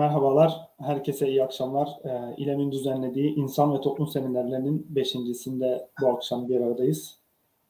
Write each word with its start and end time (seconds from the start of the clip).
Merhabalar, 0.00 0.68
herkese 0.78 1.28
iyi 1.28 1.44
akşamlar. 1.44 1.88
Ee, 2.04 2.34
İLEM'in 2.36 2.72
düzenlediği 2.72 3.34
İnsan 3.34 3.74
ve 3.74 3.80
Toplum 3.80 4.08
Seminerlerinin 4.08 4.86
beşincisinde 4.88 5.88
bu 6.00 6.08
akşam 6.08 6.48
bir 6.48 6.60
aradayız. 6.60 7.18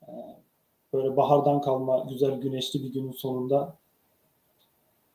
Ee, 0.03 0.13
böyle 0.93 1.17
bahardan 1.17 1.61
kalma 1.61 2.07
güzel 2.09 2.41
güneşli 2.41 2.83
bir 2.83 2.93
günün 2.93 3.13
sonunda 3.13 3.77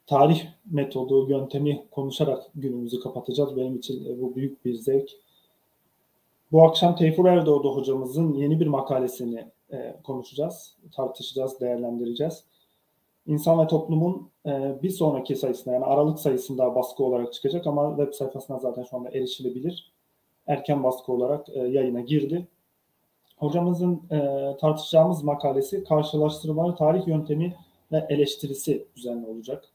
tarih 0.08 0.46
metodu, 0.72 1.30
yöntemi 1.30 1.86
konuşarak 1.92 2.44
günümüzü 2.56 3.00
kapatacağız. 3.00 3.58
Benim 3.58 3.76
için 3.76 4.06
e, 4.06 4.22
bu 4.22 4.36
büyük 4.36 4.66
bir 4.66 4.76
zevk. 4.76 5.10
Bu 6.52 6.64
akşam 6.64 6.96
Teyfur 6.96 7.26
Erdoğdu 7.26 7.76
hocamızın 7.76 8.34
yeni 8.34 8.60
bir 8.60 8.68
makalesini 8.68 9.52
e, 9.72 9.96
konuşacağız, 10.04 10.78
tartışacağız, 10.96 11.60
değerlendireceğiz. 11.60 12.44
İnsan 13.28 13.60
ve 13.60 13.68
Toplum'un 13.68 14.30
e, 14.46 14.82
bir 14.84 14.90
sonraki 14.90 15.36
sayısında 15.36 15.74
yani 15.74 15.86
Aralık 15.86 16.20
sayısında 16.20 16.76
baskı 16.76 17.04
olarak 17.04 17.34
çıkacak 17.34 17.68
ama 17.68 17.96
web 17.98 18.14
sayfasına 18.14 18.60
zaten 18.60 18.84
şu 18.84 18.98
anda 18.98 19.10
erişilebilir. 19.10 19.92
Erken 20.48 20.84
baskı 20.84 21.12
olarak 21.12 21.50
e, 21.50 21.60
yayına 21.60 22.02
girdi. 22.02 22.48
Hocamızın 23.38 24.02
e, 24.12 24.20
tartışacağımız 24.58 25.24
makalesi 25.24 25.84
karşılaştırmalı 25.84 26.76
tarih 26.76 27.08
yöntemi 27.08 27.56
ve 27.92 28.06
eleştirisi 28.10 28.88
üzerine 28.98 29.28
olacak. 29.28 29.70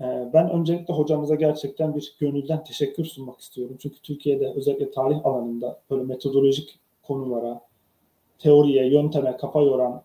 E, 0.00 0.30
ben 0.32 0.50
öncelikle 0.50 0.94
hocamıza 0.94 1.34
gerçekten 1.34 1.94
bir 1.94 2.16
gönülden 2.18 2.64
teşekkür 2.64 3.04
sunmak 3.04 3.40
istiyorum. 3.40 3.76
Çünkü 3.80 4.02
Türkiye'de 4.02 4.52
özellikle 4.56 4.90
tarih 4.90 5.26
alanında 5.26 5.80
böyle 5.90 6.04
metodolojik 6.04 6.78
konulara, 7.02 7.60
teoriye, 8.38 8.86
yönteme 8.86 9.36
kafa 9.36 9.62
yoran 9.62 10.02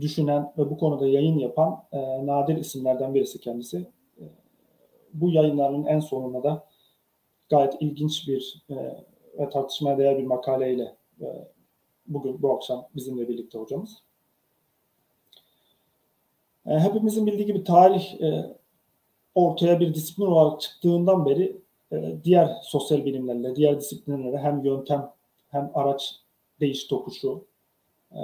düşünen 0.00 0.52
ve 0.58 0.70
bu 0.70 0.78
konuda 0.78 1.06
yayın 1.06 1.38
yapan 1.38 1.84
e, 1.92 2.26
nadir 2.26 2.56
isimlerden 2.56 3.14
birisi 3.14 3.40
kendisi. 3.40 3.86
E, 4.20 4.24
bu 5.14 5.30
yayınların 5.30 5.84
en 5.84 6.00
sonunda 6.00 6.42
da 6.42 6.64
gayet 7.50 7.74
ilginç 7.80 8.28
bir 8.28 8.64
e, 8.70 8.74
ve 9.38 9.48
tartışmaya 9.48 9.98
değer 9.98 10.18
bir 10.18 10.26
makaleyle 10.26 10.96
e, 11.20 11.26
bugün 12.06 12.42
bu 12.42 12.52
akşam 12.54 12.88
bizimle 12.96 13.28
birlikte 13.28 13.58
hocamız. 13.58 14.02
E, 16.66 16.70
hepimizin 16.78 17.26
bildiği 17.26 17.46
gibi 17.46 17.64
tarih 17.64 18.20
e, 18.20 18.56
ortaya 19.34 19.80
bir 19.80 19.94
disiplin 19.94 20.26
olarak 20.26 20.60
çıktığından 20.60 21.26
beri 21.26 21.56
e, 21.92 22.16
diğer 22.24 22.56
sosyal 22.62 23.04
bilimlerle, 23.04 23.56
diğer 23.56 23.80
disiplinlerle 23.80 24.38
hem 24.38 24.64
yöntem 24.64 25.10
hem 25.48 25.70
araç 25.74 26.14
değiş 26.60 26.86
tokuşu, 26.86 27.44
e, 28.12 28.20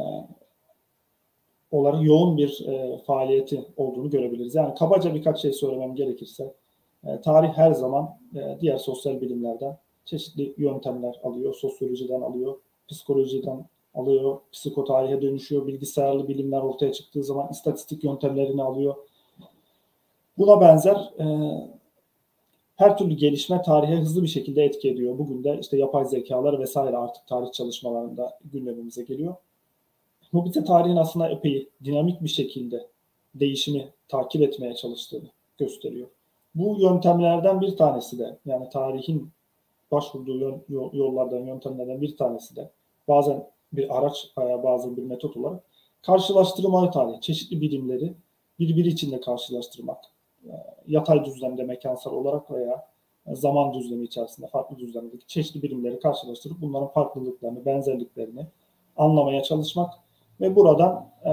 olarak 1.70 2.04
yoğun 2.04 2.36
bir 2.36 2.66
e, 2.68 2.98
faaliyeti 3.06 3.64
olduğunu 3.76 4.10
görebiliriz. 4.10 4.54
Yani 4.54 4.74
kabaca 4.74 5.14
birkaç 5.14 5.42
şey 5.42 5.52
söylemem 5.52 5.94
gerekirse 5.94 6.54
e, 7.04 7.20
tarih 7.20 7.48
her 7.48 7.72
zaman 7.72 8.18
e, 8.34 8.58
diğer 8.60 8.78
sosyal 8.78 9.20
bilimlerden 9.20 9.78
çeşitli 10.04 10.54
yöntemler 10.56 11.20
alıyor. 11.22 11.54
Sosyolojiden 11.54 12.20
alıyor, 12.20 12.54
psikolojiden 12.88 13.64
alıyor, 13.94 14.40
psikotarihe 14.52 15.22
dönüşüyor. 15.22 15.66
Bilgisayarlı 15.66 16.28
bilimler 16.28 16.60
ortaya 16.60 16.92
çıktığı 16.92 17.24
zaman 17.24 17.48
istatistik 17.50 18.04
yöntemlerini 18.04 18.62
alıyor. 18.62 18.94
Buna 20.38 20.60
benzer 20.60 20.96
e, 21.18 21.26
her 22.76 22.98
türlü 22.98 23.14
gelişme 23.14 23.62
tarihe 23.62 23.96
hızlı 23.96 24.22
bir 24.22 24.28
şekilde 24.28 24.64
etki 24.64 24.90
ediyor. 24.90 25.18
Bugün 25.18 25.44
de 25.44 25.58
işte 25.60 25.76
yapay 25.76 26.04
zekalar 26.04 26.60
vesaire 26.60 26.96
artık 26.96 27.26
tarih 27.26 27.52
çalışmalarında 27.52 28.38
gündemimize 28.44 29.02
geliyor. 29.02 29.34
Bize 30.32 30.64
tarihin 30.64 30.96
aslında 30.96 31.28
epey 31.28 31.68
dinamik 31.84 32.22
bir 32.22 32.28
şekilde 32.28 32.86
değişimi 33.34 33.88
takip 34.08 34.42
etmeye 34.42 34.74
çalıştığını 34.74 35.28
gösteriyor. 35.58 36.08
Bu 36.54 36.80
yöntemlerden 36.80 37.60
bir 37.60 37.76
tanesi 37.76 38.18
de 38.18 38.38
yani 38.46 38.68
tarihin 38.68 39.30
başvurduğu 39.90 40.64
yollardan, 40.92 41.38
yöntemlerden 41.38 42.00
bir 42.00 42.16
tanesi 42.16 42.56
de 42.56 42.70
bazen 43.08 43.46
bir 43.72 43.98
araç 43.98 44.30
veya 44.38 44.62
bazen 44.62 44.96
bir 44.96 45.02
metot 45.02 45.36
olarak 45.36 45.62
karşılaştırmalı 46.02 46.90
tarih, 46.90 47.20
çeşitli 47.20 47.60
bilimleri 47.60 48.14
birbiri 48.58 48.88
içinde 48.88 49.20
karşılaştırmak. 49.20 50.04
E, 50.44 50.52
yatay 50.86 51.24
düzlemde 51.24 51.64
mekansal 51.64 52.12
olarak 52.12 52.50
veya 52.50 52.86
zaman 53.32 53.74
düzlemi 53.74 54.04
içerisinde 54.04 54.46
farklı 54.46 54.78
düzlemdeki 54.78 55.26
çeşitli 55.26 55.62
bilimleri 55.62 56.00
karşılaştırıp 56.00 56.60
bunların 56.60 56.88
farklılıklarını, 56.88 57.64
benzerliklerini 57.64 58.46
anlamaya 58.96 59.42
çalışmak 59.42 59.94
ve 60.40 60.56
buradan 60.56 61.10
e, 61.24 61.30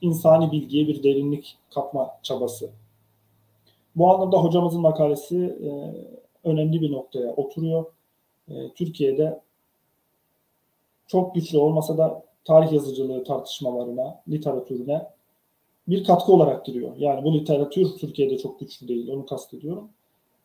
insani 0.00 0.52
bilgiye 0.52 0.88
bir 0.88 1.02
derinlik 1.02 1.58
katma 1.74 2.18
çabası. 2.22 2.70
Bu 3.96 4.14
anlamda 4.14 4.36
hocamızın 4.36 4.80
makalesi 4.80 5.38
e, 5.38 5.70
önemli 6.48 6.80
bir 6.80 6.92
noktaya 6.92 7.32
oturuyor. 7.32 7.84
E, 8.48 8.54
Türkiye'de 8.74 9.40
çok 11.06 11.34
güçlü 11.34 11.58
olmasa 11.58 11.98
da 11.98 12.22
tarih 12.44 12.72
yazıcılığı 12.72 13.24
tartışmalarına, 13.24 14.22
literatürüne 14.28 15.06
bir 15.88 16.04
katkı 16.04 16.32
olarak 16.32 16.66
giriyor. 16.66 16.96
Yani 16.96 17.24
bu 17.24 17.34
literatür 17.34 17.88
Türkiye'de 17.98 18.38
çok 18.38 18.60
güçlü 18.60 18.88
değil, 18.88 19.08
onu 19.08 19.26
kastediyorum. 19.26 19.88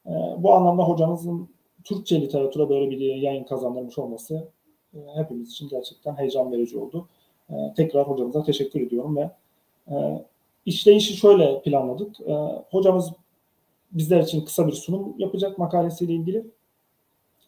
E, 0.06 0.12
bu 0.38 0.54
anlamda 0.54 0.84
hocamızın 0.84 1.50
Türkçe 1.84 2.22
literatüre 2.22 2.70
böyle 2.70 2.92
bir 2.92 3.00
yayın 3.00 3.44
kazandırmış 3.44 3.98
olması 3.98 4.48
e, 4.94 4.98
hepimiz 5.16 5.52
için 5.52 5.70
gerçekten 5.70 6.16
heyecan 6.16 6.52
verici 6.52 6.78
oldu. 6.78 7.08
E, 7.52 7.74
tekrar 7.76 8.08
hocamıza 8.08 8.44
teşekkür 8.44 8.82
ediyorum 8.82 9.18
ve 9.18 9.32
e, 9.88 10.26
işleyişi 10.66 11.18
şöyle 11.18 11.62
planladık. 11.62 12.22
E, 12.22 12.34
hocamız 12.72 13.12
bizler 13.92 14.20
için 14.20 14.46
kısa 14.46 14.68
bir 14.68 14.72
sunum 14.72 15.16
yapacak 15.18 15.58
makalesiyle 15.58 16.14
ilgili. 16.14 16.46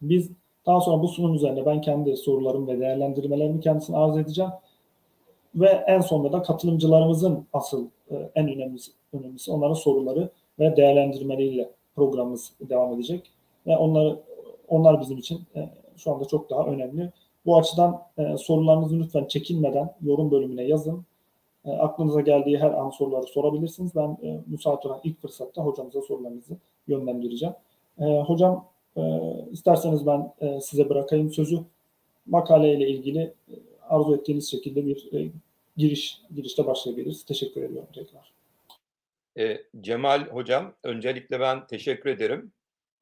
Biz 0.02 0.30
daha 0.66 0.82
sonra 0.82 1.04
bu 1.04 1.08
sunum 1.08 1.36
üzerine 1.36 1.66
ben 1.66 1.82
kendi 1.82 2.18
sorularım 2.18 2.68
ve 2.68 2.80
değerlendirmelerimi 2.80 3.62
kendisine 3.62 3.98
arz 3.98 4.18
edeceğim. 4.18 4.52
Ve 5.56 5.68
en 5.68 6.02
sonunda 6.02 6.32
da 6.32 6.42
katılımcılarımızın 6.42 7.48
asıl 7.54 7.88
e, 8.12 8.32
en 8.36 8.48
önemlisi, 8.48 8.92
önemlisi 9.14 9.52
onların 9.52 9.74
soruları 9.74 10.30
ve 10.60 10.76
değerlendirmeleriyle 10.76 11.70
programımız 11.96 12.54
devam 12.62 12.94
edecek. 12.94 13.32
Ve 13.68 13.78
onları 13.78 14.20
onlar 14.68 15.02
bizim 15.02 15.18
için 15.18 15.42
e, 15.56 15.70
şu 15.98 16.12
anda 16.12 16.26
çok 16.26 16.50
daha 16.50 16.66
önemli. 16.66 17.12
Bu 17.46 17.58
açıdan 17.58 18.04
e, 18.18 18.38
sorularınızı 18.38 19.00
lütfen 19.00 19.26
çekinmeden 19.26 19.96
yorum 20.02 20.32
bölümüne 20.32 20.64
yazın. 20.64 21.06
E, 21.66 21.72
aklınıza 21.72 22.22
geldiği 22.22 22.58
her 22.58 22.72
an 22.72 22.90
soruları 22.90 23.28
sorabilirsiniz. 23.28 23.96
Ben 23.96 24.18
e, 24.24 24.40
müsait 24.48 24.86
olan 24.86 25.00
ilk 25.04 25.22
fırsatta 25.22 25.62
hocamıza 25.62 26.02
sorularınızı 26.02 26.58
yönlendireceğim. 26.88 27.56
E, 28.00 28.04
hocam 28.04 28.66
e, 28.98 29.02
isterseniz 29.52 30.06
ben 30.06 30.34
e, 30.42 30.62
size 30.62 30.90
bırakayım 30.90 31.32
sözü. 31.32 31.60
Makaleyle 32.26 32.90
ilgili 32.90 33.20
e, 33.20 33.54
arzu 33.90 34.16
ettiğiniz 34.16 34.52
şekilde 34.52 34.86
bir 34.86 35.14
e, 35.14 35.30
giriş 35.78 36.22
girişte 36.36 36.66
başlayabiliriz. 36.66 37.26
Teşekkür 37.26 37.64
ediyorum 37.64 37.90
tekrar. 37.94 38.34
E, 39.38 39.64
Cemal 39.82 40.22
Hocam, 40.28 40.74
öncelikle 40.84 41.40
ben 41.40 41.68
teşekkür 41.68 42.10
ederim. 42.10 42.52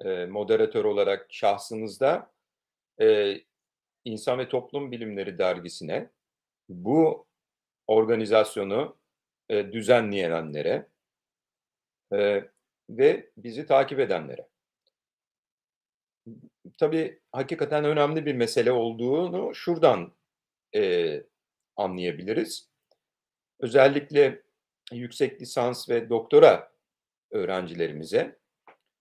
E, 0.05 0.25
moderatör 0.25 0.85
olarak 0.85 1.27
şahsınızda. 1.29 2.27
E, 3.01 3.35
İnsan 4.05 4.39
ve 4.39 4.49
Toplum 4.49 4.91
Bilimleri 4.91 5.37
dergisine 5.37 6.09
bu 6.69 7.27
organizasyonu 7.87 8.97
e, 9.49 9.71
düzenleyenlere 9.71 10.87
e, 12.13 12.43
ve 12.89 13.31
bizi 13.37 13.65
takip 13.65 13.99
edenlere. 13.99 14.47
Tabii 16.77 17.21
hakikaten 17.31 17.85
önemli 17.85 18.25
bir 18.25 18.35
mesele 18.35 18.71
olduğunu 18.71 19.55
şuradan 19.55 20.15
e, 20.75 21.23
anlayabiliriz. 21.75 22.69
Özellikle 23.59 24.43
yüksek 24.91 25.41
lisans 25.41 25.89
ve 25.89 26.09
doktora 26.09 26.71
öğrencilerimize 27.31 28.39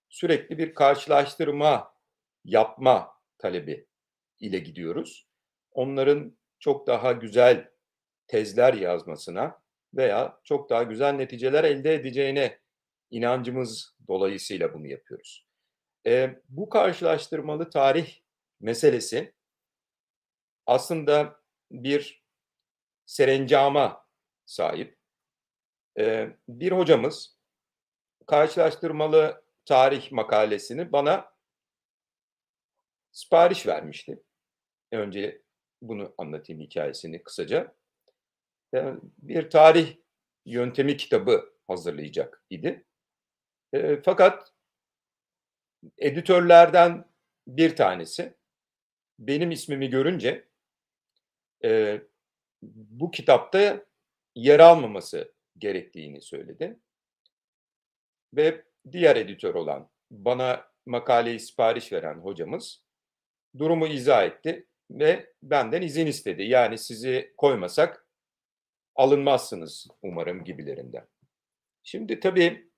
sürekli 0.09 0.59
bir 0.59 0.75
karşılaştırma 0.75 1.95
yapma 2.45 3.13
talebi 3.39 3.90
ile 4.41 4.59
gidiyoruz. 4.59 5.29
Onların 5.73 6.39
çok 6.59 6.87
daha 6.87 7.13
güzel 7.13 7.71
tezler 8.27 8.75
yazmasına 8.75 9.63
veya 9.95 10.41
çok 10.45 10.71
daha 10.71 10.83
güzel 10.83 11.13
neticeler 11.13 11.65
elde 11.65 11.95
edeceğine 11.95 12.61
inancımız 13.11 13.97
dolayısıyla 14.09 14.75
bunu 14.75 14.87
yapıyoruz. 14.87 15.47
E, 16.07 16.41
bu 16.49 16.69
karşılaştırmalı 16.69 17.71
tarih 17.71 18.21
meselesi 18.61 19.35
aslında 20.67 21.41
bir 21.71 22.25
serencama 23.07 24.07
sahip. 24.47 24.99
E, 25.99 26.37
bir 26.49 26.73
hocamız 26.73 27.37
karşılaştırmalı 28.27 29.45
tarih 29.65 30.13
makalesini 30.13 30.93
bana 30.93 31.33
sipariş 33.13 33.67
vermişti. 33.67 34.23
Önce 34.93 35.43
bunu 35.83 36.15
anlatayım 36.19 36.63
hikayesini 36.63 37.23
kısaca. 37.23 37.75
Bir 39.19 39.51
tarih 39.51 39.97
yöntemi 40.47 40.97
kitabı 40.97 41.55
hazırlayacak 41.67 42.45
idi. 42.51 42.85
E, 43.73 44.03
fakat 44.03 44.53
editörlerden 45.99 47.05
bir 47.47 47.77
tanesi 47.77 48.35
benim 49.19 49.51
ismimi 49.51 49.91
görünce 49.91 50.49
e, 51.65 52.01
bu 52.63 53.11
kitapta 53.11 53.87
yer 54.35 54.61
almaması 54.61 55.35
gerektiğini 55.59 56.23
söyledi. 56.23 56.79
Ve 58.35 58.65
diğer 58.93 59.17
editör 59.17 59.55
olan 59.55 59.91
bana 60.11 60.71
makaleyi 60.87 61.41
sipariş 61.41 61.93
veren 61.93 62.19
hocamız 62.19 62.83
durumu 63.59 63.87
izah 63.87 64.25
etti 64.25 64.67
ve 64.91 65.33
benden 65.43 65.83
izin 65.83 66.07
istedi. 66.07 66.43
Yani 66.43 66.79
sizi 66.79 67.35
koymasak 67.37 68.07
alınmazsınız 68.95 69.87
umarım 70.03 70.45
gibilerinden. 70.45 71.07
Şimdi 71.83 72.21
tabii 72.21 72.71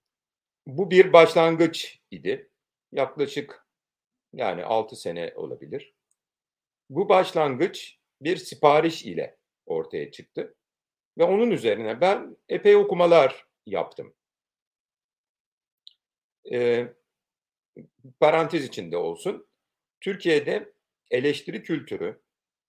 bu 0.66 0.90
bir 0.90 1.12
başlangıç 1.12 2.00
idi. 2.10 2.50
Yaklaşık 2.92 3.66
yani 4.32 4.64
6 4.64 4.96
sene 4.96 5.32
olabilir. 5.36 5.94
Bu 6.90 7.08
başlangıç 7.08 7.98
bir 8.20 8.36
sipariş 8.36 9.04
ile 9.04 9.38
ortaya 9.66 10.10
çıktı. 10.10 10.54
Ve 11.18 11.24
onun 11.24 11.50
üzerine 11.50 12.00
ben 12.00 12.36
epey 12.48 12.76
okumalar 12.76 13.46
yaptım. 13.66 14.14
Ee, 16.52 16.92
parantez 18.20 18.64
içinde 18.64 18.96
olsun. 18.96 19.48
Türkiye'de 20.00 20.72
eleştiri 21.12 21.62
kültürü 21.62 22.22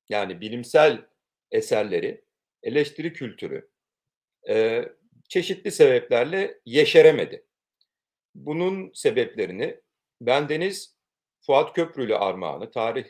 yani 0.09 0.41
bilimsel 0.41 1.05
eserleri, 1.51 2.25
eleştiri 2.63 3.13
kültürü 3.13 3.69
e, 4.49 4.85
çeşitli 5.29 5.71
sebeplerle 5.71 6.59
yeşeremedi. 6.65 7.45
Bunun 8.35 8.91
sebeplerini 8.93 9.81
bendeniz 10.21 10.97
Fuat 11.45 11.75
Köprülü 11.75 12.15
armağanı 12.15 12.71
tarih 12.71 13.05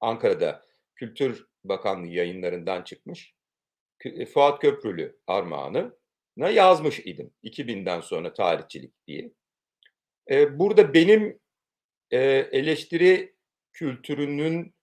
Ankara'da 0.00 0.66
Kültür 0.94 1.46
Bakanlığı 1.64 2.08
yayınlarından 2.08 2.82
çıkmış. 2.82 3.34
Fuat 4.34 4.60
Köprülü 4.60 5.18
armağanı 5.26 5.98
yazmış 6.36 6.98
idim 6.98 7.30
2000'den 7.44 8.00
sonra 8.00 8.34
tarihçilik 8.34 9.06
diye. 9.06 9.30
Burada 10.30 10.94
benim 10.94 11.40
eleştiri 12.10 13.37
kültürünün 13.78 14.74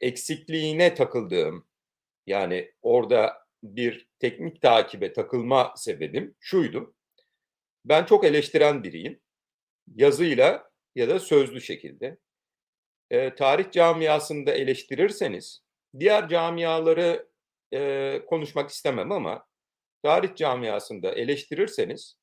eksikliğine 0.00 0.94
takıldığım 0.94 1.66
yani 2.26 2.72
orada 2.82 3.36
bir 3.62 4.08
teknik 4.18 4.62
takibe 4.62 5.12
takılma 5.12 5.74
sebebim 5.76 6.34
şuydu. 6.40 6.94
Ben 7.84 8.04
çok 8.04 8.24
eleştiren 8.24 8.82
biriyim. 8.82 9.20
Yazıyla 9.94 10.70
ya 10.94 11.08
da 11.08 11.20
sözlü 11.20 11.60
şekilde 11.60 12.18
e, 13.10 13.34
tarih 13.34 13.70
camiasında 13.70 14.52
eleştirirseniz, 14.52 15.62
diğer 15.98 16.28
camiaları 16.28 17.28
e, 17.72 18.22
konuşmak 18.26 18.70
istemem 18.70 19.12
ama 19.12 19.46
tarih 20.02 20.36
camiasında 20.36 21.12
eleştirirseniz, 21.12 22.17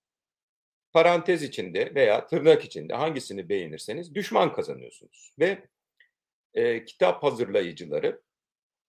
parantez 0.96 1.44
içinde 1.44 1.96
veya 1.96 2.28
tırnak 2.28 2.66
içinde 2.66 2.94
hangisini 2.94 3.50
beğenirseniz 3.50 4.16
düşman 4.16 4.54
kazanıyorsunuz. 4.54 5.34
Ve 5.40 5.68
e, 6.54 6.86
kitap 6.86 7.24
hazırlayıcıları 7.24 8.22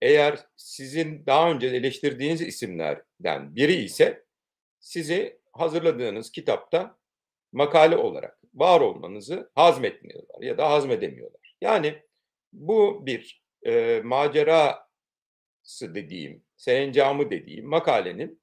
eğer 0.03 0.39
sizin 0.57 1.27
daha 1.27 1.51
önce 1.51 1.67
eleştirdiğiniz 1.67 2.41
isimlerden 2.41 3.57
biri 3.57 3.75
ise 3.75 4.25
sizi 4.81 5.41
hazırladığınız 5.53 6.33
kitapta 6.33 6.99
makale 7.53 7.97
olarak 7.97 8.41
var 8.55 8.81
olmanızı 8.81 9.51
hazmetmiyorlar 9.55 10.43
ya 10.43 10.59
da 10.59 10.71
hazmedemiyorlar. 10.71 11.57
Yani 11.61 12.03
bu 12.53 13.07
bir 13.07 13.43
e, 13.63 14.01
macerası 14.05 14.85
dediğim, 15.95 16.45
serencamı 16.57 17.31
dediğim 17.31 17.67
makalenin 17.67 18.41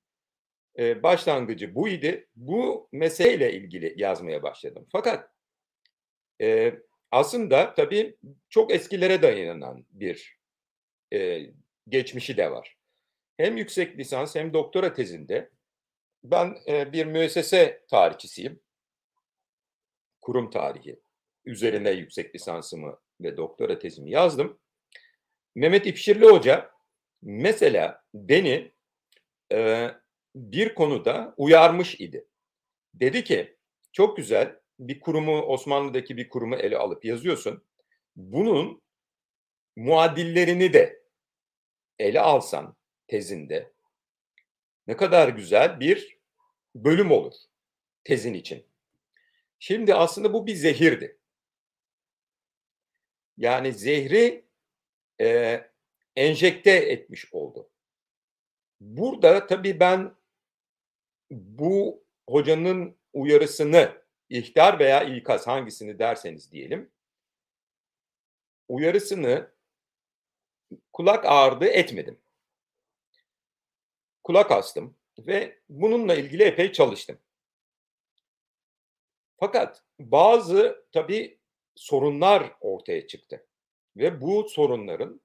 e, 0.79 1.03
başlangıcı 1.03 1.75
bu 1.75 1.89
idi. 1.89 2.27
Bu 2.35 2.89
meseleyle 2.91 3.53
ilgili 3.53 3.93
yazmaya 3.97 4.43
başladım. 4.43 4.87
Fakat 4.91 5.29
e, 6.41 6.73
aslında 7.11 7.73
tabii 7.73 8.17
çok 8.49 8.73
eskilere 8.73 9.21
dayanan 9.21 9.85
bir 9.89 10.39
e, 11.13 11.41
geçmişi 11.89 12.37
de 12.37 12.51
var. 12.51 12.77
Hem 13.37 13.57
yüksek 13.57 13.97
lisans 13.97 14.35
hem 14.35 14.53
doktora 14.53 14.93
tezinde 14.93 15.49
ben 16.23 16.57
e, 16.67 16.93
bir 16.93 17.05
müessese 17.05 17.83
tarihçisiyim. 17.89 18.59
Kurum 20.21 20.49
tarihi 20.49 20.99
üzerine 21.45 21.91
yüksek 21.91 22.35
lisansımı 22.35 22.99
ve 23.21 23.37
doktora 23.37 23.79
tezimi 23.79 24.11
yazdım. 24.11 24.59
Mehmet 25.55 25.87
İpşirli 25.87 26.25
Hoca 26.25 26.71
mesela 27.21 28.03
beni 28.13 28.71
e, 29.51 29.89
bir 30.35 30.75
konuda 30.75 31.33
uyarmış 31.37 31.99
idi. 31.99 32.27
Dedi 32.93 33.23
ki 33.23 33.57
çok 33.91 34.17
güzel 34.17 34.59
bir 34.79 34.99
kurumu 34.99 35.41
Osmanlı'daki 35.41 36.17
bir 36.17 36.29
kurumu 36.29 36.55
ele 36.55 36.77
alıp 36.77 37.05
yazıyorsun. 37.05 37.63
Bunun 38.15 38.81
muadillerini 39.75 40.73
de 40.73 41.03
ele 41.99 42.21
alsan 42.21 42.75
tezinde 43.07 43.73
ne 44.87 44.97
kadar 44.97 45.29
güzel 45.29 45.79
bir 45.79 46.17
bölüm 46.75 47.11
olur 47.11 47.33
tezin 48.03 48.33
için. 48.33 48.65
Şimdi 49.59 49.95
aslında 49.95 50.33
bu 50.33 50.47
bir 50.47 50.55
zehirdi. 50.55 51.17
Yani 53.37 53.73
zehri 53.73 54.45
e, 55.21 55.59
enjekte 56.15 56.71
etmiş 56.71 57.33
oldu. 57.33 57.69
Burada 58.81 59.47
tabii 59.47 59.79
ben 59.79 60.15
bu 61.33 62.03
hocanın 62.29 62.97
uyarısını 63.13 64.03
ihtar 64.29 64.79
veya 64.79 65.03
ikaz 65.03 65.47
hangisini 65.47 65.99
derseniz 65.99 66.51
diyelim 66.51 66.91
uyarısını 68.67 69.51
kulak 70.93 71.25
ağrıdı 71.25 71.65
etmedim. 71.65 72.19
Kulak 74.23 74.51
astım 74.51 74.97
ve 75.19 75.59
bununla 75.69 76.15
ilgili 76.15 76.43
epey 76.43 76.71
çalıştım. 76.71 77.19
Fakat 79.39 79.83
bazı 79.99 80.85
tabii 80.91 81.39
sorunlar 81.75 82.53
ortaya 82.61 83.07
çıktı. 83.07 83.45
Ve 83.97 84.21
bu 84.21 84.49
sorunların 84.49 85.21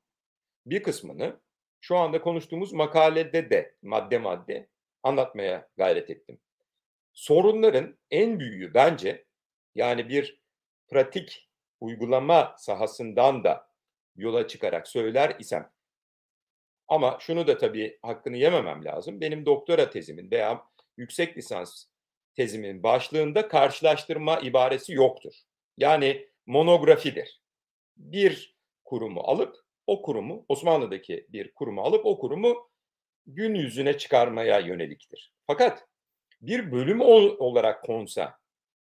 bir 0.66 0.82
kısmını 0.82 1.40
şu 1.80 1.96
anda 1.96 2.20
konuştuğumuz 2.20 2.72
makalede 2.72 3.50
de 3.50 3.74
madde 3.82 4.18
madde 4.18 4.68
anlatmaya 5.08 5.68
gayret 5.76 6.10
ettim. 6.10 6.40
Sorunların 7.12 7.98
en 8.10 8.40
büyüğü 8.40 8.74
bence 8.74 9.24
yani 9.74 10.08
bir 10.08 10.40
pratik 10.88 11.48
uygulama 11.80 12.54
sahasından 12.58 13.44
da 13.44 13.68
yola 14.16 14.48
çıkarak 14.48 14.88
söyler 14.88 15.36
isem 15.38 15.70
ama 16.88 17.16
şunu 17.20 17.46
da 17.46 17.58
tabii 17.58 17.98
hakkını 18.02 18.36
yememem 18.36 18.84
lazım. 18.84 19.20
Benim 19.20 19.46
doktora 19.46 19.90
tezimin 19.90 20.30
veya 20.30 20.64
yüksek 20.96 21.36
lisans 21.36 21.84
tezimin 22.34 22.82
başlığında 22.82 23.48
karşılaştırma 23.48 24.38
ibaresi 24.40 24.92
yoktur. 24.92 25.34
Yani 25.76 26.28
monografidir. 26.46 27.42
Bir 27.96 28.56
kurumu 28.84 29.20
alıp 29.20 29.56
o 29.86 30.02
kurumu 30.02 30.44
Osmanlı'daki 30.48 31.26
bir 31.28 31.54
kurumu 31.54 31.82
alıp 31.82 32.06
o 32.06 32.18
kurumu 32.18 32.70
gün 33.28 33.54
yüzüne 33.54 33.98
çıkarmaya 33.98 34.58
yöneliktir. 34.58 35.32
Fakat 35.46 35.86
bir 36.40 36.72
bölüm 36.72 37.00
olarak 37.00 37.84
konsa 37.84 38.38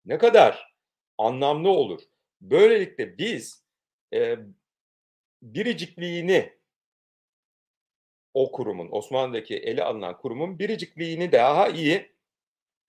ne 0.05 0.17
kadar 0.17 0.75
anlamlı 1.17 1.69
olur. 1.69 2.01
Böylelikle 2.41 3.17
biz 3.17 3.65
e, 4.13 4.37
biricikliğini 5.41 6.57
o 8.33 8.51
kurumun, 8.51 8.87
Osmanlı'daki 8.91 9.57
ele 9.57 9.83
alınan 9.83 10.17
kurumun 10.17 10.59
biricikliğini 10.59 11.31
daha 11.31 11.67
iyi 11.67 12.11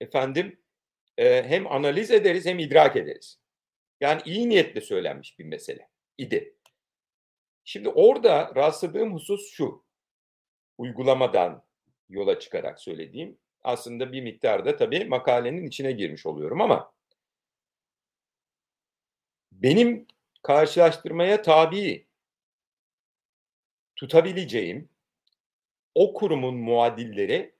efendim 0.00 0.60
e, 1.16 1.42
hem 1.42 1.66
analiz 1.66 2.10
ederiz 2.10 2.46
hem 2.46 2.58
idrak 2.58 2.96
ederiz. 2.96 3.40
Yani 4.00 4.22
iyi 4.24 4.48
niyetle 4.48 4.80
söylenmiş 4.80 5.38
bir 5.38 5.44
mesele 5.44 5.88
idi. 6.18 6.54
Şimdi 7.64 7.88
orada 7.88 8.52
rastladığım 8.56 9.14
husus 9.14 9.50
şu. 9.50 9.87
Uygulamadan 10.78 11.62
yola 12.08 12.38
çıkarak 12.38 12.80
söylediğim 12.80 13.38
aslında 13.64 14.12
bir 14.12 14.22
miktarda 14.22 14.76
tabii 14.76 15.04
makalenin 15.04 15.66
içine 15.66 15.92
girmiş 15.92 16.26
oluyorum 16.26 16.60
ama 16.60 16.92
benim 19.52 20.06
karşılaştırmaya 20.42 21.42
tabi 21.42 22.06
tutabileceğim 23.96 24.88
o 25.94 26.14
kurumun 26.14 26.56
muadilleri 26.56 27.54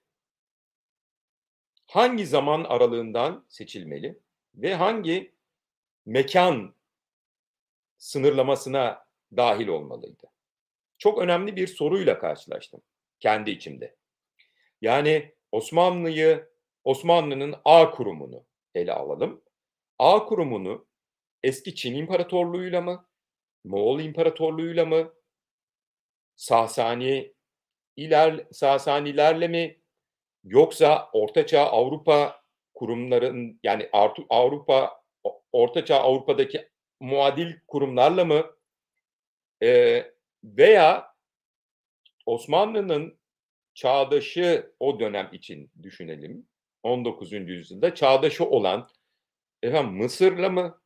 hangi 1.87 2.27
zaman 2.27 2.65
aralığından 2.65 3.45
seçilmeli 3.49 4.19
ve 4.55 4.75
hangi 4.75 5.33
mekan 6.07 6.75
sınırlamasına 7.99 9.07
dahil 9.37 9.69
olmalıydı? 9.69 10.27
Çok 10.99 11.19
önemli 11.19 11.57
bir 11.57 11.67
soruyla 11.67 12.19
karşılaştım 12.19 12.81
kendi 13.21 13.51
içimde. 13.51 13.97
Yani 14.81 15.35
Osmanlı'yı, 15.53 16.49
Osmanlı'nın 16.85 17.55
A 17.65 17.91
kurumunu 17.91 18.47
ele 18.75 18.93
alalım. 18.93 19.43
A 19.99 20.27
kurumunu 20.27 20.87
eski 21.43 21.75
Çin 21.75 21.95
İmparatorluğu'yla 21.95 22.81
mı, 22.81 23.09
Moğol 23.65 24.01
İmparatorluğu'yla 24.01 24.85
mı, 24.85 25.15
Sasani 26.37 27.35
iler, 27.97 28.47
Sasanilerle 28.53 29.49
mi, 29.49 29.81
yoksa 30.45 31.11
Ortaçağ 31.13 31.67
Avrupa 31.67 32.43
kurumların 32.75 33.61
yani 33.63 33.89
Avrupa 34.31 35.03
Ortaçağ 35.53 35.97
Avrupa'daki 35.97 36.69
muadil 37.01 37.55
kurumlarla 37.69 38.25
mı 38.25 38.47
e, 39.63 40.05
veya 40.45 41.08
Osmanlı'nın 42.29 43.19
çağdaşı 43.75 44.75
o 44.81 45.01
dönem 45.01 45.29
için 45.33 45.71
düşünelim 45.83 46.49
19. 46.83 47.33
yüzyılda 47.33 47.95
çağdaşı 47.95 48.45
olan 48.45 48.89
efendim 49.63 49.93
Mısır'la 49.93 50.51
mı 50.51 50.83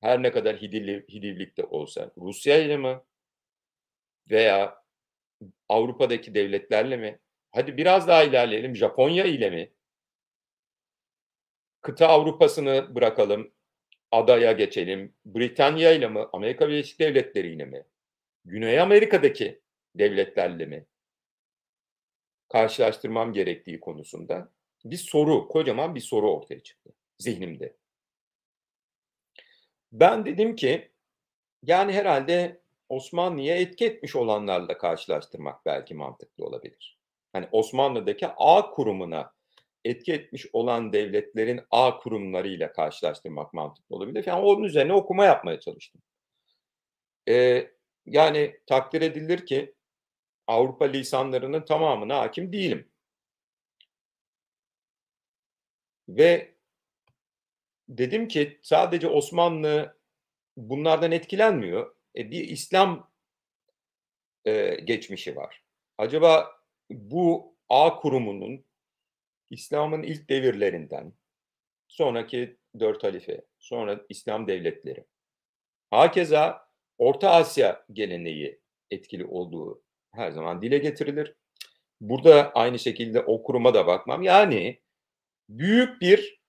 her 0.00 0.22
ne 0.22 0.32
kadar 0.32 0.56
Hidivli, 0.56 1.06
Hidivlik'te 1.08 1.64
olsa 1.64 2.10
Rusya 2.18 2.58
ile 2.58 2.76
mi 2.76 3.00
veya 4.30 4.82
Avrupa'daki 5.68 6.34
devletlerle 6.34 6.96
mi? 6.96 7.20
Hadi 7.52 7.76
biraz 7.76 8.08
daha 8.08 8.24
ilerleyelim. 8.24 8.76
Japonya 8.76 9.24
ile 9.24 9.50
mi? 9.50 9.72
Kıta 11.80 12.08
Avrupa'sını 12.08 12.94
bırakalım. 12.94 13.52
Adaya 14.10 14.52
geçelim. 14.52 15.14
Britanya 15.24 15.92
ile 15.92 16.08
mi? 16.08 16.20
Amerika 16.32 16.68
Birleşik 16.68 17.00
Devletleri 17.00 17.52
ile 17.52 17.64
mi? 17.64 17.84
Güney 18.44 18.80
Amerika'daki 18.80 19.60
devletlerle 19.94 20.66
mi? 20.66 20.86
Karşılaştırmam 22.48 23.32
gerektiği 23.32 23.80
konusunda 23.80 24.52
bir 24.84 24.96
soru, 24.96 25.48
kocaman 25.48 25.94
bir 25.94 26.00
soru 26.00 26.32
ortaya 26.32 26.60
çıktı 26.60 26.90
zihnimde. 27.18 27.76
Ben 29.92 30.26
dedim 30.26 30.56
ki 30.56 30.90
yani 31.62 31.92
herhalde 31.92 32.60
Osmanlı'ya 32.88 33.56
etki 33.56 33.86
etmiş 33.86 34.16
olanlarla 34.16 34.78
karşılaştırmak 34.78 35.66
belki 35.66 35.94
mantıklı 35.94 36.44
olabilir. 36.44 36.98
Hani 37.32 37.48
Osmanlı'daki 37.52 38.26
A 38.36 38.70
kurumuna 38.70 39.32
etki 39.84 40.12
etmiş 40.12 40.46
olan 40.52 40.92
devletlerin 40.92 41.60
A 41.70 41.98
kurumlarıyla 41.98 42.72
karşılaştırmak 42.72 43.52
mantıklı 43.52 43.96
olabilir. 43.96 44.24
Yani 44.26 44.44
onun 44.44 44.62
üzerine 44.64 44.92
okuma 44.92 45.24
yapmaya 45.24 45.60
çalıştım. 45.60 46.02
Ee, 47.28 47.70
yani 48.06 48.60
takdir 48.66 49.02
edilir 49.02 49.46
ki 49.46 49.74
Avrupa 50.50 50.84
lisanlarının 50.84 51.64
tamamına 51.64 52.18
hakim 52.18 52.52
değilim. 52.52 52.88
Ve 56.08 56.54
dedim 57.88 58.28
ki 58.28 58.60
sadece 58.62 59.08
Osmanlı 59.08 59.98
bunlardan 60.56 61.12
etkilenmiyor. 61.12 61.94
E, 62.16 62.30
bir 62.30 62.48
İslam 62.48 63.10
e, 64.44 64.74
geçmişi 64.74 65.36
var. 65.36 65.64
Acaba 65.98 66.60
bu 66.90 67.56
A 67.68 67.96
kurumunun 67.96 68.64
İslam'ın 69.50 70.02
ilk 70.02 70.30
devirlerinden 70.30 71.12
sonraki 71.88 72.56
dört 72.80 73.04
halife, 73.04 73.44
sonra 73.58 74.00
İslam 74.08 74.48
devletleri, 74.48 75.04
hakeza 75.90 76.70
Orta 76.98 77.30
Asya 77.30 77.84
geleneği 77.92 78.60
etkili 78.90 79.24
olduğu 79.24 79.82
her 80.14 80.30
zaman 80.30 80.62
dile 80.62 80.78
getirilir. 80.78 81.34
Burada 82.00 82.52
aynı 82.54 82.78
şekilde 82.78 83.20
o 83.20 83.42
kuruma 83.42 83.74
da 83.74 83.86
bakmam. 83.86 84.22
Yani 84.22 84.80
büyük 85.48 86.00
bir 86.00 86.40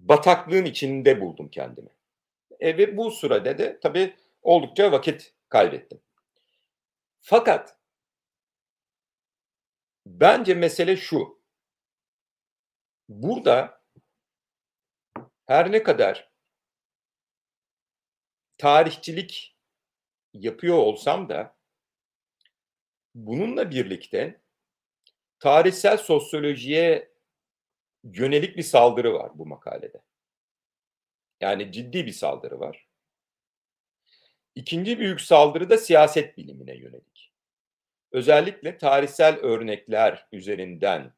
bataklığın 0.00 0.64
içinde 0.64 1.20
buldum 1.20 1.48
kendimi. 1.48 1.90
E, 2.60 2.78
ve 2.78 2.96
bu 2.96 3.10
sürede 3.10 3.58
de 3.58 3.80
tabii 3.80 4.16
oldukça 4.42 4.92
vakit 4.92 5.34
kaybettim. 5.48 6.00
Fakat 7.20 7.76
bence 10.06 10.54
mesele 10.54 10.96
şu. 10.96 11.38
Burada 13.08 13.82
her 15.46 15.72
ne 15.72 15.82
kadar 15.82 16.32
tarihçilik 18.58 19.57
yapıyor 20.34 20.76
olsam 20.76 21.28
da 21.28 21.56
bununla 23.14 23.70
birlikte 23.70 24.40
tarihsel 25.38 25.96
sosyolojiye 25.96 27.12
yönelik 28.04 28.56
bir 28.56 28.62
saldırı 28.62 29.14
var 29.14 29.38
bu 29.38 29.46
makalede. 29.46 30.02
Yani 31.40 31.72
ciddi 31.72 32.06
bir 32.06 32.12
saldırı 32.12 32.60
var. 32.60 32.88
İkinci 34.54 34.98
büyük 34.98 35.20
saldırı 35.20 35.70
da 35.70 35.78
siyaset 35.78 36.38
bilimine 36.38 36.76
yönelik. 36.76 37.32
Özellikle 38.12 38.78
tarihsel 38.78 39.36
örnekler 39.36 40.28
üzerinden 40.32 41.14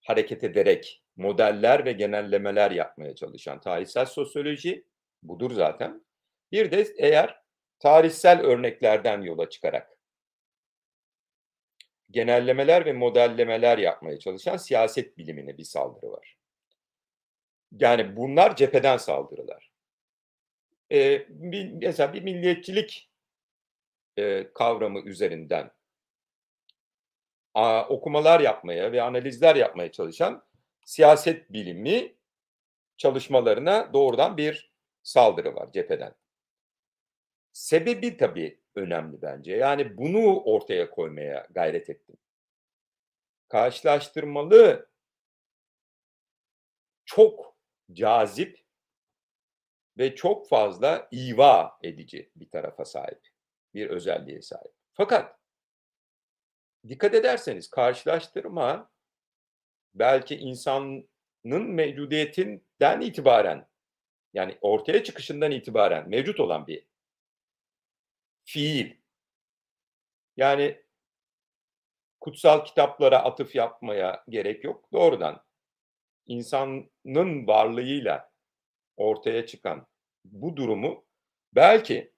hareket 0.00 0.44
ederek 0.44 1.02
modeller 1.16 1.84
ve 1.84 1.92
genellemeler 1.92 2.70
yapmaya 2.70 3.14
çalışan 3.14 3.60
tarihsel 3.60 4.06
sosyoloji 4.06 4.84
budur 5.22 5.50
zaten. 5.50 6.04
Bir 6.52 6.70
de 6.70 6.86
eğer 6.98 7.39
tarihsel 7.80 8.40
örneklerden 8.40 9.22
yola 9.22 9.50
çıkarak 9.50 10.00
genellemeler 12.10 12.86
ve 12.86 12.92
modellemeler 12.92 13.78
yapmaya 13.78 14.18
çalışan 14.18 14.56
siyaset 14.56 15.18
bilimine 15.18 15.58
bir 15.58 15.64
saldırı 15.64 16.12
var. 16.12 16.36
Yani 17.72 18.16
bunlar 18.16 18.56
cepheden 18.56 18.96
saldırılar. 18.96 19.70
Ee, 20.92 21.26
bir, 21.28 21.72
mesela 21.72 22.12
bir 22.12 22.22
milliyetçilik 22.22 23.10
e, 24.16 24.52
kavramı 24.54 25.00
üzerinden 25.00 25.70
a, 27.54 27.88
okumalar 27.88 28.40
yapmaya 28.40 28.92
ve 28.92 29.02
analizler 29.02 29.56
yapmaya 29.56 29.92
çalışan 29.92 30.44
siyaset 30.84 31.52
bilimi 31.52 32.14
çalışmalarına 32.96 33.92
doğrudan 33.92 34.36
bir 34.36 34.72
saldırı 35.02 35.54
var 35.54 35.72
cepheden. 35.72 36.14
Sebebi 37.60 38.16
tabii 38.16 38.60
önemli 38.74 39.22
bence. 39.22 39.52
Yani 39.52 39.96
bunu 39.96 40.40
ortaya 40.40 40.90
koymaya 40.90 41.46
gayret 41.50 41.90
ettim. 41.90 42.16
Karşılaştırmalı 43.48 44.90
çok 47.04 47.56
cazip 47.92 48.64
ve 49.98 50.14
çok 50.14 50.48
fazla 50.48 51.08
iva 51.12 51.78
edici 51.82 52.30
bir 52.36 52.50
tarafa 52.50 52.84
sahip. 52.84 53.28
Bir 53.74 53.90
özelliğe 53.90 54.42
sahip. 54.42 54.72
Fakat 54.92 55.38
dikkat 56.88 57.14
ederseniz 57.14 57.70
karşılaştırma 57.70 58.90
belki 59.94 60.36
insanın 60.36 61.08
mevcudiyetinden 61.44 63.00
itibaren 63.00 63.68
yani 64.34 64.58
ortaya 64.60 65.04
çıkışından 65.04 65.50
itibaren 65.50 66.08
mevcut 66.08 66.40
olan 66.40 66.66
bir 66.66 66.89
fiil. 68.52 68.96
Yani 70.36 70.84
kutsal 72.20 72.64
kitaplara 72.64 73.24
atıf 73.24 73.54
yapmaya 73.54 74.24
gerek 74.28 74.64
yok. 74.64 74.92
Doğrudan 74.92 75.44
insanın 76.26 77.46
varlığıyla 77.46 78.32
ortaya 78.96 79.46
çıkan 79.46 79.86
bu 80.24 80.56
durumu 80.56 81.06
belki 81.52 82.12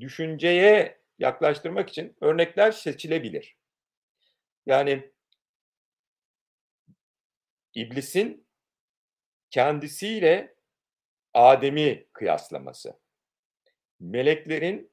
düşünceye 0.00 1.00
yaklaştırmak 1.18 1.90
için 1.90 2.16
örnekler 2.20 2.72
seçilebilir. 2.72 3.56
Yani 4.66 5.12
iblisin 7.74 8.46
kendisiyle 9.50 10.54
Adem'i 11.34 12.08
kıyaslaması. 12.12 13.00
Meleklerin 14.00 14.92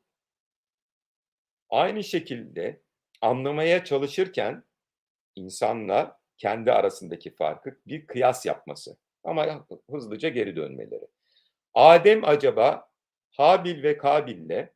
aynı 1.76 2.04
şekilde 2.04 2.82
anlamaya 3.22 3.84
çalışırken 3.84 4.64
insanla 5.36 6.20
kendi 6.38 6.72
arasındaki 6.72 7.36
farkı 7.36 7.80
bir 7.88 8.08
kıyas 8.08 8.46
yapması. 8.46 8.98
Ama 9.24 9.68
hızlıca 9.92 10.30
geri 10.30 10.56
dönmeleri. 10.56 11.08
Adem 11.74 12.24
acaba 12.24 12.90
Habil 13.32 13.84
ve 13.84 13.98
Kabil'le 13.98 14.70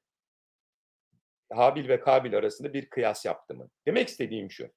Habil 1.53 1.89
ve 1.89 2.00
Kabil 2.00 2.38
arasında 2.38 2.74
bir 2.74 2.89
kıyas 2.89 3.25
yaptı 3.25 3.56
mı? 3.56 3.70
Demek 3.86 4.08
istediğim 4.08 4.51
şu. 4.51 4.72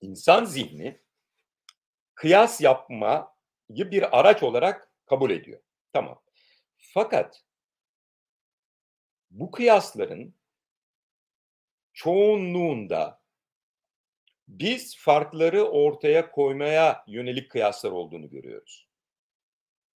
İnsan 0.00 0.44
zihni 0.44 1.00
kıyas 2.14 2.60
yapmayı 2.60 3.24
bir 3.68 4.18
araç 4.18 4.42
olarak 4.42 4.92
Kabul 5.06 5.30
ediyor. 5.30 5.60
Tamam. 5.92 6.22
Fakat 6.78 7.42
bu 9.30 9.50
kıyasların 9.50 10.35
çoğunluğunda 11.96 13.20
biz 14.48 14.96
farkları 14.96 15.64
ortaya 15.64 16.30
koymaya 16.30 17.04
yönelik 17.06 17.50
kıyaslar 17.50 17.90
olduğunu 17.90 18.30
görüyoruz. 18.30 18.88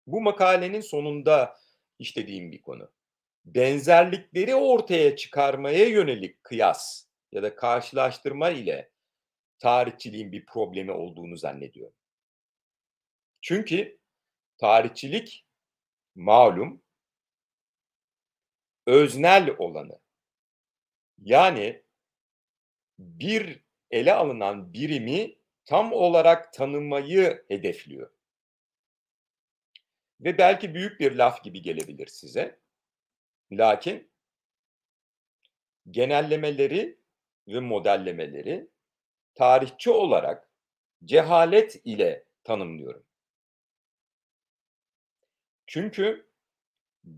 Bu 0.07 0.21
makalenin 0.21 0.81
sonunda 0.81 1.61
işlediğim 1.99 2.53
bir 2.53 2.63
konu. 2.63 2.91
Benzerlikleri 3.45 4.55
ortaya 4.55 5.17
çıkarmaya 5.17 5.87
yönelik 5.89 6.45
kıyas 6.45 7.07
ya 7.33 7.43
da 7.43 7.55
karşılaştırma 7.55 8.51
ile 8.51 8.91
tarihçiliğin 9.59 10.33
bir 10.33 10.47
problemi 10.47 10.93
olduğunu 10.93 11.37
zannediyorum. 11.37 11.97
Çünkü 13.41 13.99
tarihçilik 14.59 15.47
malum 16.15 16.83
öznel 18.87 19.57
olanı. 19.59 20.01
Yani 21.19 21.88
bir 22.99 23.65
ele 23.91 24.13
alınan 24.13 24.73
birimi 24.73 25.35
tam 25.65 25.93
olarak 25.93 26.53
tanımayı 26.53 27.45
hedefliyor. 27.49 28.11
Ve 30.21 30.39
belki 30.39 30.75
büyük 30.75 31.01
bir 31.01 31.13
laf 31.13 31.45
gibi 31.45 31.63
gelebilir 31.63 32.07
size. 32.07 32.61
Lakin 33.53 34.11
genellemeleri 35.91 36.99
ve 37.49 37.61
modellemeleri 37.61 38.69
tarihçi 39.35 39.91
olarak 39.91 40.51
cehalet 41.05 41.81
ile 41.85 42.25
tanımlıyorum. 42.45 43.05
Çünkü 45.67 46.29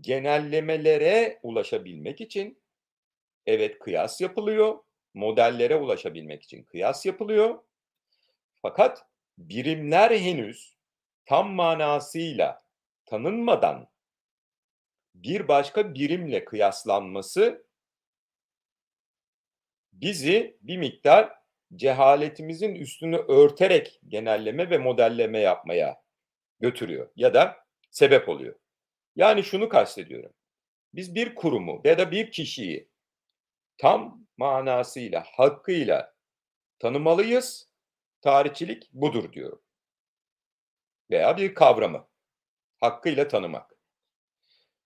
genellemelere 0.01 1.39
ulaşabilmek 1.43 2.21
için 2.21 2.61
evet 3.45 3.79
kıyas 3.79 4.21
yapılıyor, 4.21 4.79
modellere 5.13 5.75
ulaşabilmek 5.75 6.43
için 6.43 6.63
kıyas 6.63 7.05
yapılıyor. 7.05 7.59
Fakat 8.61 9.05
birimler 9.37 10.11
henüz 10.11 10.77
tam 11.25 11.51
manasıyla 11.51 12.63
tanınmadan 13.05 13.91
bir 15.15 15.47
başka 15.47 15.93
birimle 15.93 16.45
kıyaslanması 16.45 17.65
bizi 19.93 20.57
bir 20.61 20.77
miktar 20.77 21.33
cehaletimizin 21.75 22.75
üstünü 22.75 23.17
örterek 23.17 23.99
genelleme 24.07 24.69
ve 24.69 24.77
modelleme 24.77 25.39
yapmaya 25.39 26.03
götürüyor 26.59 27.09
ya 27.15 27.33
da 27.33 27.57
sebep 27.91 28.29
oluyor. 28.29 28.55
Yani 29.15 29.43
şunu 29.43 29.69
kastediyorum. 29.69 30.33
Biz 30.93 31.15
bir 31.15 31.35
kurumu 31.35 31.81
ya 31.83 31.97
da 31.97 32.11
bir 32.11 32.31
kişiyi 32.31 32.89
tam 33.77 34.25
manasıyla, 34.41 35.23
hakkıyla 35.27 36.13
tanımalıyız. 36.79 37.71
Tarihçilik 38.21 38.93
budur 38.93 39.33
diyorum. 39.33 39.61
Veya 41.11 41.37
bir 41.37 41.53
kavramı 41.53 42.07
hakkıyla 42.79 43.27
tanımak. 43.27 43.75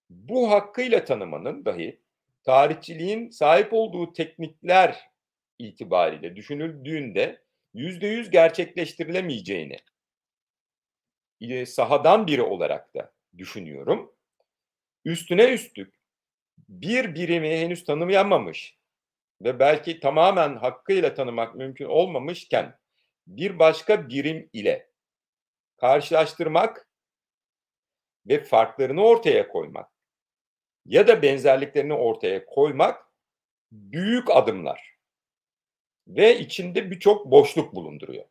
Bu 0.10 0.52
hakkıyla 0.52 1.06
tanımanın 1.06 1.66
dahi 1.66 2.02
tarihçiliğin 2.44 3.30
sahip 3.30 3.74
olduğu 3.74 4.14
teknikler 4.14 5.10
itibariyle 5.60 6.36
düşünüldüğünde 6.36 7.44
yüzde 7.74 8.08
yüz 8.08 8.30
gerçekleştirilemeyeceğini 8.30 9.78
sahadan 11.66 12.28
biri 12.28 12.42
olarak 12.42 12.96
da 12.96 13.14
düşünüyorum. 13.38 14.16
Üstüne 15.06 15.54
üstlük 15.54 15.96
bir 16.70 17.16
birimi 17.16 17.50
henüz 17.50 17.86
tanımlanmamış 17.86 18.78
ve 19.42 19.60
belki 19.60 20.00
tamamen 20.00 20.56
hakkıyla 20.56 21.14
tanımak 21.14 21.56
mümkün 21.56 21.86
olmamışken 21.86 22.80
bir 23.28 23.60
başka 23.60 24.10
birim 24.10 24.50
ile 24.54 24.90
karşılaştırmak 25.78 26.90
ve 28.28 28.44
farklarını 28.44 29.06
ortaya 29.06 29.48
koymak 29.48 29.92
ya 30.86 31.08
da 31.08 31.22
benzerliklerini 31.22 31.94
ortaya 31.94 32.46
koymak 32.46 33.06
büyük 33.72 34.32
adımlar 34.32 34.96
ve 36.08 36.40
içinde 36.40 36.92
birçok 36.92 37.32
boşluk 37.32 37.76
bulunduruyor. 37.76 38.26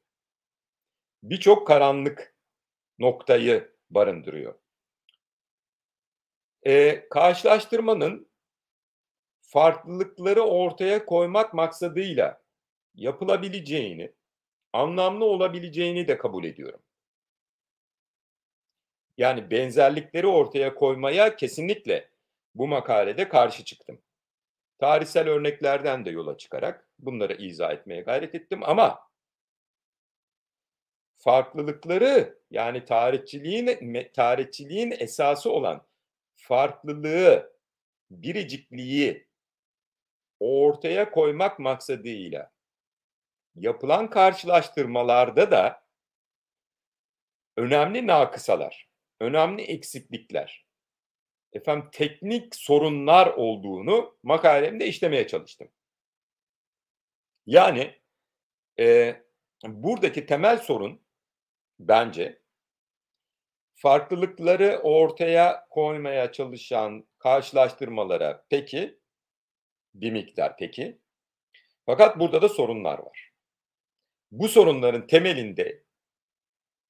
Birçok 1.22 1.66
karanlık 1.66 2.34
noktayı 2.98 3.74
barındırıyor. 3.90 4.58
Ee, 6.66 7.08
karşılaştırmanın 7.10 8.30
farklılıkları 9.54 10.42
ortaya 10.42 11.06
koymak 11.06 11.54
maksadıyla 11.54 12.42
yapılabileceğini, 12.94 14.12
anlamlı 14.72 15.24
olabileceğini 15.24 16.08
de 16.08 16.18
kabul 16.18 16.44
ediyorum. 16.44 16.80
Yani 19.16 19.50
benzerlikleri 19.50 20.26
ortaya 20.26 20.74
koymaya 20.74 21.36
kesinlikle 21.36 22.08
bu 22.54 22.68
makalede 22.68 23.28
karşı 23.28 23.64
çıktım. 23.64 24.02
Tarihsel 24.78 25.28
örneklerden 25.28 26.04
de 26.04 26.10
yola 26.10 26.38
çıkarak 26.38 26.88
bunları 26.98 27.34
izah 27.34 27.72
etmeye 27.72 28.00
gayret 28.00 28.34
ettim 28.34 28.60
ama 28.64 29.00
farklılıkları 31.16 32.38
yani 32.50 32.84
tarihçiliğin 32.84 34.10
tarihçiliğin 34.12 34.94
esası 34.98 35.50
olan 35.50 35.86
farklılığı, 36.34 37.54
biricikliği 38.10 39.33
ortaya 40.44 41.10
koymak 41.10 41.58
maksadıyla 41.58 42.52
yapılan 43.54 44.10
karşılaştırmalarda 44.10 45.50
da 45.50 45.84
önemli 47.56 48.06
nakısalar, 48.06 48.88
önemli 49.20 49.62
eksiklikler, 49.62 50.66
efendim 51.52 51.88
teknik 51.92 52.56
sorunlar 52.56 53.26
olduğunu 53.26 54.18
makalemde 54.22 54.86
işlemeye 54.86 55.26
çalıştım. 55.26 55.68
Yani 57.46 58.00
e, 58.78 59.16
buradaki 59.64 60.26
temel 60.26 60.58
sorun 60.58 61.02
bence 61.78 62.42
farklılıkları 63.74 64.80
ortaya 64.82 65.66
koymaya 65.70 66.32
çalışan 66.32 67.08
karşılaştırmalara 67.18 68.44
peki 68.50 68.98
bir 69.94 70.12
miktar 70.12 70.56
peki. 70.56 70.98
Fakat 71.86 72.18
burada 72.18 72.42
da 72.42 72.48
sorunlar 72.48 72.98
var. 72.98 73.32
Bu 74.32 74.48
sorunların 74.48 75.06
temelinde 75.06 75.84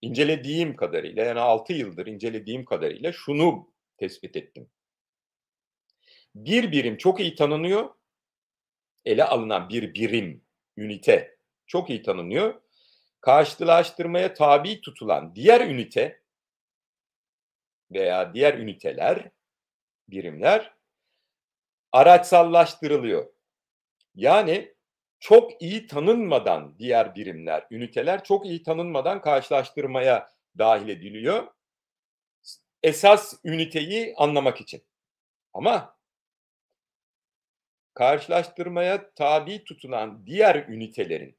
incelediğim 0.02 0.76
kadarıyla 0.76 1.24
yani 1.24 1.40
6 1.40 1.72
yıldır 1.72 2.06
incelediğim 2.06 2.64
kadarıyla 2.64 3.12
şunu 3.12 3.72
tespit 3.96 4.36
ettim. 4.36 4.70
Bir 6.34 6.72
birim 6.72 6.96
çok 6.96 7.20
iyi 7.20 7.34
tanınıyor. 7.34 7.94
Ele 9.04 9.24
alınan 9.24 9.68
bir 9.68 9.94
birim, 9.94 10.44
ünite 10.76 11.38
çok 11.66 11.90
iyi 11.90 12.02
tanınıyor. 12.02 12.62
Karşılaştırmaya 13.20 14.34
tabi 14.34 14.80
tutulan 14.80 15.34
diğer 15.34 15.60
ünite 15.60 16.22
veya 17.90 18.34
diğer 18.34 18.54
üniteler, 18.54 19.30
birimler 20.08 20.73
araçsallaştırılıyor. 21.94 23.32
Yani 24.14 24.74
çok 25.20 25.62
iyi 25.62 25.86
tanınmadan 25.86 26.78
diğer 26.78 27.14
birimler, 27.14 27.66
üniteler 27.70 28.24
çok 28.24 28.46
iyi 28.46 28.62
tanınmadan 28.62 29.20
karşılaştırmaya 29.20 30.30
dahil 30.58 30.88
ediliyor. 30.88 31.48
Esas 32.82 33.34
üniteyi 33.44 34.14
anlamak 34.16 34.60
için. 34.60 34.82
Ama 35.52 35.96
karşılaştırmaya 37.94 39.14
tabi 39.14 39.64
tutulan 39.64 40.26
diğer 40.26 40.68
ünitelerin 40.68 41.38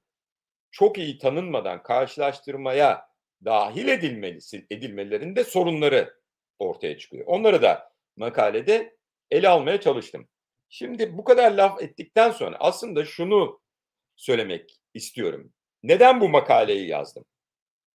çok 0.71 0.97
iyi 0.97 1.17
tanınmadan 1.17 1.83
karşılaştırmaya 1.83 3.09
dahil 3.45 3.87
edilmelisi, 3.87 4.67
edilmelerinde 4.69 5.43
sorunları 5.43 6.19
ortaya 6.59 6.97
çıkıyor. 6.97 7.25
Onları 7.27 7.61
da 7.61 7.93
makalede 8.15 8.97
ele 9.31 9.49
almaya 9.49 9.81
çalıştım. 9.81 10.27
Şimdi 10.69 11.17
bu 11.17 11.23
kadar 11.23 11.51
laf 11.51 11.82
ettikten 11.82 12.32
sonra 12.32 12.58
aslında 12.60 13.06
şunu 13.06 13.62
söylemek 14.15 14.82
istiyorum. 14.93 15.54
Neden 15.84 16.21
bu 16.21 16.30
makaleyi 16.30 16.88
yazdım? 16.88 17.25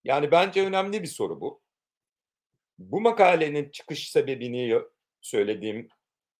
Yani 0.04 0.30
bence 0.30 0.66
önemli 0.66 1.02
bir 1.02 1.09
soru 1.09 1.40
bu. 1.40 1.62
Bu 2.78 3.00
makalenin 3.00 3.70
çıkış 3.70 4.11
sebebini 4.11 4.80
söylediğim 5.20 5.88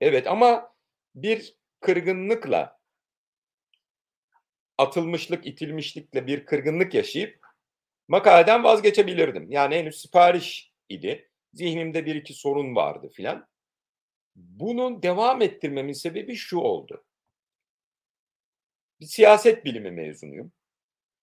evet 0.01 0.27
ama 0.27 0.75
bir 1.15 1.57
kırgınlıkla 1.81 2.79
atılmışlık, 4.79 5.47
itilmişlikle 5.47 6.27
bir 6.27 6.47
kırgınlık 6.47 6.95
yaşayıp 6.95 7.47
makaleden 8.09 8.65
vazgeçebilirdim. 8.65 9.51
Yani 9.51 9.77
henüz 9.77 10.01
sipariş 10.01 10.73
idi 10.89 11.31
zihnimde 11.55 12.07
bir 12.07 12.15
iki 12.15 12.35
sorun 12.35 12.77
vardı 12.77 13.09
filan. 13.09 13.50
Bunun 14.37 15.03
devam 15.03 15.43
ettirmemin 15.43 15.93
sebebi 15.93 16.37
şu 16.37 16.59
oldu. 16.59 17.05
Bir 19.01 19.07
siyaset 19.07 19.65
bilimi 19.65 19.91
mezunuyum. 19.91 20.53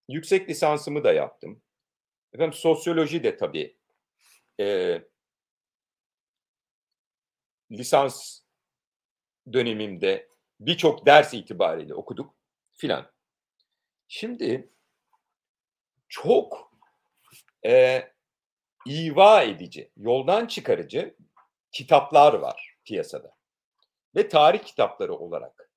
Yüksek 0.09 0.49
lisansımı 0.49 1.03
da 1.03 1.13
yaptım. 1.13 1.61
Efendim 2.33 2.53
sosyoloji 2.53 3.23
de 3.23 3.37
tabii 3.37 3.77
e, 4.59 5.01
lisans 7.71 8.41
dönemimde 9.53 10.29
birçok 10.59 11.05
ders 11.05 11.33
itibariyle 11.33 11.93
okuduk 11.93 12.35
filan. 12.73 13.11
Şimdi 14.07 14.69
çok 16.09 16.73
e, 17.65 18.03
iva 18.85 19.43
edici, 19.43 19.91
yoldan 19.97 20.47
çıkarıcı 20.47 21.15
kitaplar 21.71 22.33
var 22.33 22.76
piyasada. 22.87 23.37
Ve 24.15 24.29
tarih 24.29 24.63
kitapları 24.63 25.15
olarak 25.15 25.71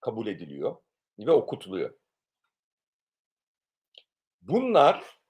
kabul 0.00 0.26
ediliyor 0.26 0.76
ve 1.18 1.30
okutuluyor. 1.30 1.98
Bunlar 4.42 5.20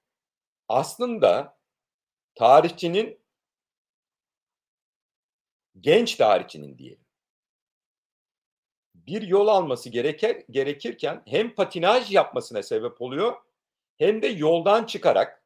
aslında 0.69 1.59
tarihçinin 2.35 3.23
genç 5.81 6.15
tarihçinin 6.15 6.79
diyelim 6.79 7.03
bir 8.95 9.23
yol 9.23 9.49
alması 9.49 9.91
gerekir, 9.91 10.45
gerekirken 10.51 11.23
hem 11.27 11.55
patinaj 11.55 12.13
yapmasına 12.13 12.63
sebep 12.63 13.03
oluyor 13.03 13.37
hem 13.99 14.23
de 14.23 14.27
yoldan 14.27 14.85
çıkarak 14.85 15.45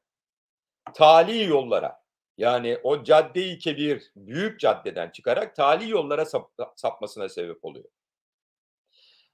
tali 0.95 1.45
yollara 1.45 2.06
yani 2.39 2.79
o 2.83 3.05
cadde-i 3.05 3.59
kebir 3.59 4.13
büyük 4.17 4.61
caddeden 4.61 5.11
çıkarak 5.11 5.57
tali 5.57 5.91
yollara 5.91 6.25
sap, 6.25 6.51
sapmasına 6.77 7.29
sebep 7.29 7.65
oluyor. 7.65 7.89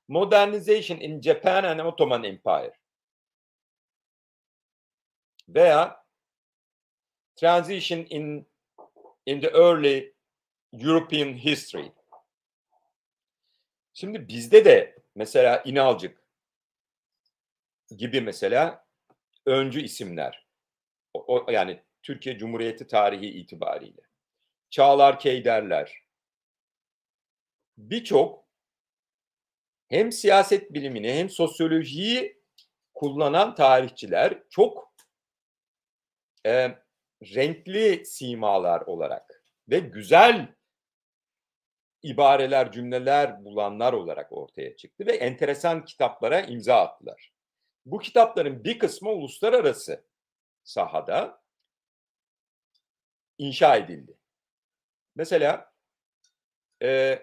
Modernization 0.09 0.99
in 0.99 1.21
Japan 1.21 1.65
and 1.65 1.81
Ottoman 1.81 2.25
Empire 2.25 2.79
veya 5.49 6.05
transition 7.37 8.07
in 8.11 8.47
in 9.27 9.41
the 9.41 9.49
early 9.49 10.15
European 10.73 11.35
history. 11.35 11.93
Şimdi 13.95 14.29
bizde 14.29 14.65
de 14.65 14.97
mesela 15.15 15.63
İnalcık 15.65 16.23
gibi 17.97 18.21
mesela 18.21 18.87
öncü 19.47 19.81
isimler. 19.81 20.47
O, 21.15 21.25
o, 21.27 21.51
yani 21.51 21.83
Türkiye 22.03 22.39
Cumhuriyeti 22.39 22.87
tarihi 22.87 23.27
itibariyle. 23.27 24.03
Çağlar 24.71 25.21
Keyderler. 25.21 26.03
Birçok 27.77 28.45
hem 29.89 30.13
siyaset 30.13 30.75
bilimini 30.75 31.13
hem 31.13 31.31
sosyolojiyi 31.31 32.43
kullanan 32.95 33.55
tarihçiler 33.55 34.43
çok 34.51 34.95
e, 36.47 36.79
renkli 37.23 38.07
simalar 38.07 38.81
olarak 38.81 39.45
ve 39.69 39.79
güzel 39.79 40.55
ibareler, 42.03 42.73
cümleler 42.73 43.45
bulanlar 43.45 43.93
olarak 43.93 44.33
ortaya 44.33 44.77
çıktı 44.77 45.07
ve 45.07 45.13
enteresan 45.13 45.85
kitaplara 45.85 46.41
imza 46.41 46.77
attılar. 46.77 47.33
Bu 47.87 47.99
kitapların 47.99 48.65
bir 48.65 48.79
kısmı 48.79 49.11
uluslararası 49.11 50.05
sahada 50.65 51.42
inşa 53.43 53.77
edildi. 53.77 54.19
Mesela 55.15 55.73
e, 56.83 57.19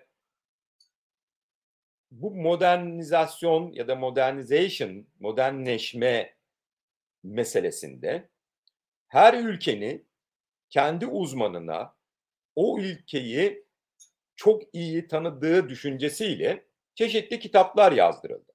bu 2.12 2.36
modernizasyon 2.36 3.72
ya 3.72 3.88
da 3.88 3.96
modernization, 3.96 5.08
modernleşme 5.20 6.36
meselesinde 7.24 8.30
her 9.08 9.34
ülkenin 9.34 10.08
kendi 10.70 11.06
uzmanına 11.06 11.96
o 12.56 12.80
ülkeyi 12.80 13.66
çok 14.36 14.64
iyi 14.74 15.08
tanıdığı 15.08 15.70
düşüncesiyle 15.70 16.66
çeşitli 16.96 17.40
kitaplar 17.40 17.92
yazdırıldı. 17.92 18.54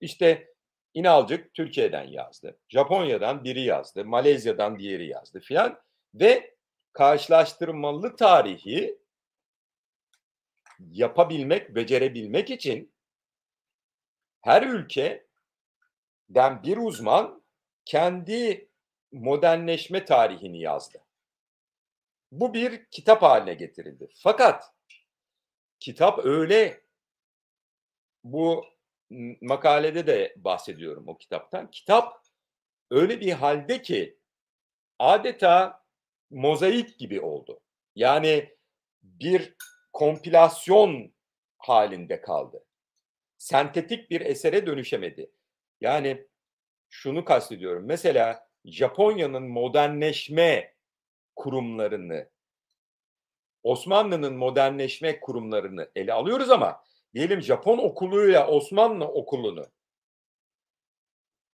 İşte 0.00 0.54
İnalcık 0.94 1.54
Türkiye'den 1.54 2.04
yazdı. 2.04 2.58
Japonya'dan 2.68 3.44
biri 3.44 3.60
yazdı. 3.60 4.04
Malezya'dan 4.04 4.78
diğeri 4.78 5.06
yazdı 5.06 5.40
filan. 5.40 5.80
Ve 6.14 6.53
karşılaştırmalı 6.94 8.16
tarihi 8.16 8.98
yapabilmek, 10.90 11.74
becerebilmek 11.74 12.50
için 12.50 12.94
her 14.40 14.62
ülkeden 14.62 16.62
bir 16.62 16.76
uzman 16.76 17.42
kendi 17.84 18.68
modernleşme 19.12 20.04
tarihini 20.04 20.60
yazdı. 20.60 21.04
Bu 22.32 22.54
bir 22.54 22.86
kitap 22.90 23.22
haline 23.22 23.54
getirildi. 23.54 24.08
Fakat 24.14 24.74
kitap 25.80 26.24
öyle 26.24 26.84
bu 28.24 28.64
makalede 29.40 30.06
de 30.06 30.34
bahsediyorum 30.36 31.08
o 31.08 31.18
kitaptan. 31.18 31.70
Kitap 31.70 32.24
öyle 32.90 33.20
bir 33.20 33.32
halde 33.32 33.82
ki 33.82 34.18
adeta 34.98 35.83
mozaik 36.34 36.98
gibi 36.98 37.20
oldu. 37.20 37.60
Yani 37.94 38.54
bir 39.02 39.54
kompilasyon 39.92 41.14
halinde 41.58 42.20
kaldı. 42.20 42.64
Sentetik 43.38 44.10
bir 44.10 44.20
esere 44.20 44.66
dönüşemedi. 44.66 45.30
Yani 45.80 46.26
şunu 46.88 47.24
kastediyorum. 47.24 47.84
Mesela 47.86 48.48
Japonya'nın 48.64 49.48
modernleşme 49.48 50.74
kurumlarını 51.36 52.30
Osmanlı'nın 53.62 54.36
modernleşme 54.36 55.20
kurumlarını 55.20 55.90
ele 55.96 56.12
alıyoruz 56.12 56.50
ama 56.50 56.84
diyelim 57.14 57.42
Japon 57.42 57.78
okuluyla 57.78 58.48
Osmanlı 58.48 59.04
okulunu 59.04 59.66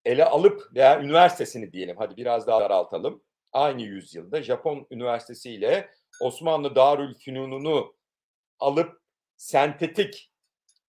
ele 0.05 0.25
alıp 0.25 0.75
veya 0.75 1.01
üniversitesini 1.01 1.73
diyelim 1.73 1.97
hadi 1.97 2.17
biraz 2.17 2.47
daha 2.47 2.61
daraltalım. 2.61 3.23
Aynı 3.51 3.81
yüzyılda 3.81 4.43
Japon 4.43 4.87
üniversitesi 4.91 5.51
ile 5.51 5.91
Osmanlı 6.21 6.75
Darülfünun'unu 6.75 7.95
alıp 8.59 9.01
sentetik 9.37 10.31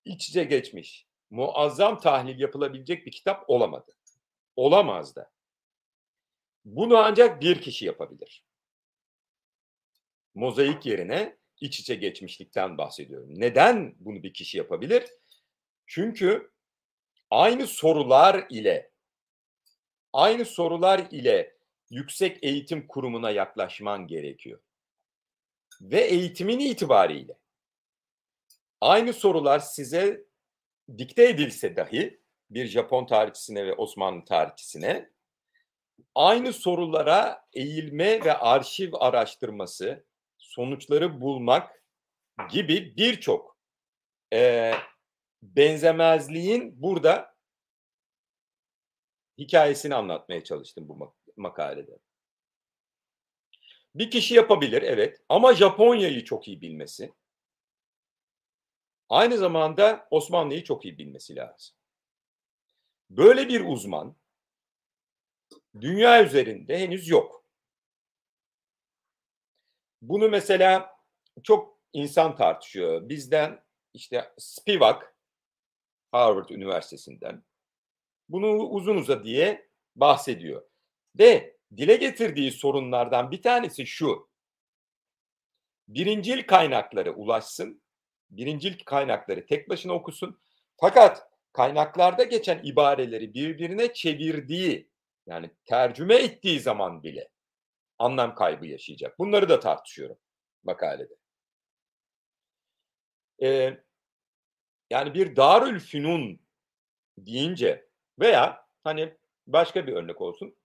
iç 0.04 0.28
içe 0.28 0.44
geçmiş 0.44 1.06
muazzam 1.30 2.00
tahlil 2.00 2.40
yapılabilecek 2.40 3.06
bir 3.06 3.10
kitap 3.12 3.50
olamadı. 3.50 3.92
Olamaz 4.56 5.16
da. 5.16 5.30
Bunu 6.64 6.96
ancak 6.98 7.40
bir 7.40 7.60
kişi 7.60 7.86
yapabilir 7.86 8.44
mozaik 10.34 10.86
yerine 10.86 11.36
iç 11.60 11.80
içe 11.80 11.94
geçmişlikten 11.94 12.78
bahsediyorum. 12.78 13.28
Neden 13.40 13.94
bunu 13.98 14.22
bir 14.22 14.32
kişi 14.32 14.58
yapabilir? 14.58 15.04
Çünkü 15.86 16.50
aynı 17.30 17.66
sorular 17.66 18.46
ile 18.50 18.90
aynı 20.12 20.44
sorular 20.44 21.06
ile 21.10 21.56
yüksek 21.90 22.44
eğitim 22.44 22.86
kurumuna 22.86 23.30
yaklaşman 23.30 24.06
gerekiyor. 24.06 24.60
Ve 25.80 26.00
eğitimin 26.00 26.58
itibariyle 26.58 27.38
aynı 28.80 29.12
sorular 29.12 29.58
size 29.58 30.24
dikte 30.98 31.28
edilse 31.28 31.76
dahi 31.76 32.20
bir 32.50 32.66
Japon 32.66 33.06
tarihçisine 33.06 33.66
ve 33.66 33.74
Osmanlı 33.74 34.24
tarihçisine 34.24 35.10
aynı 36.14 36.52
sorulara 36.52 37.44
eğilme 37.52 38.24
ve 38.24 38.34
arşiv 38.34 38.92
araştırması 38.94 40.04
sonuçları 40.38 41.20
bulmak 41.20 41.84
gibi 42.50 42.96
birçok 42.96 43.58
e, 44.32 44.72
benzemezliğin 45.42 46.82
burada 46.82 47.34
hikayesini 49.38 49.94
anlatmaya 49.94 50.44
çalıştım 50.44 50.88
bu 50.88 50.94
makalede. 51.40 51.98
Bir 53.94 54.10
kişi 54.10 54.34
yapabilir 54.34 54.82
evet 54.82 55.22
ama 55.28 55.54
Japonya'yı 55.54 56.24
çok 56.24 56.48
iyi 56.48 56.60
bilmesi. 56.60 57.12
Aynı 59.08 59.38
zamanda 59.38 60.08
Osmanlı'yı 60.10 60.64
çok 60.64 60.84
iyi 60.84 60.98
bilmesi 60.98 61.36
lazım. 61.36 61.76
Böyle 63.10 63.48
bir 63.48 63.64
uzman 63.64 64.16
dünya 65.80 66.24
üzerinde 66.24 66.78
henüz 66.78 67.08
yok. 67.08 67.44
Bunu 70.02 70.28
mesela 70.28 70.96
çok 71.42 71.78
insan 71.92 72.36
tartışıyor. 72.36 73.08
Bizden 73.08 73.64
işte 73.94 74.32
Spivak 74.38 75.16
Harvard 76.12 76.48
Üniversitesi'nden 76.48 77.44
bunu 78.28 78.48
uzun 78.48 78.96
uza 78.96 79.24
diye 79.24 79.70
bahsediyor. 79.96 80.69
Ve 81.18 81.56
dile 81.76 81.96
getirdiği 81.96 82.52
sorunlardan 82.52 83.30
bir 83.30 83.42
tanesi 83.42 83.86
şu. 83.86 84.30
birincil 85.88 86.46
kaynaklara 86.46 87.10
ulaşsın, 87.10 87.82
birincil 88.30 88.78
kaynakları 88.84 89.46
tek 89.46 89.68
başına 89.68 89.92
okusun. 89.92 90.40
Fakat 90.76 91.30
kaynaklarda 91.52 92.22
geçen 92.22 92.60
ibareleri 92.64 93.34
birbirine 93.34 93.92
çevirdiği 93.92 94.90
yani 95.26 95.50
tercüme 95.64 96.14
ettiği 96.14 96.60
zaman 96.60 97.02
bile 97.02 97.28
anlam 97.98 98.34
kaybı 98.34 98.66
yaşayacak. 98.66 99.18
Bunları 99.18 99.48
da 99.48 99.60
tartışıyorum 99.60 100.18
makalede. 100.64 101.14
Ee, 103.42 103.80
yani 104.90 105.14
bir 105.14 105.36
Darül 105.36 105.80
Fünun 105.80 106.40
deyince 107.18 107.88
veya 108.18 108.66
hani 108.84 109.14
başka 109.46 109.86
bir 109.86 109.92
örnek 109.92 110.20
olsun. 110.20 110.56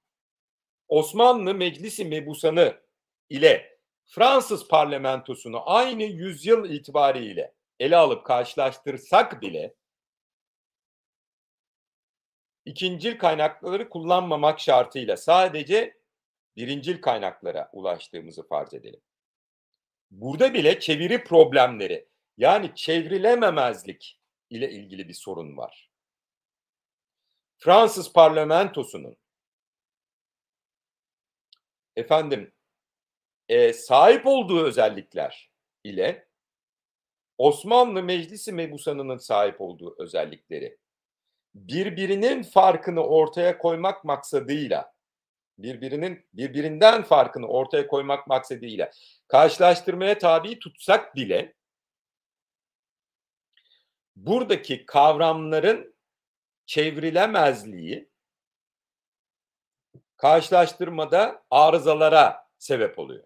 Osmanlı 0.87 1.53
Meclisi 1.53 2.05
Mebusanı 2.05 2.81
ile 3.29 3.79
Fransız 4.05 4.67
parlamentosunu 4.67 5.69
aynı 5.69 6.03
yüzyıl 6.03 6.69
itibariyle 6.69 7.53
ele 7.79 7.97
alıp 7.97 8.25
karşılaştırsak 8.25 9.41
bile 9.41 9.75
ikincil 12.65 13.17
kaynakları 13.17 13.89
kullanmamak 13.89 14.59
şartıyla 14.59 15.17
sadece 15.17 15.97
birincil 16.55 17.01
kaynaklara 17.01 17.69
ulaştığımızı 17.73 18.47
farz 18.47 18.73
edelim. 18.73 19.01
Burada 20.11 20.53
bile 20.53 20.79
çeviri 20.79 21.23
problemleri 21.23 22.07
yani 22.37 22.71
çevrilememezlik 22.75 24.19
ile 24.49 24.71
ilgili 24.71 25.07
bir 25.07 25.13
sorun 25.13 25.57
var. 25.57 25.89
Fransız 27.57 28.13
parlamentosunun 28.13 29.17
efendim 31.95 32.53
e, 33.49 33.73
sahip 33.73 34.27
olduğu 34.27 34.65
özellikler 34.65 35.51
ile 35.83 36.27
Osmanlı 37.37 38.03
Meclisi 38.03 38.51
Mebusanı'nın 38.51 39.17
sahip 39.17 39.61
olduğu 39.61 39.95
özellikleri 39.99 40.77
birbirinin 41.55 42.43
farkını 42.43 43.07
ortaya 43.07 43.57
koymak 43.57 44.03
maksadıyla 44.03 44.93
birbirinin 45.57 46.25
birbirinden 46.33 47.03
farkını 47.03 47.47
ortaya 47.47 47.87
koymak 47.87 48.27
maksadıyla 48.27 48.91
karşılaştırmaya 49.27 50.17
tabi 50.17 50.59
tutsak 50.59 51.15
bile 51.15 51.53
buradaki 54.15 54.85
kavramların 54.85 55.95
çevrilemezliği 56.65 58.09
karşılaştırmada 60.17 61.43
arızalara 61.51 62.47
sebep 62.57 62.99
oluyor. 62.99 63.23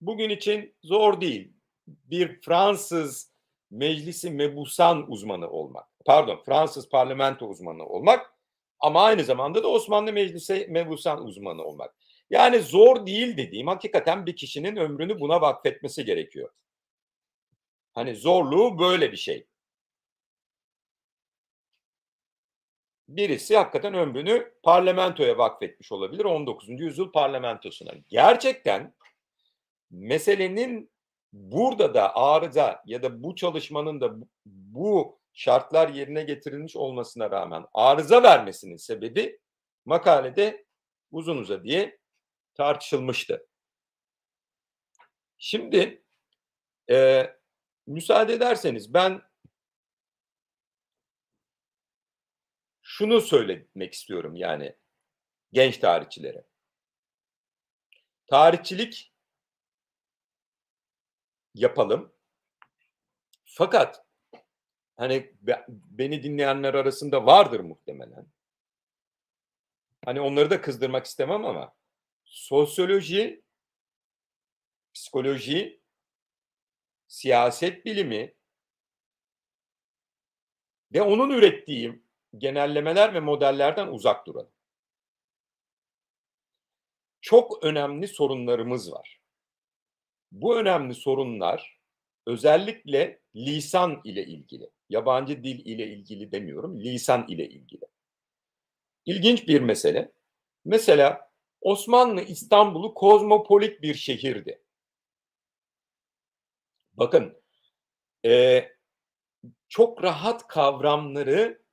Bugün 0.00 0.30
için 0.30 0.76
zor 0.82 1.20
değil. 1.20 1.52
Bir 1.86 2.40
Fransız 2.40 3.32
meclisi 3.70 4.30
mebusan 4.30 5.10
uzmanı 5.10 5.50
olmak. 5.50 5.88
Pardon, 6.06 6.42
Fransız 6.46 6.88
parlamento 6.88 7.46
uzmanı 7.46 7.86
olmak 7.86 8.34
ama 8.80 9.02
aynı 9.02 9.24
zamanda 9.24 9.62
da 9.62 9.68
Osmanlı 9.68 10.12
Meclisi 10.12 10.66
mebusan 10.70 11.24
uzmanı 11.24 11.62
olmak. 11.62 11.94
Yani 12.30 12.58
zor 12.58 13.06
değil 13.06 13.36
dediğim 13.36 13.66
hakikaten 13.66 14.26
bir 14.26 14.36
kişinin 14.36 14.76
ömrünü 14.76 15.20
buna 15.20 15.40
vakfetmesi 15.40 16.04
gerekiyor. 16.04 16.50
Hani 17.92 18.16
zorluğu 18.16 18.78
böyle 18.78 19.12
bir 19.12 19.16
şey. 19.16 19.46
Birisi 23.16 23.56
hakikaten 23.56 23.94
ömrünü 23.94 24.52
parlamentoya 24.62 25.38
vakfetmiş 25.38 25.92
olabilir 25.92 26.24
19. 26.24 26.68
yüzyıl 26.68 27.12
parlamentosuna. 27.12 27.92
Gerçekten 28.08 28.94
meselenin 29.90 30.90
burada 31.32 31.94
da 31.94 32.16
arıza 32.16 32.82
ya 32.86 33.02
da 33.02 33.22
bu 33.22 33.34
çalışmanın 33.34 34.00
da 34.00 34.14
bu 34.46 35.20
şartlar 35.32 35.88
yerine 35.88 36.22
getirilmiş 36.22 36.76
olmasına 36.76 37.30
rağmen 37.30 37.64
arıza 37.74 38.22
vermesinin 38.22 38.76
sebebi 38.76 39.40
makalede 39.84 40.64
uzun 41.10 41.36
uza 41.36 41.64
diye 41.64 41.98
tartışılmıştı. 42.54 43.46
Şimdi 45.38 46.04
e, 46.90 47.26
müsaade 47.86 48.32
ederseniz 48.32 48.94
ben 48.94 49.22
şunu 52.96 53.20
söylemek 53.20 53.92
istiyorum 53.92 54.36
yani 54.36 54.76
genç 55.52 55.78
tarihçilere. 55.78 56.44
Tarihçilik 58.26 59.14
yapalım. 61.54 62.14
Fakat 63.44 64.06
hani 64.96 65.34
beni 65.68 66.22
dinleyenler 66.22 66.74
arasında 66.74 67.26
vardır 67.26 67.60
muhtemelen. 67.60 68.26
Hani 70.04 70.20
onları 70.20 70.50
da 70.50 70.60
kızdırmak 70.60 71.06
istemem 71.06 71.44
ama 71.44 71.74
sosyoloji, 72.24 73.44
psikoloji, 74.94 75.80
siyaset 77.06 77.84
bilimi 77.84 78.34
ve 80.92 81.02
onun 81.02 81.30
ürettiği 81.30 82.03
genellemeler 82.38 83.14
ve 83.14 83.20
modellerden 83.20 83.86
uzak 83.86 84.26
duralım. 84.26 84.52
Çok 87.20 87.64
önemli 87.64 88.08
sorunlarımız 88.08 88.92
var. 88.92 89.20
Bu 90.32 90.58
önemli 90.58 90.94
sorunlar 90.94 91.80
özellikle 92.26 93.20
lisan 93.36 94.00
ile 94.04 94.26
ilgili. 94.26 94.70
Yabancı 94.88 95.44
dil 95.44 95.66
ile 95.66 95.86
ilgili 95.86 96.32
demiyorum, 96.32 96.80
lisan 96.80 97.28
ile 97.28 97.48
ilgili. 97.48 97.84
İlginç 99.06 99.48
bir 99.48 99.60
mesele. 99.60 100.12
Mesela 100.64 101.30
Osmanlı 101.60 102.22
İstanbul'u 102.22 102.94
kozmopolit 102.94 103.82
bir 103.82 103.94
şehirdi. 103.94 104.62
Bakın, 106.92 107.42
e, 108.24 108.64
çok 109.68 110.02
rahat 110.02 110.46
kavramları 110.46 111.63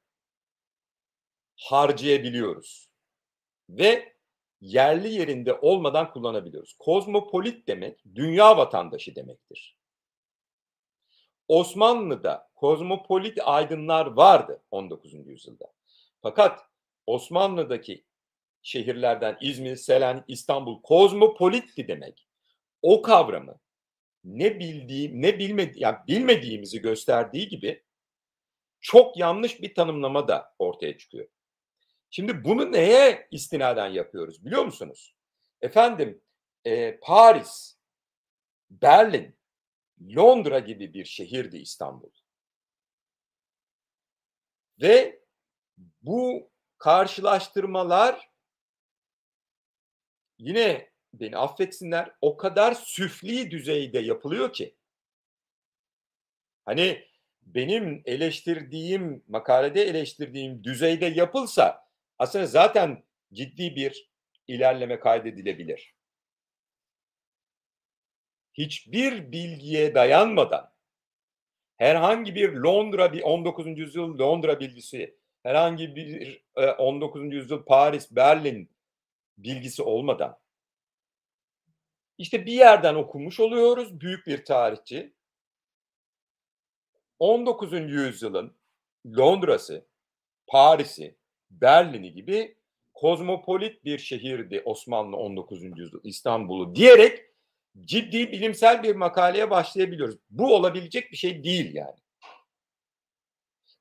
harcayabiliyoruz. 1.61 2.89
Ve 3.69 4.15
yerli 4.61 5.13
yerinde 5.13 5.53
olmadan 5.53 6.13
kullanabiliyoruz. 6.13 6.73
Kozmopolit 6.79 7.67
demek 7.67 8.03
dünya 8.15 8.57
vatandaşı 8.57 9.15
demektir. 9.15 9.77
Osmanlı'da 11.47 12.49
kozmopolit 12.55 13.39
aydınlar 13.43 14.05
vardı 14.05 14.63
19. 14.71 15.13
yüzyılda. 15.13 15.73
Fakat 16.21 16.59
Osmanlı'daki 17.07 18.05
şehirlerden 18.61 19.37
İzmir, 19.41 19.75
Selanik, 19.75 20.23
İstanbul 20.27 20.81
kozmopolitti 20.81 21.87
demek. 21.87 22.27
O 22.81 23.01
kavramı 23.01 23.59
ne 24.23 24.59
bildiğim 24.59 25.21
ne 25.21 25.39
bilmedi 25.39 25.73
yani 25.75 25.97
bilmediğimizi 26.07 26.81
gösterdiği 26.81 27.47
gibi 27.47 27.83
çok 28.79 29.17
yanlış 29.17 29.61
bir 29.61 29.75
tanımlama 29.75 30.27
da 30.27 30.53
ortaya 30.59 30.97
çıkıyor. 30.97 31.27
Şimdi 32.11 32.43
bunu 32.43 32.71
neye 32.71 33.27
istinaden 33.31 33.87
yapıyoruz 33.87 34.45
biliyor 34.45 34.65
musunuz? 34.65 35.15
Efendim 35.61 36.21
e, 36.65 36.99
Paris, 36.99 37.77
Berlin, 38.69 39.35
Londra 40.15 40.59
gibi 40.59 40.93
bir 40.93 41.05
şehirdi 41.05 41.57
İstanbul. 41.57 42.11
Ve 44.81 45.21
bu 46.01 46.51
karşılaştırmalar 46.77 48.29
yine 50.37 50.91
beni 51.13 51.37
affetsinler 51.37 52.11
o 52.21 52.37
kadar 52.37 52.73
süfli 52.73 53.51
düzeyde 53.51 53.99
yapılıyor 53.99 54.53
ki. 54.53 54.75
Hani 56.65 57.07
benim 57.41 58.01
eleştirdiğim, 58.05 59.23
makalede 59.27 59.81
eleştirdiğim 59.81 60.63
düzeyde 60.63 61.05
yapılsa 61.05 61.90
aslında 62.21 62.45
zaten 62.45 63.03
ciddi 63.33 63.75
bir 63.75 64.11
ilerleme 64.47 64.99
kaydedilebilir. 64.99 65.95
Hiçbir 68.53 69.31
bilgiye 69.31 69.95
dayanmadan 69.95 70.73
herhangi 71.77 72.35
bir 72.35 72.53
Londra 72.53 73.13
bir 73.13 73.21
19. 73.21 73.77
yüzyıl 73.79 74.19
Londra 74.19 74.59
bilgisi, 74.59 75.17
herhangi 75.43 75.95
bir 75.95 76.43
19. 76.77 77.21
E, 77.21 77.25
yüzyıl 77.35 77.65
Paris, 77.65 78.11
Berlin 78.11 78.71
bilgisi 79.37 79.83
olmadan 79.83 80.39
işte 82.17 82.45
bir 82.45 82.53
yerden 82.53 82.95
okumuş 82.95 83.39
oluyoruz 83.39 84.01
büyük 84.01 84.27
bir 84.27 84.45
tarihçi. 84.45 85.13
19. 87.19 87.73
yüzyılın 87.73 88.57
Londra'sı, 89.05 89.87
Paris'i, 90.47 91.20
Berlin'i 91.51 92.13
gibi 92.13 92.57
kozmopolit 92.93 93.85
bir 93.85 93.99
şehirdi 93.99 94.61
Osmanlı 94.65 95.17
19. 95.17 95.63
yüzyıl 95.63 96.01
İstanbul'u 96.03 96.75
diyerek 96.75 97.25
ciddi 97.79 98.31
bilimsel 98.31 98.83
bir 98.83 98.95
makaleye 98.95 99.49
başlayabiliyoruz. 99.49 100.15
Bu 100.29 100.55
olabilecek 100.55 101.11
bir 101.11 101.17
şey 101.17 101.43
değil 101.43 101.75
yani. 101.75 101.99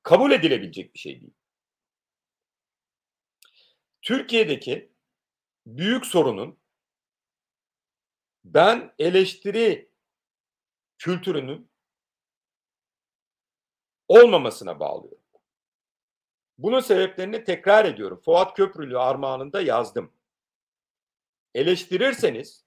Kabul 0.03 0.31
edilebilecek 0.33 0.95
bir 0.95 0.99
şey 0.99 1.21
değil. 1.21 1.35
Türkiye'deki 4.03 4.93
büyük 5.67 6.07
sorunun 6.07 6.61
ben 8.45 8.95
eleştiri 8.99 9.91
kültürünün 10.99 11.71
olmamasına 14.09 14.81
bağlıyorum. 14.81 15.20
Bunun 16.63 16.81
sebeplerini 16.81 17.45
tekrar 17.45 17.85
ediyorum. 17.85 18.21
Fuat 18.25 18.57
Köprülü 18.57 18.99
armağanında 18.99 19.61
yazdım. 19.61 20.13
Eleştirirseniz 21.55 22.65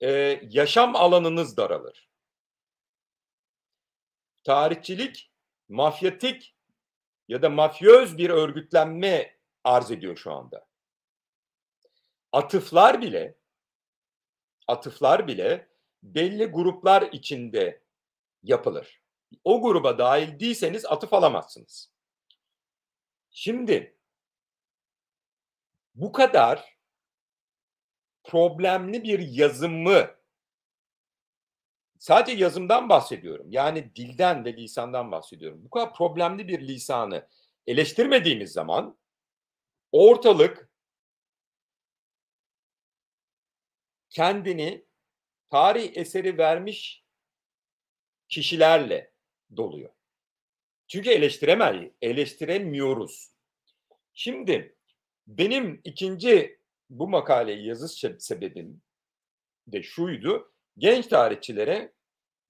e, 0.00 0.10
yaşam 0.50 0.96
alanınız 0.96 1.56
daralır. 1.56 2.08
Tarihçilik, 4.44 5.32
mafyatik 5.68 6.56
ya 7.28 7.42
da 7.42 7.50
mafyöz 7.50 8.18
bir 8.18 8.30
örgütlenme 8.30 9.38
arz 9.64 9.90
ediyor 9.90 10.16
şu 10.16 10.32
anda. 10.32 10.66
Atıflar 12.32 13.02
bile 13.02 13.38
atıflar 14.68 15.26
bile 15.26 15.68
belli 16.02 16.46
gruplar 16.46 17.02
içinde 17.02 17.82
yapılır. 18.42 19.05
O 19.44 19.62
gruba 19.62 19.98
dahil 19.98 20.40
değilseniz 20.40 20.86
atıf 20.86 21.12
alamazsınız. 21.12 21.90
Şimdi 23.30 23.98
bu 25.94 26.12
kadar 26.12 26.78
problemli 28.24 29.04
bir 29.04 29.18
yazımı 29.18 30.16
sadece 31.98 32.44
yazımdan 32.44 32.88
bahsediyorum. 32.88 33.46
Yani 33.50 33.96
dilden 33.96 34.44
ve 34.44 34.56
lisandan 34.56 35.12
bahsediyorum. 35.12 35.64
Bu 35.64 35.70
kadar 35.70 35.94
problemli 35.94 36.48
bir 36.48 36.68
lisanı 36.68 37.28
eleştirmediğimiz 37.66 38.52
zaman 38.52 38.98
ortalık 39.92 40.70
kendini 44.10 44.86
tarih 45.50 45.96
eseri 45.96 46.38
vermiş 46.38 47.04
kişilerle 48.28 49.15
doluyor. 49.56 49.90
Çünkü 50.88 51.10
eleştiremez, 51.10 51.90
eleştiremiyoruz. 52.02 53.30
Şimdi 54.12 54.76
benim 55.26 55.80
ikinci 55.84 56.60
bu 56.90 57.08
makaleyi 57.08 57.66
yazış 57.66 58.04
sebebim 58.18 58.82
de 59.66 59.82
şuydu. 59.82 60.52
Genç 60.78 61.06
tarihçilere 61.06 61.92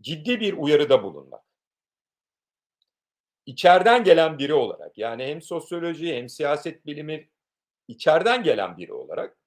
ciddi 0.03 0.41
bir 0.41 0.53
uyarıda 0.53 1.03
bulunmak. 1.03 1.45
İçeriden 3.47 4.05
gelen 4.05 4.39
biri 4.39 4.55
olarak 4.55 4.99
yani 4.99 5.25
hem 5.27 5.43
sosyoloji 5.43 6.17
hem 6.17 6.29
siyaset 6.29 6.87
bilimi 6.87 7.31
içeriden 7.89 8.43
gelen 8.43 8.77
biri 8.77 8.93
olarak 8.93 9.39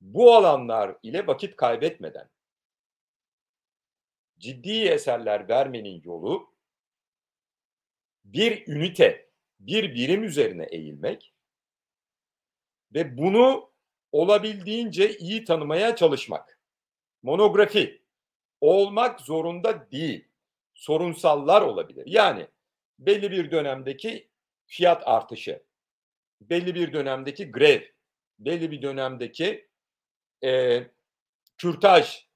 bu 0.00 0.34
alanlar 0.34 0.96
ile 1.02 1.26
vakit 1.26 1.56
kaybetmeden 1.56 2.30
ciddi 4.38 4.82
eserler 4.82 5.48
vermenin 5.48 6.02
yolu 6.04 6.54
bir 8.24 8.66
ünite, 8.66 9.30
bir 9.60 9.94
birim 9.94 10.24
üzerine 10.24 10.64
eğilmek 10.64 11.32
ve 12.94 13.18
bunu 13.18 13.70
olabildiğince 14.12 15.18
iyi 15.18 15.44
tanımaya 15.44 15.96
çalışmak. 15.96 16.60
Monografi 17.22 18.02
olmak 18.60 19.20
zorunda 19.20 19.90
değil. 19.90 20.28
Sorunsallar 20.74 21.62
olabilir. 21.62 22.04
Yani 22.06 22.46
belli 22.98 23.30
bir 23.30 23.50
dönemdeki 23.50 24.28
fiyat 24.66 25.02
artışı, 25.08 25.62
belli 26.40 26.74
bir 26.74 26.92
dönemdeki 26.92 27.50
grev, 27.50 27.80
belli 28.38 28.70
bir 28.70 28.82
dönemdeki 28.82 29.68
e, 30.44 30.82
kürtaj 31.58 32.26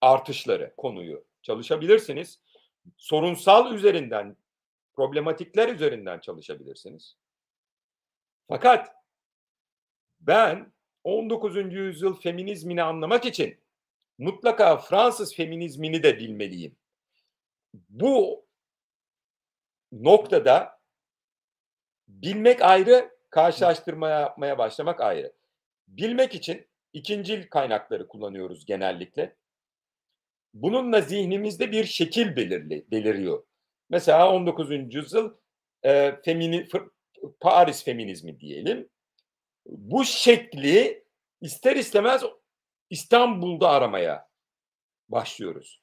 artışları 0.00 0.74
konuyu 0.76 1.24
çalışabilirsiniz. 1.42 2.40
Sorunsal 2.96 3.74
üzerinden, 3.74 4.36
problematikler 4.94 5.68
üzerinden 5.68 6.18
çalışabilirsiniz. 6.18 7.16
Fakat 8.48 8.96
ben 10.20 10.72
19. 11.04 11.56
yüzyıl 11.56 12.20
feminizmini 12.20 12.82
anlamak 12.82 13.24
için 13.24 13.60
mutlaka 14.18 14.76
Fransız 14.76 15.34
feminizmini 15.34 16.02
de 16.02 16.18
bilmeliyim. 16.18 16.76
Bu 17.88 18.46
noktada 19.92 20.80
bilmek 22.08 22.62
ayrı, 22.62 23.10
karşılaştırma 23.30 24.08
yapmaya 24.08 24.58
başlamak 24.58 25.00
ayrı. 25.00 25.32
Bilmek 25.88 26.34
için 26.34 26.66
ikincil 26.92 27.48
kaynakları 27.48 28.08
kullanıyoruz 28.08 28.66
genellikle. 28.66 29.36
Bununla 30.54 31.00
zihnimizde 31.00 31.72
bir 31.72 31.84
şekil 31.84 32.36
belirli, 32.36 32.84
beliriyor. 32.90 33.42
Mesela 33.90 34.32
19. 34.32 34.94
yüzyıl 34.94 35.34
e, 35.82 36.20
femini, 36.24 36.68
Paris 37.40 37.84
feminizmi 37.84 38.40
diyelim. 38.40 38.88
Bu 39.66 40.04
şekli 40.04 41.04
ister 41.40 41.76
istemez 41.76 42.22
İstanbul'da 42.90 43.70
aramaya 43.70 44.28
başlıyoruz. 45.08 45.82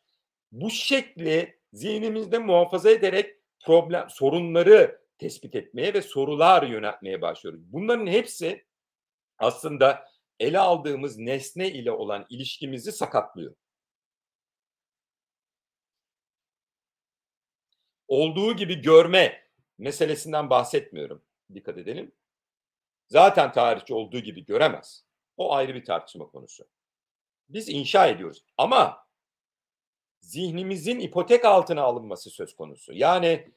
Bu 0.51 0.69
şekli 0.69 1.59
zihnimizde 1.73 2.37
muhafaza 2.37 2.89
ederek 2.89 3.35
problem 3.65 4.09
sorunları 4.09 5.01
tespit 5.17 5.55
etmeye 5.55 5.93
ve 5.93 6.01
sorular 6.01 6.63
yöneltmeye 6.63 7.21
başlıyoruz. 7.21 7.61
Bunların 7.73 8.07
hepsi 8.07 8.65
aslında 9.37 10.05
ele 10.39 10.59
aldığımız 10.59 11.17
nesne 11.17 11.71
ile 11.71 11.91
olan 11.91 12.25
ilişkimizi 12.29 12.91
sakatlıyor. 12.91 13.55
Olduğu 18.11 18.55
gibi 18.55 18.81
görme 18.81 19.43
meselesinden 19.77 20.49
bahsetmiyorum. 20.49 21.23
Dikkat 21.53 21.77
edelim. 21.77 22.11
Zaten 23.07 23.51
tarihçi 23.51 23.93
olduğu 23.93 24.19
gibi 24.19 24.45
göremez. 24.45 25.05
O 25.37 25.53
ayrı 25.53 25.75
bir 25.75 25.85
tartışma 25.85 26.27
konusu. 26.27 26.67
Biz 27.49 27.69
inşa 27.69 28.07
ediyoruz 28.07 28.45
ama 28.57 29.07
zihnimizin 30.21 30.99
ipotek 30.99 31.45
altına 31.45 31.81
alınması 31.81 32.29
söz 32.29 32.55
konusu. 32.55 32.93
Yani 32.93 33.51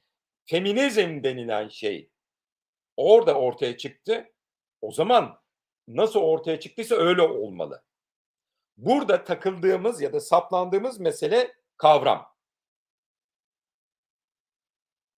feminizm 0.45 1.23
denilen 1.23 1.69
şey 1.69 2.11
orada 2.97 3.35
ortaya 3.35 3.77
çıktı. 3.77 4.33
O 4.81 4.93
zaman 4.93 5.41
nasıl 5.89 6.21
ortaya 6.21 6.61
çıktıysa 6.61 6.95
öyle 6.95 7.23
olmalı. 7.23 7.85
Burada 8.77 9.25
takıldığımız 9.25 10.01
ya 10.01 10.13
da 10.13 10.21
saplandığımız 10.21 11.01
mesele 11.01 11.55
kavram. 11.77 12.34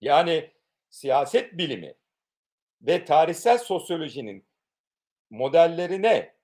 Yani 0.00 0.52
siyaset 0.88 1.58
bilimi 1.58 1.94
ve 2.80 3.04
tarihsel 3.04 3.58
sosyolojinin 3.58 4.46
modellerine 5.30 6.36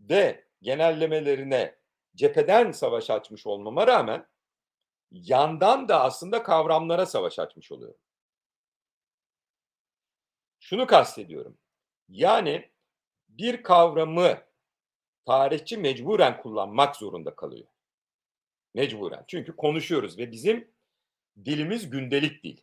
ve 0.00 0.44
genellemelerine 0.62 1.76
cepheden 2.16 2.72
savaş 2.72 3.10
açmış 3.10 3.46
olmama 3.46 3.86
rağmen 3.86 4.26
yandan 5.10 5.88
da 5.88 6.02
aslında 6.02 6.42
kavramlara 6.42 7.06
savaş 7.06 7.38
açmış 7.38 7.72
oluyor. 7.72 7.94
Şunu 10.60 10.86
kastediyorum. 10.86 11.58
Yani 12.08 12.70
bir 13.28 13.62
kavramı 13.62 14.38
tarihçi 15.26 15.76
mecburen 15.76 16.40
kullanmak 16.40 16.96
zorunda 16.96 17.36
kalıyor. 17.36 17.68
Mecburen. 18.74 19.24
Çünkü 19.28 19.56
konuşuyoruz 19.56 20.18
ve 20.18 20.32
bizim 20.32 20.70
dilimiz 21.44 21.90
gündelik 21.90 22.44
dil. 22.44 22.60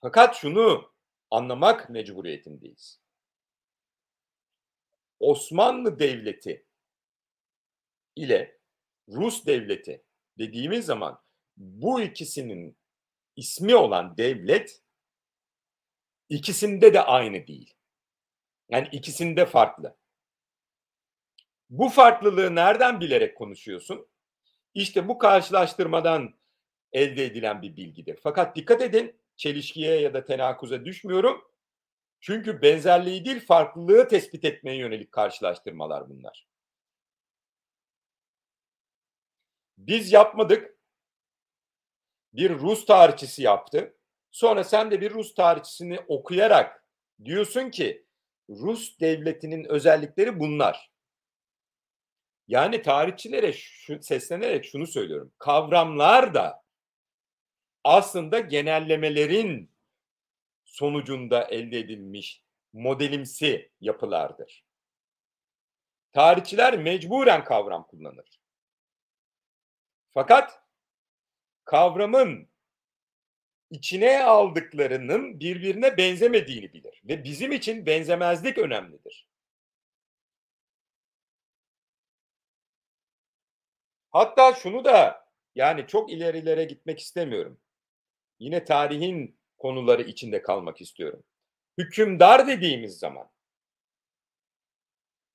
Fakat 0.00 0.36
şunu 0.36 0.92
anlamak 1.30 1.90
mecburiyetindeyiz. 1.90 3.00
Osmanlı 5.20 5.98
Devleti 5.98 6.66
ile 8.16 8.58
Rus 9.08 9.46
Devleti 9.46 10.04
dediğimiz 10.38 10.86
zaman 10.86 11.22
bu 11.56 12.00
ikisinin 12.00 12.76
ismi 13.36 13.76
olan 13.76 14.16
devlet 14.16 14.82
ikisinde 16.28 16.94
de 16.94 17.00
aynı 17.00 17.46
değil. 17.46 17.74
Yani 18.68 18.88
ikisinde 18.92 19.46
farklı. 19.46 19.96
Bu 21.70 21.88
farklılığı 21.88 22.54
nereden 22.54 23.00
bilerek 23.00 23.36
konuşuyorsun? 23.36 24.08
İşte 24.74 25.08
bu 25.08 25.18
karşılaştırmadan 25.18 26.34
elde 26.94 27.24
edilen 27.24 27.62
bir 27.62 27.76
bilgidir. 27.76 28.18
Fakat 28.22 28.56
dikkat 28.56 28.82
edin 28.82 29.20
çelişkiye 29.36 30.00
ya 30.00 30.14
da 30.14 30.24
tenakuza 30.24 30.84
düşmüyorum. 30.84 31.44
Çünkü 32.20 32.62
benzerliği 32.62 33.24
değil 33.24 33.46
farklılığı 33.46 34.08
tespit 34.08 34.44
etmeye 34.44 34.76
yönelik 34.76 35.12
karşılaştırmalar 35.12 36.08
bunlar. 36.08 36.46
Biz 39.78 40.12
yapmadık. 40.12 40.78
Bir 42.32 42.50
Rus 42.50 42.86
tarihçisi 42.86 43.42
yaptı. 43.42 43.96
Sonra 44.30 44.64
sen 44.64 44.90
de 44.90 45.00
bir 45.00 45.10
Rus 45.10 45.34
tarihçisini 45.34 46.00
okuyarak 46.08 46.84
diyorsun 47.24 47.70
ki 47.70 48.06
Rus 48.48 49.00
devletinin 49.00 49.64
özellikleri 49.64 50.40
bunlar. 50.40 50.90
Yani 52.48 52.82
tarihçilere 52.82 53.52
şu, 53.52 54.02
seslenerek 54.02 54.64
şunu 54.64 54.86
söylüyorum. 54.86 55.32
Kavramlar 55.38 56.34
da 56.34 56.63
aslında 57.84 58.40
genellemelerin 58.40 59.70
sonucunda 60.64 61.44
elde 61.44 61.78
edilmiş 61.78 62.42
modelimsi 62.72 63.70
yapılardır. 63.80 64.64
Tarihçiler 66.12 66.78
mecburen 66.78 67.44
kavram 67.44 67.86
kullanır. 67.86 68.40
Fakat 70.10 70.62
kavramın 71.64 72.48
içine 73.70 74.24
aldıklarının 74.24 75.40
birbirine 75.40 75.96
benzemediğini 75.96 76.72
bilir 76.72 77.02
ve 77.04 77.24
bizim 77.24 77.52
için 77.52 77.86
benzemezlik 77.86 78.58
önemlidir. 78.58 79.28
Hatta 84.10 84.54
şunu 84.54 84.84
da 84.84 85.26
yani 85.54 85.86
çok 85.86 86.12
ilerilere 86.12 86.64
gitmek 86.64 87.00
istemiyorum. 87.00 87.60
Yine 88.38 88.64
tarihin 88.64 89.36
konuları 89.58 90.02
içinde 90.02 90.42
kalmak 90.42 90.80
istiyorum. 90.80 91.24
Hükümdar 91.78 92.46
dediğimiz 92.46 92.98
zaman 92.98 93.28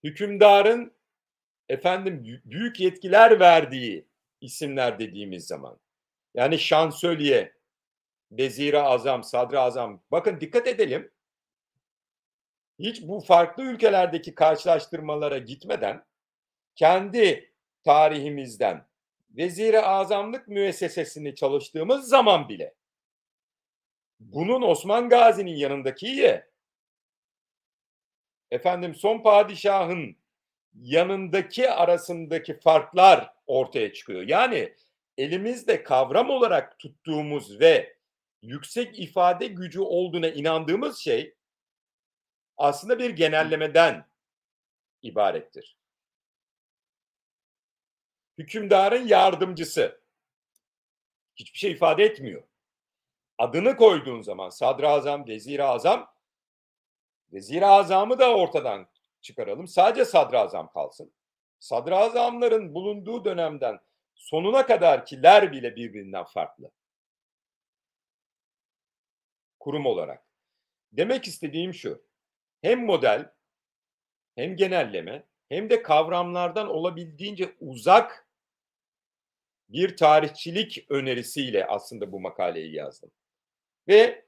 hükümdarın 0.04 0.94
efendim 1.70 2.42
büyük 2.46 2.80
yetkiler 2.80 3.40
verdiği 3.40 4.08
isimler 4.42 5.00
dediğimiz 5.00 5.48
zaman 5.48 5.80
yani 6.34 6.60
şansölye, 6.60 7.54
vezir 8.32 8.74
azam, 8.74 9.24
sadr 9.24 9.54
azam 9.54 10.04
bakın 10.12 10.42
dikkat 10.42 10.68
edelim. 10.68 11.12
Hiç 12.80 13.02
bu 13.02 13.20
farklı 13.20 13.64
ülkelerdeki 13.64 14.36
karşılaştırmalara 14.36 15.38
gitmeden 15.38 16.06
kendi 16.76 17.54
tarihimizden 17.84 18.88
vezir 19.32 20.00
azamlık 20.00 20.48
müessesesini 20.48 21.36
çalıştığımız 21.36 22.08
zaman 22.08 22.50
bile 22.50 22.76
bunun 24.20 24.62
Osman 24.62 25.10
Gazi'nin 25.10 25.56
yanındaki 25.56 26.08
ye 26.08 26.50
efendim 28.52 28.96
son 28.96 29.24
padişahın 29.24 30.18
yanındaki 30.74 31.72
arasındaki 31.72 32.60
farklar 32.60 33.34
ortaya 33.48 33.94
çıkıyor. 33.94 34.22
Yani 34.22 34.76
elimizde 35.18 35.84
kavram 35.84 36.30
olarak 36.30 36.80
tuttuğumuz 36.80 37.60
ve 37.60 37.98
yüksek 38.42 39.00
ifade 39.00 39.48
gücü 39.48 39.82
olduğuna 39.82 40.30
inandığımız 40.30 41.00
şey 41.00 41.36
aslında 42.58 43.00
bir 43.00 43.10
genellemeden 43.10 44.06
ibarettir. 45.02 45.78
Hükümdarın 48.38 49.08
yardımcısı 49.08 50.02
hiçbir 51.36 51.60
şey 51.60 51.72
ifade 51.72 52.04
etmiyor. 52.04 52.49
Adını 53.40 53.76
koyduğun 53.76 54.22
zaman 54.22 54.50
sadrazam, 54.50 55.28
vezir 55.28 55.60
azam, 55.60 56.14
vezir 57.34 57.62
azamı 57.62 58.20
da 58.20 58.36
ortadan 58.36 58.88
çıkaralım. 59.22 59.68
Sadece 59.68 60.06
sadrazam 60.06 60.72
kalsın. 60.72 61.14
Sadrazamların 61.60 62.74
bulunduğu 62.74 63.26
dönemden 63.26 63.80
sonuna 64.16 64.66
kadar 64.66 65.06
kiler 65.06 65.52
bile 65.52 65.76
birbirinden 65.76 66.24
farklı. 66.24 66.72
Kurum 69.60 69.86
olarak. 69.86 70.24
Demek 70.92 71.28
istediğim 71.28 71.74
şu. 71.74 72.04
Hem 72.62 72.86
model 72.86 73.32
hem 74.36 74.56
genelleme 74.56 75.24
hem 75.50 75.70
de 75.70 75.82
kavramlardan 75.82 76.68
olabildiğince 76.68 77.56
uzak 77.60 78.28
bir 79.70 79.98
tarihçilik 79.98 80.86
önerisiyle 80.90 81.66
aslında 81.68 82.12
bu 82.12 82.20
makaleyi 82.20 82.76
yazdım. 82.76 83.12
Ve 83.90 84.26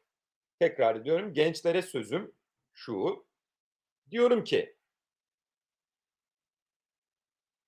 tekrar 0.59 0.95
ediyorum 0.95 1.33
gençlere 1.33 1.81
sözüm 1.81 2.31
şu. 2.73 3.25
Diyorum 4.11 4.43
ki 4.43 4.75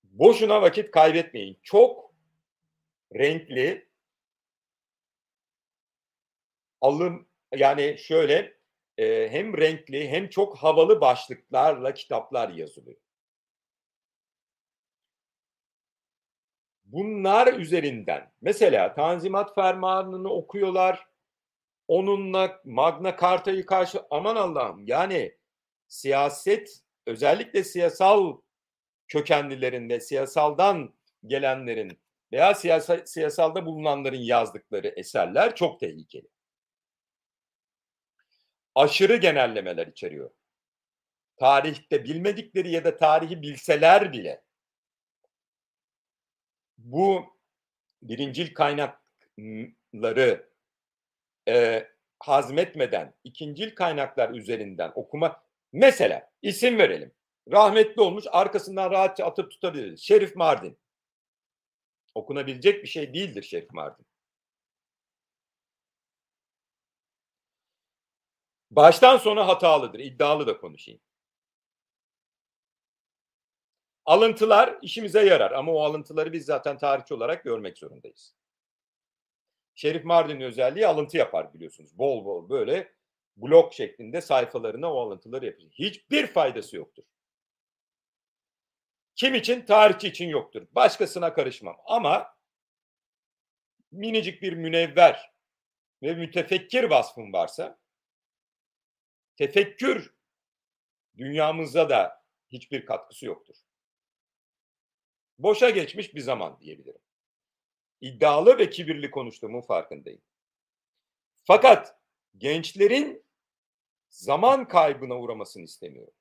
boşuna 0.03 0.61
vakit 0.61 0.91
kaybetmeyin. 0.91 1.59
Çok 1.63 2.13
renkli 3.15 3.89
alım 6.81 7.27
yani 7.55 7.97
şöyle 7.97 8.57
e, 8.97 9.29
hem 9.29 9.57
renkli 9.57 10.09
hem 10.09 10.29
çok 10.29 10.57
havalı 10.57 11.01
başlıklarla 11.01 11.93
kitaplar 11.93 12.49
yazılıyor. 12.49 12.97
Bunlar 16.85 17.53
üzerinden 17.53 18.31
mesela 18.41 18.93
Tanzimat 18.93 19.55
Fermanı'nı 19.55 20.29
okuyorlar. 20.29 21.12
Onunla 21.87 22.61
Magna 22.65 23.17
Carta'yı 23.17 23.65
karşı 23.65 24.01
aman 24.09 24.35
Allah'ım 24.35 24.87
yani 24.87 25.37
siyaset 25.87 26.83
özellikle 27.05 27.63
siyasal 27.63 28.37
kökenlilerin 29.07 29.89
ve 29.89 29.99
siyasaldan 29.99 30.93
gelenlerin 31.27 31.99
veya 32.31 32.55
siyasa, 32.55 33.05
siyasalda 33.05 33.65
bulunanların 33.65 34.21
yazdıkları 34.21 34.87
eserler 34.87 35.55
çok 35.55 35.79
tehlikeli. 35.79 36.27
Aşırı 38.75 39.15
genellemeler 39.15 39.87
içeriyor. 39.87 40.31
Tarihte 41.37 42.03
bilmedikleri 42.03 42.71
ya 42.71 42.83
da 42.83 42.97
tarihi 42.97 43.41
bilseler 43.41 44.13
bile 44.13 44.43
bu 46.77 47.37
birincil 48.01 48.53
kaynakları 48.53 50.52
e, 51.47 51.87
hazmetmeden 52.19 53.13
ikincil 53.23 53.75
kaynaklar 53.75 54.29
üzerinden 54.29 54.91
okuma 54.95 55.43
mesela 55.71 56.31
isim 56.41 56.77
verelim 56.77 57.13
rahmetli 57.51 58.01
olmuş 58.01 58.25
arkasından 58.31 58.91
rahatça 58.91 59.25
atıp 59.25 59.51
tutabiliriz. 59.51 60.01
Şerif 60.01 60.35
Mardin. 60.35 60.77
Okunabilecek 62.15 62.83
bir 62.83 62.87
şey 62.87 63.13
değildir 63.13 63.43
Şerif 63.43 63.71
Mardin. 63.73 64.05
Baştan 68.71 69.17
sona 69.17 69.47
hatalıdır. 69.47 69.99
İddialı 69.99 70.47
da 70.47 70.57
konuşayım. 70.57 71.01
Alıntılar 74.05 74.77
işimize 74.81 75.25
yarar 75.25 75.51
ama 75.51 75.71
o 75.71 75.83
alıntıları 75.83 76.33
biz 76.33 76.45
zaten 76.45 76.77
tarihçi 76.77 77.13
olarak 77.13 77.43
görmek 77.43 77.77
zorundayız. 77.77 78.35
Şerif 79.75 80.05
Mardin'in 80.05 80.41
özelliği 80.41 80.87
alıntı 80.87 81.17
yapar 81.17 81.53
biliyorsunuz. 81.53 81.97
Bol 81.97 82.25
bol 82.25 82.49
böyle 82.49 82.93
blok 83.37 83.73
şeklinde 83.73 84.21
sayfalarına 84.21 84.93
o 84.93 84.99
alıntıları 84.99 85.45
yapıyor. 85.45 85.71
Hiçbir 85.71 86.27
faydası 86.27 86.75
yoktur. 86.75 87.03
Kim 89.15 89.35
için? 89.35 89.65
Tarihçi 89.65 90.07
için 90.07 90.29
yoktur. 90.29 90.67
Başkasına 90.71 91.33
karışmam. 91.33 91.77
Ama 91.85 92.37
minicik 93.91 94.41
bir 94.41 94.53
münevver 94.53 95.31
ve 96.03 96.13
mütefekkir 96.13 96.83
vasfın 96.83 97.33
varsa 97.33 97.79
tefekkür 99.35 100.13
dünyamıza 101.17 101.89
da 101.89 102.23
hiçbir 102.49 102.85
katkısı 102.85 103.25
yoktur. 103.25 103.55
Boşa 105.39 105.69
geçmiş 105.69 106.15
bir 106.15 106.21
zaman 106.21 106.59
diyebilirim. 106.59 107.01
İddialı 108.03 108.57
ve 108.57 108.69
kibirli 108.69 109.11
konuştuğumun 109.11 109.61
farkındayım. 109.61 110.21
Fakat 111.43 111.99
gençlerin 112.37 113.25
zaman 114.09 114.67
kaybına 114.67 115.19
uğramasını 115.19 115.63
istemiyorum. 115.63 116.13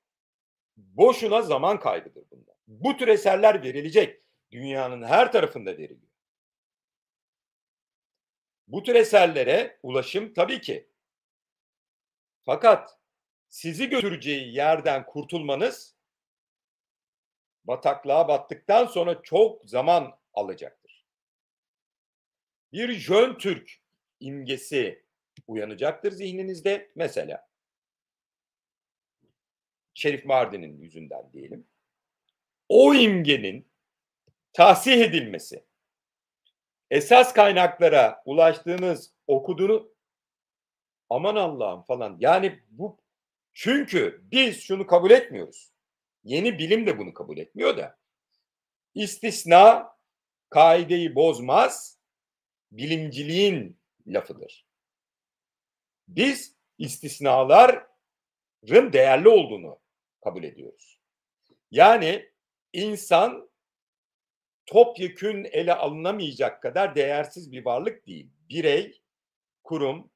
Boşuna 0.77 1.41
zaman 1.41 1.79
kaybıdır 1.79 2.23
bunlar. 2.31 2.55
Bu 2.67 2.97
tür 2.97 3.07
eserler 3.07 3.63
verilecek. 3.63 4.23
Dünyanın 4.51 5.03
her 5.03 5.31
tarafında 5.31 5.71
veriliyor. 5.71 6.11
Bu 8.67 8.83
tür 8.83 8.95
eserlere 8.95 9.79
ulaşım 9.83 10.33
tabii 10.33 10.61
ki. 10.61 10.89
Fakat 12.41 12.99
sizi 13.49 13.89
götüreceği 13.89 14.55
yerden 14.55 15.05
kurtulmanız 15.05 15.95
bataklığa 17.63 18.27
battıktan 18.27 18.85
sonra 18.85 19.21
çok 19.21 19.69
zaman 19.69 20.19
alacaktır. 20.33 20.82
Bir 22.73 22.91
Jön 22.91 23.37
Türk 23.37 23.71
imgesi 24.19 25.03
uyanacaktır 25.47 26.11
zihninizde 26.11 26.91
mesela. 26.95 27.47
Şerif 29.93 30.25
Mardin'in 30.25 30.81
yüzünden 30.81 31.33
diyelim. 31.33 31.67
O 32.69 32.93
imgenin 32.93 33.67
tahsih 34.53 35.01
edilmesi 35.01 35.65
esas 36.91 37.33
kaynaklara 37.33 38.21
ulaştığınız, 38.25 39.13
okuduğunu 39.27 39.93
aman 41.09 41.35
Allah'ım 41.35 41.83
falan. 41.83 42.17
Yani 42.19 42.59
bu 42.69 42.97
çünkü 43.53 44.21
biz 44.31 44.63
şunu 44.63 44.87
kabul 44.87 45.11
etmiyoruz. 45.11 45.71
Yeni 46.23 46.59
bilim 46.59 46.87
de 46.87 46.97
bunu 46.97 47.13
kabul 47.13 47.37
etmiyor 47.37 47.77
da. 47.77 47.97
İstisna 48.95 49.95
kaideyi 50.49 51.15
bozmaz, 51.15 52.02
bilimciliğin 52.77 53.79
lafıdır. 54.07 54.65
Biz 56.07 56.55
istisnaların 56.77 58.93
değerli 58.93 59.29
olduğunu 59.29 59.79
kabul 60.23 60.43
ediyoruz. 60.43 60.99
Yani 61.71 62.29
insan 62.73 63.49
topyekün 64.65 65.43
ele 65.43 65.73
alınamayacak 65.73 66.61
kadar 66.61 66.95
değersiz 66.95 67.51
bir 67.51 67.65
varlık 67.65 68.07
değil. 68.07 68.29
Birey, 68.49 69.01
kurum, 69.63 70.11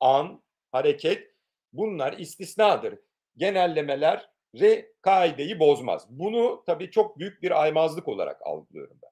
an, 0.00 0.42
hareket 0.72 1.34
bunlar 1.72 2.18
istisnadır. 2.18 2.98
Genellemeler 3.36 4.30
re 4.54 4.92
kaideyi 5.00 5.58
bozmaz. 5.58 6.06
Bunu 6.10 6.62
tabii 6.66 6.90
çok 6.90 7.18
büyük 7.18 7.42
bir 7.42 7.62
aymazlık 7.62 8.08
olarak 8.08 8.46
algılıyorum 8.46 8.98
ben. 9.02 9.10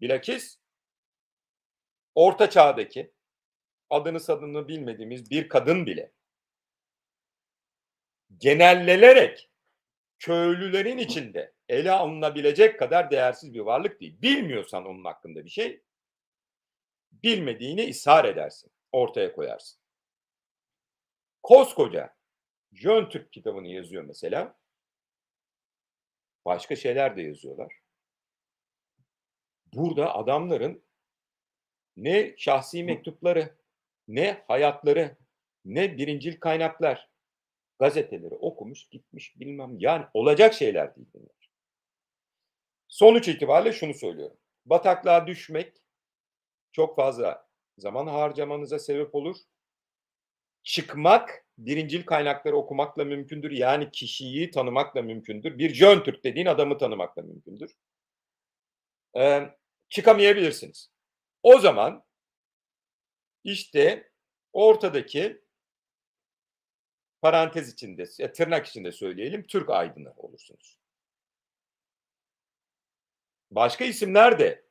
Bilakis 0.00 0.58
orta 2.18 2.50
çağdaki 2.50 3.12
adını 3.90 4.20
sadını 4.20 4.68
bilmediğimiz 4.68 5.30
bir 5.30 5.48
kadın 5.48 5.86
bile 5.86 6.12
genellenerek 8.38 9.50
köylülerin 10.18 10.98
içinde 10.98 11.54
ele 11.68 11.90
alınabilecek 11.90 12.78
kadar 12.78 13.10
değersiz 13.10 13.54
bir 13.54 13.60
varlık 13.60 14.00
değil. 14.00 14.22
Bilmiyorsan 14.22 14.86
onun 14.86 15.04
hakkında 15.04 15.44
bir 15.44 15.50
şey, 15.50 15.82
bilmediğini 17.12 17.84
ishar 17.84 18.24
edersin, 18.24 18.72
ortaya 18.92 19.32
koyarsın. 19.32 19.80
Koskoca 21.42 22.16
Jön 22.72 23.08
Türk 23.08 23.32
kitabını 23.32 23.68
yazıyor 23.68 24.02
mesela. 24.02 24.58
Başka 26.44 26.76
şeyler 26.76 27.16
de 27.16 27.22
yazıyorlar. 27.22 27.72
Burada 29.74 30.14
adamların 30.14 30.87
ne 32.02 32.34
şahsi 32.36 32.84
mektupları, 32.84 33.56
ne 34.08 34.44
hayatları, 34.48 35.16
ne 35.64 35.98
birincil 35.98 36.40
kaynaklar, 36.40 37.10
gazeteleri 37.78 38.34
okumuş, 38.34 38.88
gitmiş 38.88 39.40
bilmem. 39.40 39.76
Yani 39.78 40.06
olacak 40.14 40.54
şeyler 40.54 40.96
değil 40.96 41.08
bunlar. 41.14 41.50
Sonuç 42.88 43.28
itibariyle 43.28 43.72
şunu 43.72 43.94
söylüyorum. 43.94 44.36
Bataklığa 44.66 45.26
düşmek 45.26 45.72
çok 46.72 46.96
fazla 46.96 47.48
zaman 47.78 48.06
harcamanıza 48.06 48.78
sebep 48.78 49.14
olur. 49.14 49.36
Çıkmak 50.62 51.46
birincil 51.58 52.06
kaynakları 52.06 52.56
okumakla 52.56 53.04
mümkündür. 53.04 53.50
Yani 53.50 53.90
kişiyi 53.90 54.50
tanımakla 54.50 55.02
mümkündür. 55.02 55.58
Bir 55.58 55.74
Jön 55.74 56.02
Türk 56.02 56.24
dediğin 56.24 56.46
adamı 56.46 56.78
tanımakla 56.78 57.22
mümkündür. 57.22 57.74
Ee, 59.16 59.48
çıkamayabilirsiniz. 59.88 60.90
O 61.48 61.58
zaman 61.58 62.04
işte 63.44 64.12
ortadaki 64.52 65.44
parantez 67.22 67.72
içinde, 67.72 68.32
tırnak 68.32 68.66
içinde 68.66 68.92
söyleyelim, 68.92 69.46
Türk 69.46 69.70
aydını 69.70 70.12
olursunuz. 70.16 70.78
Başka 73.50 73.84
isimler 73.84 74.38
de 74.38 74.68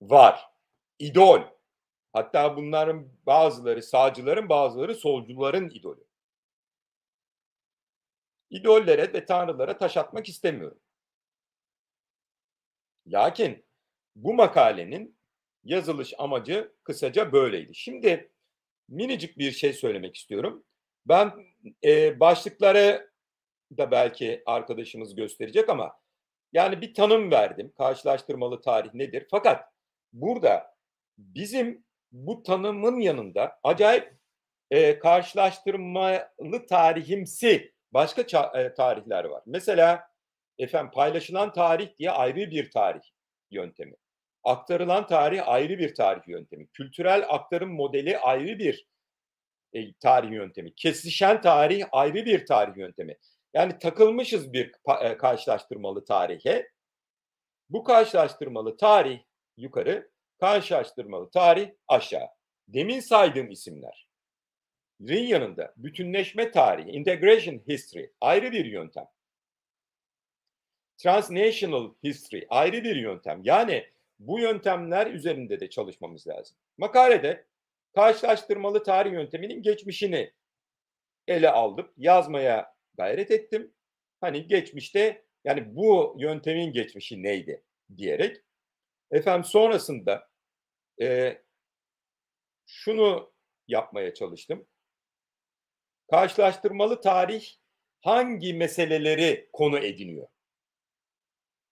var. 0.00 0.50
İdol. 0.98 1.42
Hatta 2.12 2.56
bunların 2.56 3.12
bazıları 3.26 3.82
sağcıların, 3.82 4.48
bazıları 4.48 4.94
solcuların 4.94 5.70
idolü. 5.70 6.04
İdollere 8.50 9.12
ve 9.12 9.24
tanrılara 9.24 9.78
taş 9.78 9.96
atmak 9.96 10.28
istemiyorum. 10.28 10.80
Lakin 13.06 13.66
bu 14.16 14.34
makalenin 14.34 15.15
yazılış 15.66 16.14
amacı 16.18 16.72
kısaca 16.84 17.32
böyleydi. 17.32 17.74
Şimdi 17.74 18.30
minicik 18.88 19.38
bir 19.38 19.52
şey 19.52 19.72
söylemek 19.72 20.16
istiyorum. 20.16 20.64
Ben 21.06 21.32
e, 21.84 22.20
başlıkları 22.20 23.10
da 23.76 23.90
belki 23.90 24.42
arkadaşımız 24.46 25.14
gösterecek 25.14 25.68
ama 25.68 25.98
yani 26.52 26.80
bir 26.80 26.94
tanım 26.94 27.30
verdim. 27.30 27.72
Karşılaştırmalı 27.76 28.60
tarih 28.60 28.94
nedir? 28.94 29.26
Fakat 29.30 29.64
burada 30.12 30.74
bizim 31.18 31.84
bu 32.12 32.42
tanımın 32.42 33.00
yanında 33.00 33.58
acayip 33.62 34.16
e, 34.70 34.98
karşılaştırmalı 34.98 36.66
tarihimsi 36.68 37.72
başka 37.92 38.22
e, 38.54 38.74
tarihler 38.74 39.24
var. 39.24 39.42
Mesela 39.46 40.08
efendim 40.58 40.90
paylaşılan 40.94 41.52
tarih 41.52 41.98
diye 41.98 42.10
ayrı 42.10 42.50
bir 42.50 42.70
tarih 42.70 43.02
yöntemi. 43.50 43.96
Aktarılan 44.46 45.06
tarih 45.06 45.48
ayrı 45.48 45.78
bir 45.78 45.94
tarih 45.94 46.28
yöntemi. 46.28 46.66
Kültürel 46.66 47.24
aktarım 47.28 47.72
modeli 47.72 48.18
ayrı 48.18 48.58
bir 48.58 48.86
e, 49.72 49.92
tarih 49.92 50.30
yöntemi. 50.30 50.74
Kesişen 50.74 51.40
tarih 51.40 51.84
ayrı 51.92 52.14
bir 52.14 52.46
tarih 52.46 52.76
yöntemi. 52.76 53.16
Yani 53.54 53.78
takılmışız 53.78 54.52
bir 54.52 54.72
e, 55.02 55.16
karşılaştırmalı 55.16 56.04
tarihe. 56.04 56.70
Bu 57.70 57.84
karşılaştırmalı 57.84 58.76
tarih 58.76 59.20
yukarı, 59.56 60.10
karşılaştırmalı 60.40 61.30
tarih 61.30 61.70
aşağı. 61.88 62.28
Demin 62.68 63.00
saydığım 63.00 63.50
isimler. 63.50 64.08
Rin 65.00 65.26
yanında 65.26 65.74
bütünleşme 65.76 66.50
tarihi, 66.50 66.90
integration 66.90 67.62
history 67.68 68.06
ayrı 68.20 68.52
bir 68.52 68.64
yöntem. 68.64 69.06
Transnational 70.98 71.94
history 72.04 72.46
ayrı 72.48 72.84
bir 72.84 72.96
yöntem. 72.96 73.40
Yani 73.44 73.95
bu 74.18 74.38
yöntemler 74.38 75.06
üzerinde 75.06 75.60
de 75.60 75.70
çalışmamız 75.70 76.26
lazım. 76.26 76.56
Makalede 76.78 77.46
karşılaştırmalı 77.94 78.82
tarih 78.82 79.12
yönteminin 79.12 79.62
geçmişini 79.62 80.32
ele 81.28 81.50
aldım. 81.50 81.92
Yazmaya 81.96 82.74
gayret 82.96 83.30
ettim. 83.30 83.74
Hani 84.20 84.46
geçmişte 84.46 85.24
yani 85.44 85.76
bu 85.76 86.16
yöntemin 86.18 86.72
geçmişi 86.72 87.22
neydi 87.22 87.62
diyerek. 87.96 88.36
Efendim 89.10 89.44
sonrasında 89.44 90.28
e, 91.00 91.38
şunu 92.66 93.32
yapmaya 93.68 94.14
çalıştım. 94.14 94.66
Karşılaştırmalı 96.10 97.00
tarih 97.00 97.54
hangi 98.00 98.54
meseleleri 98.54 99.48
konu 99.52 99.78
ediniyor? 99.78 100.28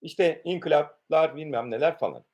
İşte 0.01 0.43
inkılaplar 0.45 1.37
bilmem 1.37 1.71
neler 1.71 1.99
falan. 1.99 2.25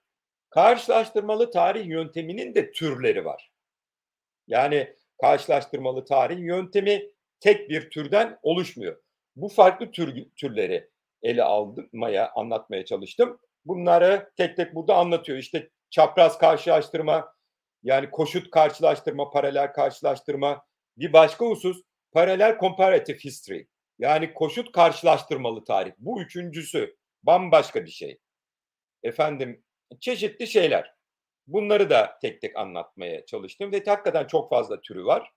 Karşılaştırmalı 0.50 1.50
tarih 1.50 1.86
yönteminin 1.86 2.54
de 2.54 2.72
türleri 2.72 3.24
var. 3.24 3.52
Yani 4.46 4.94
karşılaştırmalı 5.20 6.04
tarih 6.04 6.38
yöntemi 6.38 7.02
tek 7.40 7.70
bir 7.70 7.90
türden 7.90 8.38
oluşmuyor. 8.42 9.02
Bu 9.36 9.48
farklı 9.48 9.90
tür, 9.90 10.26
türleri 10.36 10.90
ele 11.22 11.42
almaya, 11.42 12.32
anlatmaya 12.34 12.84
çalıştım. 12.84 13.40
Bunları 13.64 14.32
tek 14.36 14.56
tek 14.56 14.74
burada 14.74 14.94
anlatıyor. 14.94 15.38
İşte 15.38 15.70
çapraz 15.90 16.38
karşılaştırma, 16.38 17.34
yani 17.82 18.10
koşut 18.10 18.50
karşılaştırma, 18.50 19.30
paralel 19.30 19.72
karşılaştırma. 19.72 20.64
Bir 20.96 21.12
başka 21.12 21.46
husus 21.46 21.82
paralel 22.12 22.58
comparative 22.58 23.18
history. 23.18 23.66
Yani 23.98 24.34
koşut 24.34 24.72
karşılaştırmalı 24.72 25.64
tarih. 25.64 25.92
Bu 25.98 26.22
üçüncüsü 26.22 26.96
bambaşka 27.22 27.84
bir 27.84 27.90
şey. 27.90 28.18
Efendim 29.02 29.64
çeşitli 30.00 30.46
şeyler. 30.46 30.94
Bunları 31.46 31.90
da 31.90 32.18
tek 32.22 32.40
tek 32.40 32.56
anlatmaya 32.56 33.26
çalıştım 33.26 33.72
ve 33.72 33.84
hakikaten 33.86 34.26
çok 34.26 34.50
fazla 34.50 34.80
türü 34.80 35.04
var. 35.04 35.32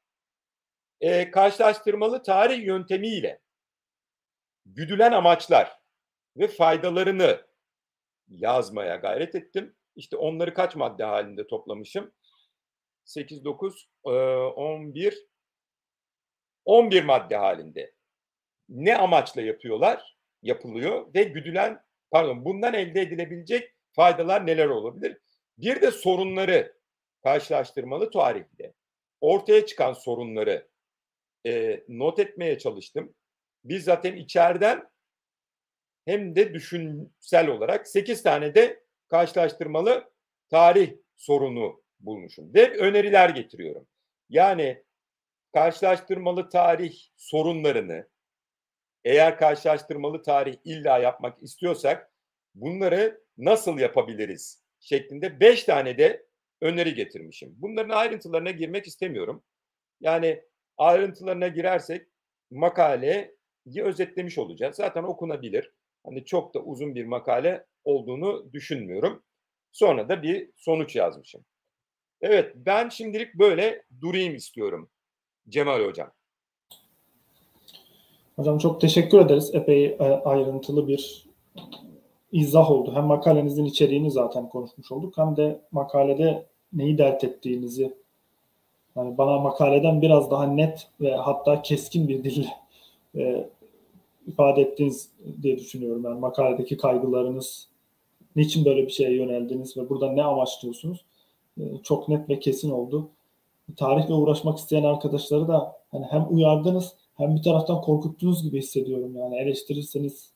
E, 1.01 1.31
karşılaştırmalı 1.31 2.23
tarih 2.23 2.65
yöntemiyle 2.65 3.41
güdülen 4.65 5.11
amaçlar 5.11 5.79
ve 6.37 6.47
faydalarını 6.47 7.47
yazmaya 8.27 8.95
gayret 8.95 9.35
ettim. 9.35 9.75
İşte 9.95 10.17
onları 10.17 10.53
kaç 10.53 10.75
madde 10.75 11.03
halinde 11.03 11.47
toplamışım? 11.47 12.13
8, 13.05 13.45
9, 13.45 13.89
11, 14.03 15.27
11 16.65 17.03
madde 17.03 17.35
halinde. 17.35 17.93
Ne 18.69 18.97
amaçla 18.97 19.41
yapıyorlar? 19.41 20.17
Yapılıyor 20.41 21.13
ve 21.13 21.23
güdülen, 21.23 21.83
pardon 22.11 22.45
bundan 22.45 22.73
elde 22.73 23.01
edilebilecek 23.01 23.72
faydalar 23.93 24.47
neler 24.47 24.67
olabilir? 24.67 25.17
Bir 25.57 25.81
de 25.81 25.91
sorunları 25.91 26.77
karşılaştırmalı 27.23 28.11
tarihte 28.11 28.73
ortaya 29.21 29.65
çıkan 29.65 29.93
sorunları 29.93 30.67
e, 31.45 31.83
not 31.87 32.19
etmeye 32.19 32.59
çalıştım. 32.59 33.15
Biz 33.63 33.83
zaten 33.83 34.15
içeriden 34.15 34.89
hem 36.05 36.35
de 36.35 36.53
düşünsel 36.53 37.47
olarak 37.47 37.87
8 37.87 38.23
tane 38.23 38.55
de 38.55 38.83
karşılaştırmalı 39.07 40.11
tarih 40.49 40.93
sorunu 41.15 41.83
bulmuşum 41.99 42.53
ve 42.53 42.77
öneriler 42.77 43.29
getiriyorum. 43.29 43.87
Yani 44.29 44.83
karşılaştırmalı 45.53 46.49
tarih 46.49 46.99
sorunlarını 47.17 48.07
eğer 49.03 49.37
karşılaştırmalı 49.37 50.23
tarih 50.23 50.55
illa 50.63 50.97
yapmak 50.97 51.43
istiyorsak 51.43 52.12
bunları 52.55 53.21
nasıl 53.37 53.79
yapabiliriz 53.79 54.63
şeklinde 54.79 55.39
beş 55.39 55.63
tane 55.63 55.97
de 55.97 56.25
öneri 56.61 56.93
getirmişim. 56.93 57.55
Bunların 57.57 57.95
ayrıntılarına 57.95 58.51
girmek 58.51 58.87
istemiyorum. 58.87 59.43
Yani 60.01 60.43
ayrıntılarına 60.77 61.47
girersek 61.47 62.07
makaleyi 62.51 63.83
özetlemiş 63.83 64.37
olacağız. 64.37 64.75
Zaten 64.75 65.03
okunabilir. 65.03 65.71
Hani 66.05 66.25
çok 66.25 66.53
da 66.53 66.59
uzun 66.59 66.95
bir 66.95 67.05
makale 67.05 67.65
olduğunu 67.83 68.53
düşünmüyorum. 68.53 69.23
Sonra 69.71 70.09
da 70.09 70.23
bir 70.23 70.49
sonuç 70.55 70.95
yazmışım. 70.95 71.45
Evet 72.21 72.53
ben 72.55 72.89
şimdilik 72.89 73.35
böyle 73.35 73.83
durayım 74.01 74.35
istiyorum 74.35 74.89
Cemal 75.49 75.85
Hocam. 75.85 76.11
Hocam 78.35 78.57
çok 78.57 78.81
teşekkür 78.81 79.19
ederiz. 79.19 79.55
Epey 79.55 79.85
e, 79.85 79.97
ayrıntılı 79.97 80.87
bir 80.87 81.27
izah 82.33 82.71
oldu. 82.71 82.91
Hem 82.95 83.05
makalenizin 83.05 83.65
içeriğini 83.65 84.11
zaten 84.11 84.49
konuşmuş 84.49 84.91
olduk 84.91 85.17
hem 85.17 85.35
de 85.35 85.61
makalede 85.71 86.45
neyi 86.73 86.97
dert 86.97 87.23
ettiğinizi 87.23 87.93
yani 88.95 89.17
bana 89.17 89.39
makaleden 89.39 90.01
biraz 90.01 90.31
daha 90.31 90.45
net 90.45 90.87
ve 91.01 91.15
hatta 91.15 91.61
keskin 91.61 92.07
bir 92.07 92.23
dille 92.23 92.47
e, 93.15 93.49
ifade 94.27 94.61
ettiniz 94.61 95.09
diye 95.41 95.59
düşünüyorum. 95.59 96.03
Yani 96.03 96.19
makaledeki 96.19 96.77
kaygılarınız, 96.77 97.67
niçin 98.35 98.65
böyle 98.65 98.85
bir 98.85 98.91
şeye 98.91 99.15
yöneldiniz 99.15 99.77
ve 99.77 99.89
burada 99.89 100.11
ne 100.11 100.23
amaçlıyorsunuz? 100.23 101.05
E, 101.57 101.61
çok 101.83 102.09
net 102.09 102.29
ve 102.29 102.39
kesin 102.39 102.71
oldu. 102.71 103.09
Tarihle 103.77 104.13
uğraşmak 104.13 104.57
isteyen 104.57 104.83
arkadaşları 104.83 105.47
da 105.47 105.75
hani 105.91 106.05
hem 106.05 106.25
uyardınız 106.29 106.93
hem 107.17 107.35
bir 107.35 107.43
taraftan 107.43 107.81
korkuttunuz 107.81 108.43
gibi 108.43 108.57
hissediyorum. 108.57 109.15
Yani 109.15 109.37
eleştirirseniz 109.37 110.32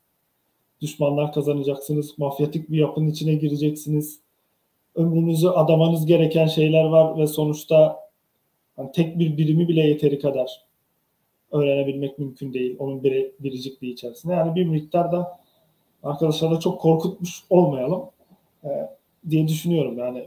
düşmanlar 0.82 1.34
kazanacaksınız, 1.34 2.18
mafyatik 2.18 2.72
bir 2.72 2.78
yapının 2.78 3.08
içine 3.08 3.34
gireceksiniz. 3.34 4.20
Ömrünüzü 4.96 5.48
adamanız 5.48 6.06
gereken 6.06 6.48
şeyler 6.48 6.84
var 6.84 7.18
ve 7.18 7.28
sonuçta 7.28 8.00
yani 8.78 8.92
tek 8.92 9.20
bir 9.20 9.38
birimi 9.38 9.68
bile 9.68 9.82
yeteri 9.82 10.20
kadar 10.20 10.68
öğrenebilmek 11.52 12.20
mümkün 12.20 12.54
değil. 12.54 12.76
Onun 12.80 13.04
bir, 13.04 13.32
biricikliği 13.40 13.94
içerisinde. 13.94 14.34
Yani 14.34 14.56
bir 14.56 14.66
miktar 14.66 15.12
da 15.12 15.40
arkadaşlarla 16.04 16.60
çok 16.60 16.82
korkutmuş 16.82 17.44
olmayalım 17.50 18.10
e, 18.64 18.70
diye 19.30 19.48
düşünüyorum. 19.48 19.98
Yani 19.98 20.26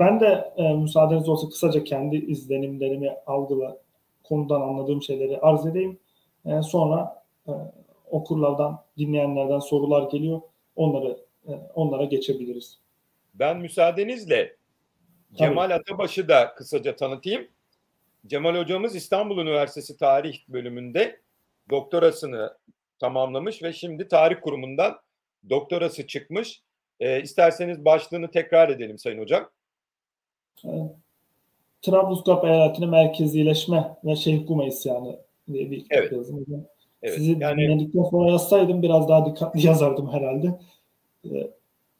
ben 0.00 0.20
de 0.20 0.52
e, 0.56 0.74
müsaadeniz 0.74 1.28
olsa 1.28 1.48
kısaca 1.48 1.84
kendi 1.84 2.16
izlenimlerimi 2.16 3.16
algıla 3.26 3.78
konudan 4.24 4.60
anladığım 4.60 5.02
şeyleri 5.02 5.38
arz 5.40 5.66
edeyim. 5.66 5.98
E, 6.46 6.62
sonra 6.62 7.22
e, 7.48 7.52
okurlardan, 8.10 8.84
dinleyenlerden 8.98 9.58
sorular 9.58 10.10
geliyor. 10.10 10.40
Onları 10.76 11.18
e, 11.48 11.52
onlara 11.74 12.04
geçebiliriz. 12.04 12.78
Ben 13.34 13.58
müsaadenizle 13.58 14.56
Cemal 15.32 15.70
Atabaş'ı 15.70 16.28
da 16.28 16.54
kısaca 16.54 16.96
tanıtayım. 16.96 17.48
Cemal 18.26 18.56
hocamız 18.56 18.94
İstanbul 18.94 19.38
Üniversitesi 19.38 19.96
Tarih 19.96 20.38
bölümünde 20.48 21.20
doktorasını 21.70 22.56
tamamlamış 22.98 23.62
ve 23.62 23.72
şimdi 23.72 24.08
tarih 24.08 24.36
kurumundan 24.40 24.98
doktorası 25.50 26.06
çıkmış. 26.06 26.62
E, 27.00 27.22
isterseniz 27.22 27.84
başlığını 27.84 28.30
tekrar 28.30 28.68
edelim 28.68 28.98
Sayın 28.98 29.18
Hocam. 29.18 29.50
E, 30.64 30.70
Trablusgarp 31.82 32.44
eyaletinin 32.44 32.90
merkezileşme 32.90 33.96
ve 34.04 34.16
Şeyh 34.16 34.48
Guma 34.48 34.66
isyanı 34.66 35.18
diye 35.52 35.70
bir 35.70 35.86
evet. 35.90 36.12
yazım. 36.12 36.46
Evet. 37.02 37.16
Sizi 37.16 37.36
yani, 37.40 37.62
dinledikten 37.62 38.02
sonra 38.02 38.30
yazsaydım 38.30 38.82
biraz 38.82 39.08
daha 39.08 39.26
dikkatli 39.26 39.60
yazardım 39.66 40.12
herhalde. 40.12 40.58
Ee, 41.24 41.50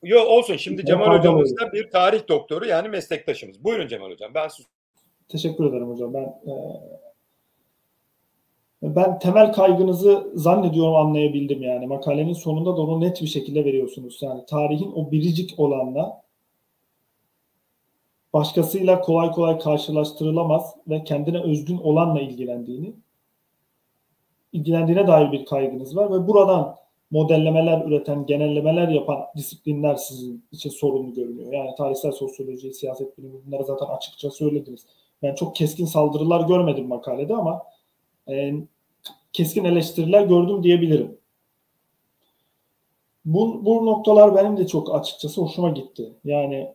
Yok 0.02 0.28
olsun. 0.28 0.56
Şimdi 0.56 0.84
Cemal 0.84 1.18
Hocamız 1.18 1.56
da 1.56 1.72
bir 1.72 1.90
tarih 1.90 2.28
doktoru 2.28 2.66
yani 2.66 2.88
meslektaşımız. 2.88 3.64
Buyurun 3.64 3.88
Cemal 3.88 4.10
Hocam. 4.10 4.34
Ben 4.34 4.48
sus. 4.48 4.66
Teşekkür 5.28 5.64
ederim 5.64 5.88
hocam. 5.88 6.14
Ben 6.14 6.22
e, 6.22 6.54
ben 8.82 9.18
temel 9.18 9.52
kaygınızı 9.52 10.32
zannediyorum 10.34 10.94
anlayabildim 10.94 11.62
yani. 11.62 11.86
Makalenin 11.86 12.32
sonunda 12.32 12.76
da 12.76 12.80
onu 12.80 13.00
net 13.00 13.22
bir 13.22 13.26
şekilde 13.26 13.64
veriyorsunuz. 13.64 14.18
Yani 14.22 14.46
tarihin 14.46 14.92
o 14.94 15.10
biricik 15.10 15.58
olanla 15.58 16.22
başkasıyla 18.32 19.00
kolay 19.00 19.30
kolay 19.30 19.58
karşılaştırılamaz 19.58 20.74
ve 20.88 21.04
kendine 21.04 21.42
özgün 21.42 21.78
olanla 21.78 22.20
ilgilendiğini 22.20 22.94
ilgilendiğine 24.52 25.06
dair 25.06 25.32
bir 25.32 25.46
kaygınız 25.46 25.96
var 25.96 26.12
ve 26.12 26.28
buradan 26.28 26.76
modellemeler 27.10 27.84
üreten, 27.86 28.26
genellemeler 28.26 28.88
yapan 28.88 29.18
disiplinler 29.36 29.94
sizin 29.94 30.44
için 30.52 30.70
sorumlu 30.70 31.14
görünüyor. 31.14 31.52
Yani 31.52 31.70
tarihsel 31.78 32.12
sosyoloji, 32.12 32.74
siyaset 32.74 33.18
bilimi 33.18 33.46
bunları 33.46 33.64
zaten 33.64 33.86
açıkça 33.86 34.30
söylediniz. 34.30 34.86
Ben 35.22 35.34
çok 35.34 35.56
keskin 35.56 35.86
saldırılar 35.86 36.48
görmedim 36.48 36.86
makalede 36.86 37.36
ama 37.36 37.62
e, 38.28 38.54
keskin 39.32 39.64
eleştiriler 39.64 40.22
gördüm 40.22 40.62
diyebilirim. 40.62 41.18
Bu, 43.24 43.64
bu 43.64 43.86
noktalar 43.86 44.34
benim 44.34 44.56
de 44.56 44.66
çok 44.66 44.94
açıkçası 44.94 45.40
hoşuma 45.40 45.70
gitti. 45.70 46.12
Yani 46.24 46.74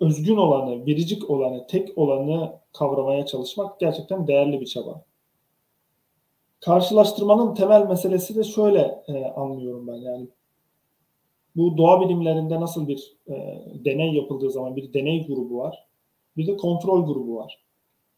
özgün 0.00 0.36
olanı, 0.36 0.86
biricik 0.86 1.30
olanı, 1.30 1.66
tek 1.66 1.98
olanı 1.98 2.52
kavramaya 2.72 3.26
çalışmak 3.26 3.80
gerçekten 3.80 4.26
değerli 4.26 4.60
bir 4.60 4.66
çaba. 4.66 5.04
Karşılaştırmanın 6.64 7.54
temel 7.54 7.86
meselesi 7.86 8.36
de 8.36 8.44
şöyle 8.44 9.02
e, 9.08 9.24
anlıyorum 9.24 9.86
ben 9.86 9.94
yani 9.94 10.28
bu 11.56 11.76
doğa 11.76 12.00
bilimlerinde 12.00 12.60
nasıl 12.60 12.88
bir 12.88 13.16
e, 13.28 13.62
deney 13.84 14.12
yapıldığı 14.12 14.50
zaman 14.50 14.76
bir 14.76 14.92
deney 14.92 15.26
grubu 15.26 15.58
var. 15.58 15.86
Bir 16.36 16.46
de 16.46 16.56
kontrol 16.56 17.06
grubu 17.06 17.36
var. 17.36 17.58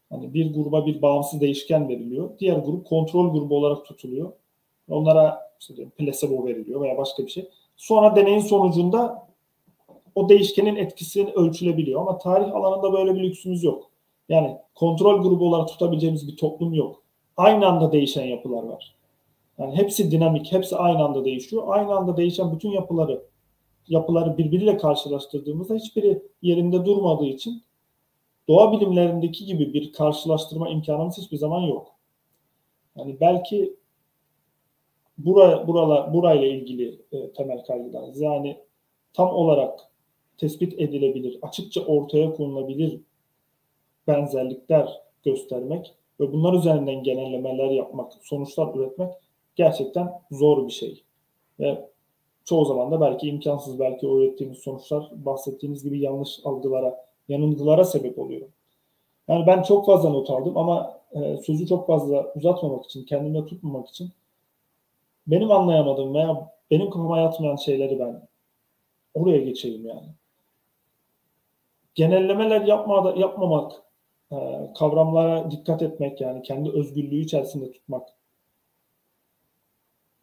Hani 0.09 0.33
bir 0.33 0.53
gruba 0.53 0.85
bir 0.85 1.01
bağımsız 1.01 1.41
değişken 1.41 1.89
veriliyor. 1.89 2.29
Diğer 2.39 2.57
grup 2.57 2.85
kontrol 2.85 3.33
grubu 3.33 3.57
olarak 3.57 3.85
tutuluyor. 3.85 4.31
Onlara 4.89 5.39
işte 5.59 5.89
placebo 5.97 6.45
veriliyor 6.45 6.81
veya 6.81 6.97
başka 6.97 7.25
bir 7.25 7.31
şey. 7.31 7.49
Sonra 7.77 8.15
deneyin 8.15 8.39
sonucunda 8.39 9.27
o 10.15 10.29
değişkenin 10.29 10.75
etkisini 10.75 11.31
ölçülebiliyor. 11.31 12.01
Ama 12.01 12.17
tarih 12.17 12.55
alanında 12.55 12.93
böyle 12.93 13.15
bir 13.15 13.23
lüksümüz 13.23 13.63
yok. 13.63 13.91
Yani 14.29 14.57
kontrol 14.75 15.23
grubu 15.23 15.47
olarak 15.47 15.67
tutabileceğimiz 15.67 16.27
bir 16.27 16.37
toplum 16.37 16.73
yok. 16.73 17.06
Aynı 17.37 17.67
anda 17.67 17.91
değişen 17.91 18.25
yapılar 18.25 18.63
var. 18.63 18.95
Yani 19.57 19.75
hepsi 19.75 20.11
dinamik, 20.11 20.51
hepsi 20.51 20.75
aynı 20.75 21.03
anda 21.03 21.25
değişiyor. 21.25 21.63
Aynı 21.67 21.95
anda 21.95 22.17
değişen 22.17 22.55
bütün 22.55 22.69
yapıları 22.69 23.23
yapıları 23.87 24.37
birbiriyle 24.37 24.77
karşılaştırdığımızda 24.77 25.75
hiçbiri 25.75 26.23
yerinde 26.41 26.85
durmadığı 26.85 27.25
için 27.25 27.63
doğa 28.47 28.71
bilimlerindeki 28.71 29.45
gibi 29.45 29.73
bir 29.73 29.93
karşılaştırma 29.93 30.69
imkanımız 30.69 31.17
hiçbir 31.17 31.37
zaman 31.37 31.61
yok. 31.61 31.95
Yani 32.95 33.17
belki 33.21 33.75
bura, 35.17 35.67
buralar, 35.67 36.13
burayla 36.13 36.47
ilgili 36.47 37.01
e, 37.11 37.31
temel 37.31 37.63
kaygılarız. 37.63 38.21
Yani 38.21 38.57
tam 39.13 39.29
olarak 39.29 39.79
tespit 40.37 40.73
edilebilir, 40.73 41.39
açıkça 41.41 41.81
ortaya 41.81 42.33
konulabilir 42.33 43.01
benzerlikler 44.07 45.01
göstermek 45.23 45.95
ve 46.19 46.33
bunlar 46.33 46.53
üzerinden 46.53 47.03
genellemeler 47.03 47.69
yapmak, 47.69 48.13
sonuçlar 48.21 48.75
üretmek 48.75 49.13
gerçekten 49.55 50.21
zor 50.31 50.67
bir 50.67 50.71
şey. 50.71 51.03
Ve 51.59 51.89
çoğu 52.45 52.65
zaman 52.65 52.91
da 52.91 53.01
belki 53.01 53.27
imkansız, 53.27 53.79
belki 53.79 54.07
o 54.07 54.19
ürettiğimiz 54.19 54.57
sonuçlar 54.57 55.09
bahsettiğiniz 55.11 55.83
gibi 55.83 55.99
yanlış 55.99 56.39
algılara, 56.43 57.05
yanılgılara 57.29 57.83
sebep 57.83 58.19
oluyor. 58.19 58.47
Yani 59.27 59.47
ben 59.47 59.63
çok 59.63 59.85
fazla 59.85 60.09
not 60.09 60.29
aldım 60.29 60.57
ama 60.57 60.99
e, 61.11 61.37
sözü 61.37 61.67
çok 61.67 61.87
fazla 61.87 62.33
uzatmamak 62.35 62.85
için, 62.85 63.05
kendimde 63.05 63.45
tutmamak 63.45 63.89
için 63.89 64.11
benim 65.27 65.51
anlayamadığım 65.51 66.13
veya 66.13 66.51
benim 66.71 66.89
kafama 66.89 67.19
yatmayan 67.19 67.55
şeyleri 67.55 67.99
ben 67.99 68.27
oraya 69.13 69.37
geçeyim 69.37 69.87
yani. 69.87 70.07
Genellemeler 71.95 72.61
yapma, 72.61 73.13
yapmamak, 73.17 73.71
kavramlara 74.77 75.51
dikkat 75.51 75.81
etmek 75.81 76.21
yani 76.21 76.41
kendi 76.41 76.69
özgürlüğü 76.69 77.19
içerisinde 77.19 77.71
tutmak 77.71 78.07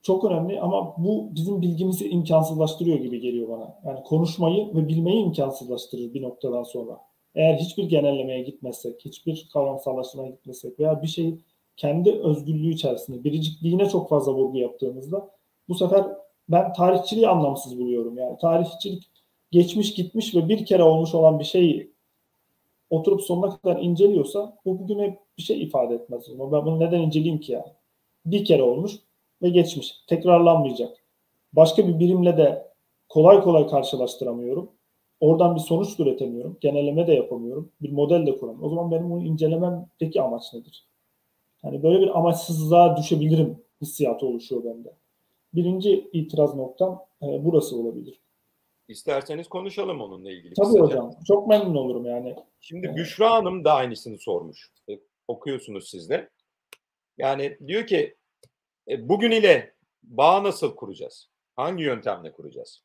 çok 0.04 0.24
önemli 0.24 0.60
ama 0.60 0.94
bu 0.98 1.28
bizim 1.34 1.62
bilgimizi 1.62 2.08
imkansızlaştırıyor 2.08 2.98
gibi 2.98 3.20
geliyor 3.20 3.48
bana. 3.48 3.78
Yani 3.84 4.02
konuşmayı 4.02 4.74
ve 4.74 4.88
bilmeyi 4.88 5.24
imkansızlaştırır 5.24 6.14
bir 6.14 6.22
noktadan 6.22 6.62
sonra. 6.62 7.00
Eğer 7.34 7.54
hiçbir 7.54 7.84
genellemeye 7.84 8.42
gitmezsek, 8.42 9.04
hiçbir 9.04 9.48
kavramsallaştırmaya 9.52 10.30
gitmezsek 10.30 10.80
veya 10.80 11.02
bir 11.02 11.06
şeyi 11.06 11.40
kendi 11.76 12.12
özgürlüğü 12.12 12.70
içerisinde, 12.70 13.24
biricikliğine 13.24 13.88
çok 13.88 14.08
fazla 14.08 14.34
vurgu 14.34 14.58
yaptığımızda 14.58 15.30
bu 15.68 15.74
sefer 15.74 16.06
ben 16.48 16.72
tarihçiliği 16.72 17.28
anlamsız 17.28 17.78
buluyorum. 17.78 18.18
Yani 18.18 18.38
tarihçilik 18.38 19.10
geçmiş 19.50 19.94
gitmiş 19.94 20.34
ve 20.34 20.48
bir 20.48 20.64
kere 20.64 20.82
olmuş 20.82 21.14
olan 21.14 21.38
bir 21.38 21.44
şeyi 21.44 21.93
oturup 22.96 23.22
sonuna 23.22 23.58
kadar 23.58 23.82
inceliyorsa 23.82 24.56
bu 24.64 24.78
bugüne 24.78 25.18
bir 25.38 25.42
şey 25.42 25.62
ifade 25.62 25.94
etmez. 25.94 26.24
Ben 26.38 26.66
bunu 26.66 26.80
neden 26.80 27.00
inceleyeyim 27.00 27.40
ki 27.40 27.52
ya? 27.52 27.64
Bir 28.26 28.44
kere 28.44 28.62
olmuş 28.62 28.92
ve 29.42 29.48
geçmiş. 29.48 29.94
Tekrarlanmayacak. 30.06 31.04
Başka 31.52 31.88
bir 31.88 31.98
birimle 31.98 32.36
de 32.36 32.68
kolay 33.08 33.42
kolay 33.42 33.66
karşılaştıramıyorum. 33.66 34.70
Oradan 35.20 35.54
bir 35.54 35.60
sonuç 35.60 36.00
üretemiyorum. 36.00 36.58
Genelleme 36.60 37.06
de 37.06 37.12
yapamıyorum. 37.12 37.72
Bir 37.82 37.92
model 37.92 38.26
de 38.26 38.38
kuramıyorum. 38.38 38.64
O 38.64 38.68
zaman 38.68 38.90
benim 38.90 39.10
bunu 39.10 39.24
incelememdeki 39.24 40.22
amaç 40.22 40.54
nedir? 40.54 40.86
Yani 41.62 41.82
böyle 41.82 42.00
bir 42.00 42.18
amaçsızlığa 42.18 42.96
düşebilirim 42.96 43.58
hissiyatı 43.80 44.26
oluşuyor 44.26 44.64
bende. 44.64 44.94
Birinci 45.54 46.10
itiraz 46.12 46.54
noktam 46.56 47.04
e, 47.22 47.44
burası 47.44 47.76
olabilir. 47.80 48.20
İsterseniz 48.88 49.48
konuşalım 49.48 50.00
onunla 50.00 50.30
ilgili. 50.30 50.54
Tabii 50.54 50.66
kısaca. 50.66 50.84
hocam. 50.84 51.14
Çok 51.26 51.48
memnun 51.48 51.74
olurum 51.74 52.06
yani. 52.06 52.36
Şimdi 52.60 52.86
evet. 52.86 52.96
Büşra 52.96 53.30
Hanım 53.30 53.64
da 53.64 53.74
aynısını 53.74 54.18
sormuş. 54.18 54.70
E, 54.90 54.92
okuyorsunuz 55.28 55.90
siz 55.90 56.10
de. 56.10 56.30
Yani 57.18 57.58
diyor 57.66 57.86
ki 57.86 58.16
e, 58.88 59.08
bugün 59.08 59.30
ile 59.30 59.74
bağ 60.02 60.42
nasıl 60.42 60.76
kuracağız? 60.76 61.30
Hangi 61.56 61.82
yöntemle 61.82 62.32
kuracağız? 62.32 62.84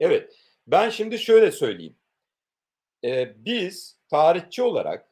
Evet. 0.00 0.38
Ben 0.66 0.90
şimdi 0.90 1.18
şöyle 1.18 1.52
söyleyeyim. 1.52 1.96
Ee, 3.04 3.44
biz 3.44 3.98
tarihçi 4.08 4.62
olarak 4.62 5.10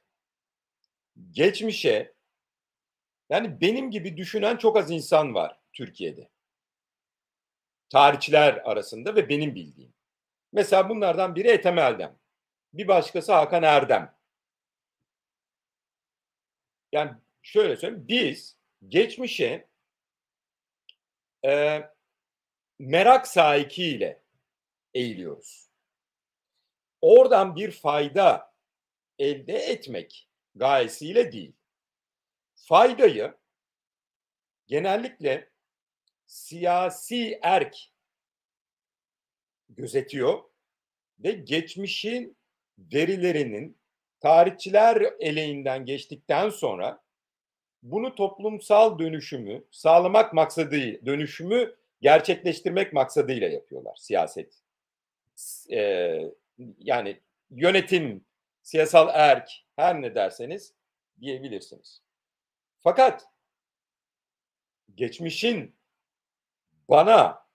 geçmişe 1.31 2.15
yani 3.31 3.61
benim 3.61 3.91
gibi 3.91 4.17
düşünen 4.17 4.57
çok 4.57 4.77
az 4.77 4.91
insan 4.91 5.35
var 5.35 5.61
Türkiye'de. 5.73 6.32
Tarihçiler 7.93 8.55
arasında 8.65 9.17
ve 9.17 9.29
benim 9.29 9.55
bildiğim. 9.55 9.95
Mesela 10.53 10.89
bunlardan 10.89 11.35
biri 11.35 11.49
Ethem 11.49 11.79
Eldem. 11.79 12.19
Bir 12.73 12.89
başkası 12.89 13.33
Hakan 13.33 13.63
Erdem. 13.63 14.15
Yani 16.93 17.11
şöyle 17.43 17.77
söyleyeyim. 17.77 18.05
Biz 18.09 18.57
geçmişe 18.89 19.69
e, 21.45 21.83
merak 22.79 23.29
sahikiyle 23.29 24.23
eğiliyoruz. 24.95 25.69
Oradan 27.01 27.57
bir 27.57 27.71
fayda 27.71 28.55
elde 29.19 29.55
etmek 29.55 30.29
gayesiyle 30.55 31.33
değil. 31.33 31.53
Faydayı 32.55 33.35
genellikle 34.67 35.52
siyasi 36.33 37.39
erk 37.43 37.77
gözetiyor 39.69 40.43
ve 41.19 41.33
geçmişin 41.33 42.37
verilerinin 42.79 43.79
tarihçiler 44.21 45.13
eleğinden 45.21 45.85
geçtikten 45.85 46.51
sonra 46.51 47.03
bunu 47.83 48.15
toplumsal 48.15 48.99
dönüşümü 48.99 49.65
sağlamak 49.71 50.33
maksadı, 50.33 51.07
dönüşümü 51.07 51.77
gerçekleştirmek 52.01 52.93
maksadıyla 52.93 53.49
yapıyorlar 53.49 53.97
siyaset. 53.97 54.63
Ee, 55.71 56.21
yani 56.79 57.21
yönetim, 57.51 58.25
siyasal 58.63 59.09
erk 59.13 59.51
her 59.77 60.03
ne 60.03 60.15
derseniz 60.15 60.75
diyebilirsiniz. 61.21 62.03
Fakat 62.81 63.27
geçmişin 64.95 65.82
bana 66.93 67.47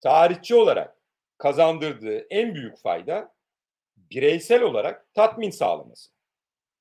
tarihçi 0.00 0.54
olarak 0.54 0.96
kazandırdığı 1.38 2.18
en 2.18 2.54
büyük 2.54 2.78
fayda 2.78 3.34
bireysel 3.96 4.62
olarak 4.62 5.14
tatmin 5.14 5.50
sağlaması. 5.50 6.12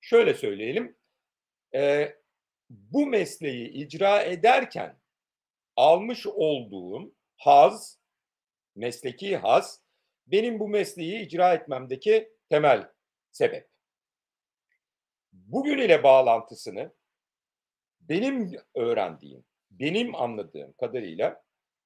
Şöyle 0.02 0.34
söyleyelim, 0.34 0.98
e, 1.76 2.16
bu 2.70 3.08
mesleği 3.08 3.70
icra 3.70 4.22
ederken 4.22 5.00
almış 5.76 6.28
olduğum 6.28 7.14
haz, 7.38 8.00
mesleki 8.76 9.38
haz, 9.38 9.82
benim 10.28 10.60
bu 10.60 10.68
mesleği 10.68 11.20
icra 11.20 11.54
etmemdeki 11.54 12.34
temel 12.50 12.92
sebep. 13.32 13.70
Bugün 15.32 15.78
ile 15.78 16.04
bağlantısını 16.04 16.94
benim 18.00 18.52
öğrendiğim, 18.76 19.46
benim 19.72 20.16
anladığım 20.16 20.74
kadarıyla 20.74 21.46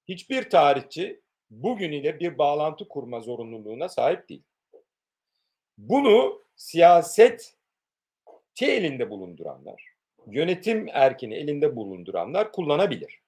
hiçbir 0.10 0.50
tarihçi 0.50 1.22
bugün 1.50 1.92
ile 1.92 2.20
bir 2.20 2.38
bağlantı 2.38 2.88
kurma 2.88 3.20
zorunluluğuna 3.20 3.90
sahip 3.90 4.30
değil. 4.30 4.44
Bunu 5.78 6.44
siyaset 6.56 7.56
elinde 8.62 9.10
bulunduranlar, 9.10 9.84
yönetim 10.28 10.88
erkini 10.92 11.36
elinde 11.36 11.76
bulunduranlar 11.76 12.52
kullanabilir. 12.52 13.22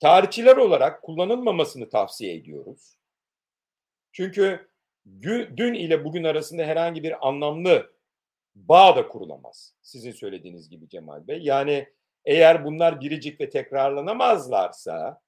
Tarihçiler 0.00 0.56
olarak 0.56 1.02
kullanılmamasını 1.02 1.88
tavsiye 1.88 2.34
ediyoruz. 2.34 2.96
Çünkü 4.12 4.70
dün 5.56 5.74
ile 5.74 6.04
bugün 6.04 6.24
arasında 6.24 6.62
herhangi 6.62 7.02
bir 7.02 7.28
anlamlı 7.28 7.94
bağ 8.54 8.96
da 8.96 9.08
kurulamaz. 9.08 9.74
Sizin 9.82 10.12
söylediğiniz 10.12 10.68
gibi 10.68 10.88
Cemal 10.88 11.26
Bey. 11.26 11.38
Yani 11.42 11.88
eğer 12.24 12.64
bunlar 12.64 13.00
biricik 13.00 13.40
ve 13.40 13.50
tekrarlanamazlarsa 13.50 15.20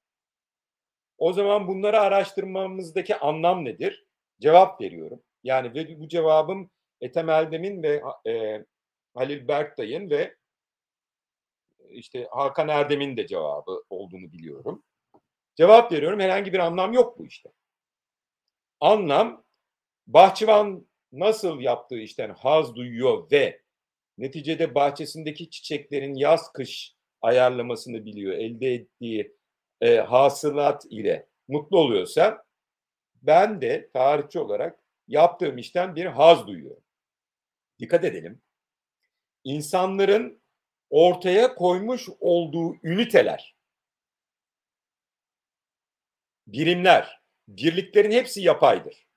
o 1.17 1.33
zaman 1.33 1.67
bunları 1.67 1.99
araştırmamızdaki 1.99 3.15
anlam 3.15 3.65
nedir? 3.65 4.05
Cevap 4.41 4.81
veriyorum. 4.81 5.23
Yani 5.43 5.73
ve 5.73 5.99
bu 5.99 6.07
cevabım 6.07 6.71
Ethem 7.01 7.29
Eldem'in 7.29 7.83
ve 7.83 8.03
e, 8.27 8.63
Halil 9.15 9.47
Berktay'ın 9.47 10.09
ve 10.09 10.35
işte 11.89 12.27
Hakan 12.31 12.67
Erdem'in 12.67 13.17
de 13.17 13.27
cevabı 13.27 13.83
olduğunu 13.89 14.31
biliyorum. 14.31 14.83
Cevap 15.55 15.91
veriyorum. 15.91 16.19
Herhangi 16.19 16.53
bir 16.53 16.59
anlam 16.59 16.93
yok 16.93 17.19
bu 17.19 17.25
işte. 17.25 17.49
Anlam 18.79 19.43
bahçıvan 20.07 20.87
nasıl 21.11 21.59
yaptığı 21.59 21.97
işten 21.97 22.29
haz 22.29 22.75
duyuyor 22.75 23.31
ve 23.31 23.61
neticede 24.17 24.75
bahçesindeki 24.75 25.49
çiçeklerin 25.49 26.15
yaz 26.15 26.51
kış 26.53 26.95
ayarlamasını 27.21 28.05
biliyor. 28.05 28.33
Elde 28.33 28.73
ettiği 28.73 29.35
e, 29.81 29.97
hasılat 29.97 30.85
ile 30.89 31.27
mutlu 31.47 31.79
oluyorsa 31.79 32.45
ben 33.15 33.61
de 33.61 33.89
tarihçi 33.93 34.39
olarak 34.39 34.79
yaptığım 35.07 35.57
işten 35.57 35.95
bir 35.95 36.05
haz 36.05 36.47
duyuyorum. 36.47 36.83
Dikkat 37.79 38.03
edelim. 38.03 38.41
İnsanların 39.43 40.41
ortaya 40.89 41.55
koymuş 41.55 42.09
olduğu 42.19 42.75
üniteler, 42.83 43.55
birimler, 46.47 47.21
birliklerin 47.47 48.11
hepsi 48.11 48.41
yapaydır. 48.41 49.07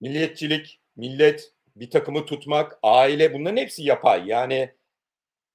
Milliyetçilik, 0.00 0.80
millet, 0.96 1.54
bir 1.80 1.90
takımı 1.90 2.26
tutmak, 2.26 2.78
aile 2.82 3.34
bunların 3.34 3.56
hepsi 3.56 3.82
yapay. 3.82 4.28
Yani 4.28 4.74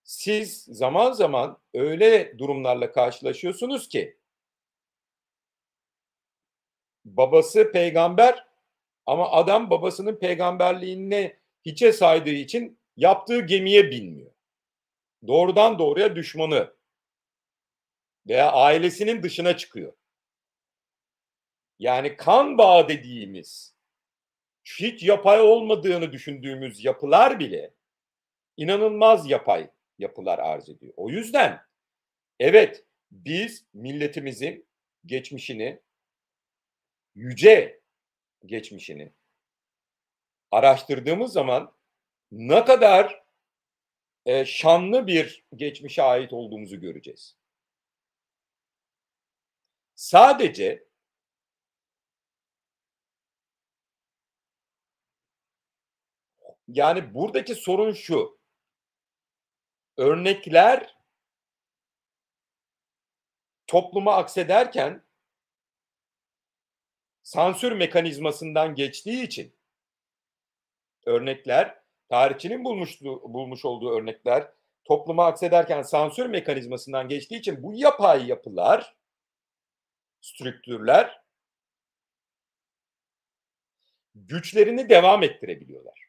siz 0.04 0.64
zaman 0.64 1.12
zaman 1.12 1.58
öyle 1.74 2.40
durumlarla 2.40 2.92
karşılaşıyorsunuz 2.92 3.90
ki 3.90 4.18
babası 7.06 7.72
peygamber 7.72 8.48
ama 9.06 9.32
adam 9.32 9.70
babasının 9.70 10.16
peygamberliğini 10.16 11.40
hiçe 11.66 11.94
saydığı 11.94 12.30
için 12.30 12.80
yaptığı 12.98 13.40
gemiye 13.40 13.92
binmiyor. 13.92 14.32
Doğrudan 15.28 15.80
doğruya 15.80 16.16
düşmanı 16.16 16.74
veya 18.28 18.52
ailesinin 18.52 19.24
dışına 19.24 19.58
çıkıyor. 19.58 19.94
Yani 21.80 22.16
kan 22.16 22.58
bağı 22.58 22.88
dediğimiz 22.88 23.73
hiç 24.66 25.04
yapay 25.04 25.42
olmadığını 25.42 26.12
düşündüğümüz 26.12 26.86
yapılar 26.86 27.40
bile 27.40 27.74
inanılmaz 28.58 29.30
yapay 29.30 29.70
yapılar 30.00 30.40
arz 30.40 30.70
ediyor. 30.70 30.94
O 30.98 31.10
yüzden 31.10 31.62
evet 32.40 32.86
biz 33.12 33.66
milletimizin 33.74 34.66
geçmişini 35.06 35.80
yüce 37.16 37.82
geçmişini 38.46 39.12
araştırdığımız 40.52 41.34
zaman 41.34 41.74
ne 42.32 42.66
kadar 42.66 43.24
e, 44.26 44.46
şanlı 44.46 45.08
bir 45.08 45.46
geçmişe 45.56 46.02
ait 46.04 46.34
olduğumuzu 46.34 46.80
göreceğiz. 46.80 47.36
Sadece 49.96 50.84
yani 56.74 57.14
buradaki 57.14 57.56
sorun 57.56 57.94
şu. 57.94 58.40
Örnekler 59.98 60.96
topluma 63.68 64.16
aksederken 64.16 65.04
sansür 67.24 67.72
mekanizmasından 67.72 68.76
geçtiği 68.76 69.24
için 69.24 69.56
örnekler 71.06 71.80
tarihçinin 72.10 72.64
bulmuş, 72.64 73.02
bulmuş 73.02 73.66
olduğu 73.66 73.98
örnekler 73.98 74.52
topluma 74.86 75.26
aksederken 75.26 75.82
sansür 75.82 76.26
mekanizmasından 76.26 77.08
geçtiği 77.08 77.40
için 77.40 77.64
bu 77.64 77.74
yapay 77.74 78.28
yapılar, 78.28 78.96
strüktürler 80.22 81.24
güçlerini 84.16 84.90
devam 84.90 85.24
ettirebiliyorlar. 85.24 86.03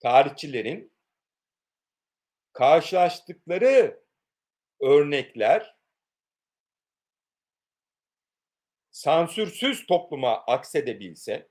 Tarihçilerin 0.00 0.92
karşılaştıkları 2.52 4.00
örnekler 4.80 5.76
sansürsüz 8.90 9.86
topluma 9.86 10.36
aksedebilse 10.36 11.48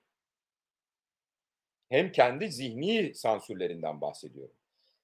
hem 1.90 2.12
kendi 2.12 2.52
zihni 2.52 3.14
sansürlerinden 3.16 4.02
bahsediyorum. 4.02 4.56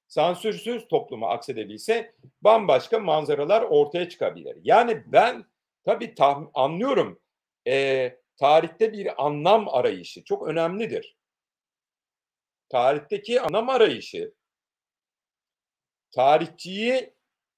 Sansürsüz 0.08 0.88
topluma 0.88 1.30
aksedebilse 1.30 2.16
bambaşka 2.42 3.00
manzaralar 3.00 3.62
ortaya 3.62 4.10
çıkabilir. 4.10 4.58
Yani 4.64 5.04
ben 5.06 5.46
tabii 5.86 6.06
tah- 6.06 6.50
anlıyorum 6.54 7.20
e, 7.68 8.18
tarihte 8.38 8.94
bir 8.94 9.26
anlam 9.26 9.70
arayışı 9.70 10.24
çok 10.24 10.48
önemlidir. 10.48 11.18
Tarihteki 12.74 13.42
anlam 13.42 13.70
arayışı 13.70 14.34
tarihçiyi 16.12 17.14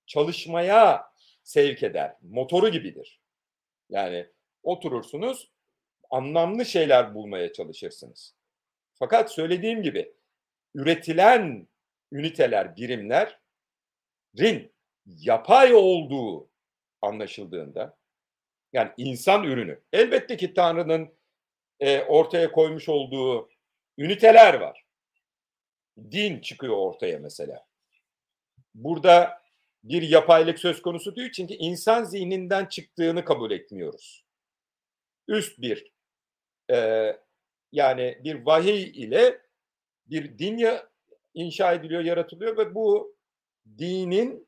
çalışmaya 0.05 1.11
sevk 1.43 1.83
eder. 1.83 2.15
Motoru 2.21 2.69
gibidir. 2.69 3.21
Yani 3.89 4.27
oturursunuz 4.63 5.51
anlamlı 6.11 6.65
şeyler 6.65 7.15
bulmaya 7.15 7.53
çalışırsınız. 7.53 8.35
Fakat 8.93 9.31
söylediğim 9.31 9.83
gibi 9.83 10.13
üretilen 10.73 11.67
üniteler, 12.11 12.75
birimlerin 12.75 13.33
yapay 15.05 15.73
olduğu 15.73 16.49
anlaşıldığında 17.01 17.97
yani 18.73 18.91
insan 18.97 19.43
ürünü. 19.43 19.81
Elbette 19.93 20.37
ki 20.37 20.53
Tanrı'nın 20.53 21.13
e, 21.79 22.01
ortaya 22.01 22.51
koymuş 22.51 22.89
olduğu 22.89 23.49
üniteler 23.97 24.53
var. 24.53 24.84
Din 26.11 26.41
çıkıyor 26.41 26.77
ortaya 26.77 27.19
mesela. 27.19 27.65
Burada 28.73 29.41
bir 29.83 30.01
yapaylık 30.01 30.59
söz 30.59 30.81
konusu 30.81 31.15
değil 31.15 31.31
çünkü 31.31 31.53
insan 31.53 32.03
zihninden 32.03 32.65
çıktığını 32.65 33.25
kabul 33.25 33.51
etmiyoruz. 33.51 34.25
Üst 35.27 35.61
bir 35.61 35.91
e, 36.71 37.11
yani 37.71 38.19
bir 38.23 38.45
vahiy 38.45 38.83
ile 38.83 39.41
bir 40.05 40.37
din 40.37 40.57
ya, 40.57 40.89
inşa 41.33 41.73
ediliyor, 41.73 42.03
yaratılıyor 42.03 42.57
ve 42.57 42.75
bu 42.75 43.15
dinin 43.77 44.47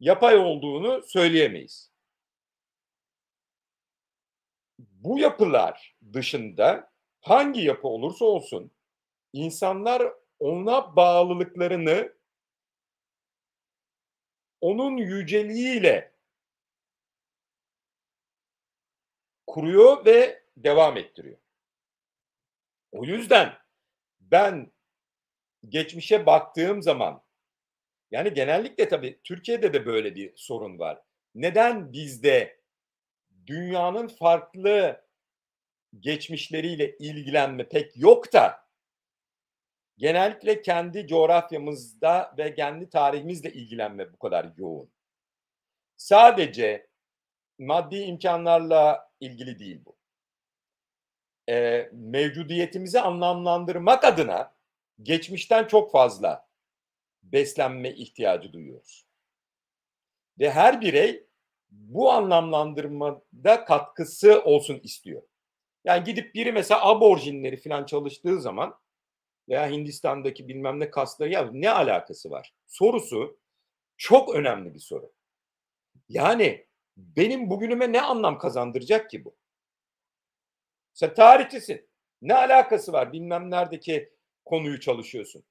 yapay 0.00 0.36
olduğunu 0.36 1.02
söyleyemeyiz. 1.02 1.92
Bu 4.78 5.18
yapılar 5.18 5.96
dışında 6.12 6.90
hangi 7.20 7.60
yapı 7.60 7.88
olursa 7.88 8.24
olsun 8.24 8.70
insanlar 9.32 10.12
ona 10.42 10.96
bağlılıklarını 10.96 12.12
onun 14.60 14.96
yüceliğiyle 14.96 16.12
kuruyor 19.46 20.04
ve 20.06 20.42
devam 20.56 20.96
ettiriyor. 20.96 21.38
O 22.92 23.04
yüzden 23.04 23.58
ben 24.20 24.72
geçmişe 25.68 26.26
baktığım 26.26 26.82
zaman 26.82 27.22
yani 28.10 28.34
genellikle 28.34 28.88
tabii 28.88 29.20
Türkiye'de 29.24 29.72
de 29.72 29.86
böyle 29.86 30.14
bir 30.14 30.36
sorun 30.36 30.78
var. 30.78 31.02
Neden 31.34 31.92
bizde 31.92 32.60
dünyanın 33.46 34.08
farklı 34.08 35.04
geçmişleriyle 36.00 36.96
ilgilenme 36.98 37.68
pek 37.68 37.96
yok 37.96 38.32
da 38.32 38.61
genellikle 40.02 40.62
kendi 40.62 41.06
coğrafyamızda 41.06 42.34
ve 42.38 42.54
kendi 42.54 42.90
tarihimizle 42.90 43.52
ilgilenme 43.52 44.12
bu 44.12 44.18
kadar 44.18 44.52
yoğun. 44.56 44.90
Sadece 45.96 46.86
maddi 47.58 47.96
imkanlarla 47.96 49.10
ilgili 49.20 49.58
değil 49.58 49.80
bu. 49.84 49.96
E, 51.48 51.88
mevcudiyetimizi 51.92 53.00
anlamlandırmak 53.00 54.04
adına 54.04 54.54
geçmişten 55.02 55.66
çok 55.66 55.92
fazla 55.92 56.48
beslenme 57.22 57.90
ihtiyacı 57.90 58.52
duyuyoruz. 58.52 59.06
Ve 60.38 60.50
her 60.50 60.80
birey 60.80 61.26
bu 61.70 62.12
anlamlandırmada 62.12 63.64
katkısı 63.64 64.42
olsun 64.44 64.80
istiyor. 64.82 65.22
Yani 65.84 66.04
gidip 66.04 66.34
biri 66.34 66.52
mesela 66.52 66.88
aborjinleri 66.88 67.56
falan 67.56 67.86
çalıştığı 67.86 68.40
zaman 68.40 68.82
veya 69.48 69.70
Hindistan'daki 69.70 70.48
bilmem 70.48 70.80
ne 70.80 70.90
kasları 70.90 71.30
ya 71.30 71.50
ne 71.52 71.70
alakası 71.70 72.30
var? 72.30 72.54
Sorusu 72.66 73.38
çok 73.96 74.34
önemli 74.34 74.74
bir 74.74 74.78
soru. 74.78 75.12
Yani 76.08 76.66
benim 76.96 77.50
bugünüme 77.50 77.92
ne 77.92 78.00
anlam 78.00 78.38
kazandıracak 78.38 79.10
ki 79.10 79.24
bu? 79.24 79.36
Sen 80.92 81.14
tarihçisin. 81.14 81.88
Ne 82.22 82.34
alakası 82.34 82.92
var? 82.92 83.12
Bilmem 83.12 83.50
neredeki 83.50 84.12
konuyu 84.44 84.80
çalışıyorsun. 84.80 85.44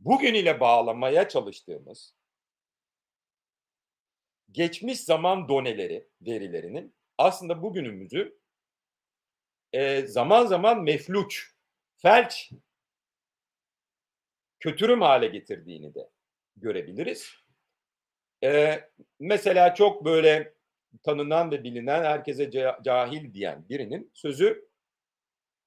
Bugün 0.00 0.34
ile 0.34 0.60
bağlamaya 0.60 1.28
çalıştığımız 1.28 2.14
geçmiş 4.52 5.00
zaman 5.00 5.48
doneleri, 5.48 6.08
verilerinin 6.20 6.94
aslında 7.18 7.62
bugünümüzü 7.62 8.38
e, 9.72 10.06
zaman 10.06 10.46
zaman 10.46 10.82
mefluç, 10.82 11.53
felç, 12.04 12.50
kötürüm 14.60 15.00
hale 15.00 15.26
getirdiğini 15.26 15.94
de 15.94 16.10
görebiliriz. 16.56 17.30
E, 18.44 18.80
mesela 19.20 19.74
çok 19.74 20.04
böyle 20.04 20.54
tanınan 21.02 21.50
ve 21.50 21.64
bilinen, 21.64 22.04
herkese 22.04 22.50
cahil 22.84 23.34
diyen 23.34 23.68
birinin 23.68 24.10
sözü 24.14 24.68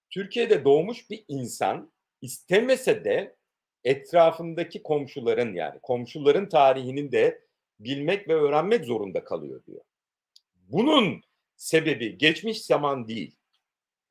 Türkiye'de 0.10 0.66
doğmuş 0.66 1.10
bir 1.10 1.26
insan 1.28 1.92
istemese 2.22 3.04
de 3.04 3.36
etrafındaki 3.84 4.84
komşuların 4.84 5.54
yani 5.54 5.80
komşuların 5.80 6.50
tarihinin 6.50 7.12
de 7.12 7.42
bilmek 7.80 8.28
ve 8.28 8.34
öğrenmek 8.34 8.86
zorunda 8.86 9.24
kalıyor 9.24 9.66
diyor. 9.66 9.82
Bunun 10.56 11.22
sebebi 11.56 12.18
geçmiş 12.18 12.66
zaman 12.66 13.08
değil. 13.08 13.36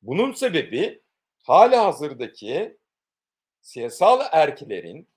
Bunun 0.01 0.31
sebebi 0.31 1.01
hala 1.47 1.85
hazırdaki 1.85 2.77
siyasal 3.61 4.21
erkilerin 4.31 5.07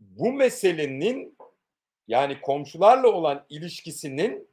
bu 0.00 0.32
meselenin 0.32 1.38
yani 2.08 2.40
komşularla 2.40 3.08
olan 3.08 3.46
ilişkisinin 3.48 4.48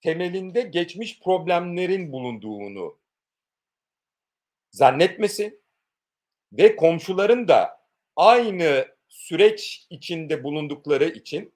temelinde 0.00 0.62
geçmiş 0.62 1.20
problemlerin 1.20 2.12
bulunduğunu 2.12 2.98
zannetmesi 4.70 5.60
ve 6.52 6.76
komşuların 6.76 7.48
da 7.48 7.86
aynı 8.16 8.96
süreç 9.08 9.86
içinde 9.90 10.44
bulundukları 10.44 11.04
için 11.08 11.54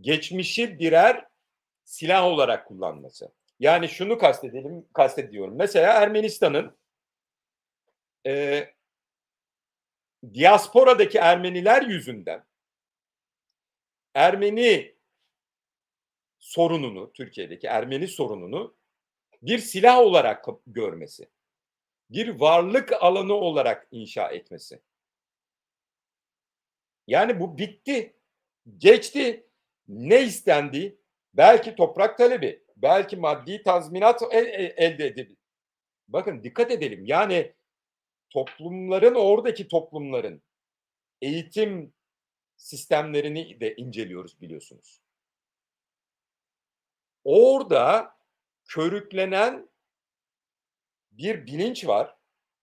geçmişi 0.00 0.78
birer 0.78 1.26
silah 1.84 2.24
olarak 2.24 2.68
kullanması. 2.68 3.39
Yani 3.60 3.88
şunu 3.88 4.18
kastedelim, 4.18 4.86
kastediyorum. 4.92 5.54
Mesela 5.56 5.92
Ermenistan'ın 5.92 6.76
e, 8.26 8.64
diasporadaki 10.34 11.18
Ermeniler 11.18 11.82
yüzünden 11.82 12.44
Ermeni 14.14 14.94
sorununu, 16.38 17.12
Türkiye'deki 17.12 17.66
Ermeni 17.66 18.08
sorununu 18.08 18.76
bir 19.42 19.58
silah 19.58 19.98
olarak 19.98 20.46
görmesi, 20.66 21.28
bir 22.10 22.28
varlık 22.28 22.92
alanı 22.92 23.34
olarak 23.34 23.88
inşa 23.90 24.28
etmesi. 24.28 24.82
Yani 27.06 27.40
bu 27.40 27.58
bitti, 27.58 28.16
geçti. 28.78 29.46
Ne 29.88 30.22
istendi? 30.22 30.98
Belki 31.34 31.74
toprak 31.74 32.18
talebi, 32.18 32.64
belki 32.82 33.16
maddi 33.16 33.62
tazminat 33.62 34.22
el, 34.30 34.74
elde 34.76 35.06
edilir. 35.06 35.36
Bakın 36.08 36.44
dikkat 36.44 36.70
edelim. 36.70 37.04
Yani 37.06 37.52
toplumların 38.30 39.14
oradaki 39.14 39.68
toplumların 39.68 40.42
eğitim 41.22 41.94
sistemlerini 42.56 43.60
de 43.60 43.76
inceliyoruz 43.76 44.40
biliyorsunuz. 44.40 45.00
Orada 47.24 48.16
körüklenen 48.64 49.68
bir 51.10 51.46
bilinç 51.46 51.86
var. 51.86 52.16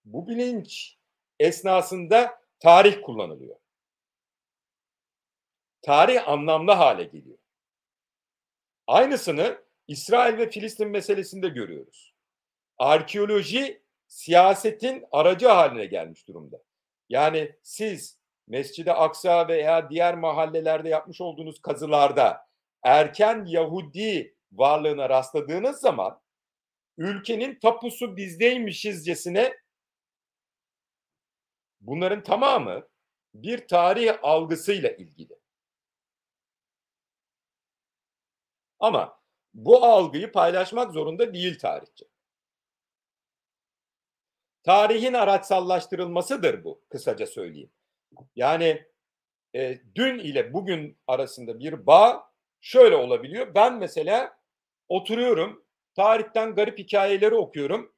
Bu 0.06 0.28
bilinç 0.28 0.98
esnasında 1.40 2.42
tarih 2.60 3.02
kullanılıyor. 3.02 3.56
Tarih 5.82 6.28
anlamlı 6.28 6.72
hale 6.72 7.04
geliyor. 7.04 7.38
Aynısını 8.88 9.67
İsrail 9.88 10.38
ve 10.38 10.50
Filistin 10.50 10.90
meselesinde 10.90 11.50
görüyoruz. 11.50 12.14
Arkeoloji 12.78 13.82
siyasetin 14.08 15.06
aracı 15.12 15.48
haline 15.48 15.86
gelmiş 15.86 16.28
durumda. 16.28 16.64
Yani 17.10 17.56
siz 17.64 18.20
Mescid-i 18.48 18.92
Aksa 18.92 19.48
veya 19.48 19.90
diğer 19.90 20.16
mahallelerde 20.16 20.90
yapmış 20.90 21.22
olduğunuz 21.22 21.62
kazılarda 21.62 22.48
erken 22.84 23.46
Yahudi 23.46 24.36
varlığına 24.52 25.10
rastladığınız 25.10 25.80
zaman 25.80 26.22
ülkenin 26.98 27.60
tapusu 27.60 28.18
bizdeymişizcesine 28.18 29.58
bunların 31.82 32.24
tamamı 32.24 32.88
bir 33.34 33.68
tarih 33.68 34.18
algısıyla 34.22 34.90
ilgili. 34.90 35.40
Ama 38.80 39.20
bu 39.54 39.86
algıyı 39.86 40.32
paylaşmak 40.32 40.92
zorunda 40.94 41.34
değil 41.34 41.60
tarihçi. 41.60 42.06
Tarihin 44.64 45.14
araçsallaştırılmasıdır 45.14 46.64
bu 46.64 46.82
kısaca 46.90 47.28
söyleyeyim. 47.28 47.72
Yani 48.36 48.88
e, 49.56 49.82
dün 49.96 50.20
ile 50.20 50.54
bugün 50.54 50.98
arasında 51.08 51.60
bir 51.60 51.88
bağ 51.88 52.32
şöyle 52.62 52.96
olabiliyor. 52.96 53.56
Ben 53.56 53.78
mesela 53.78 54.40
oturuyorum, 54.90 55.66
tarihten 55.96 56.56
garip 56.56 56.80
hikayeleri 56.80 57.36
okuyorum. 57.36 57.94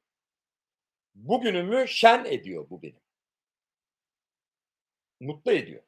Bugünümü 1.14 1.88
şen 1.88 2.24
ediyor 2.24 2.70
bu 2.70 2.82
benim. 2.82 3.00
Mutlu 5.20 5.52
ediyor. 5.52 5.82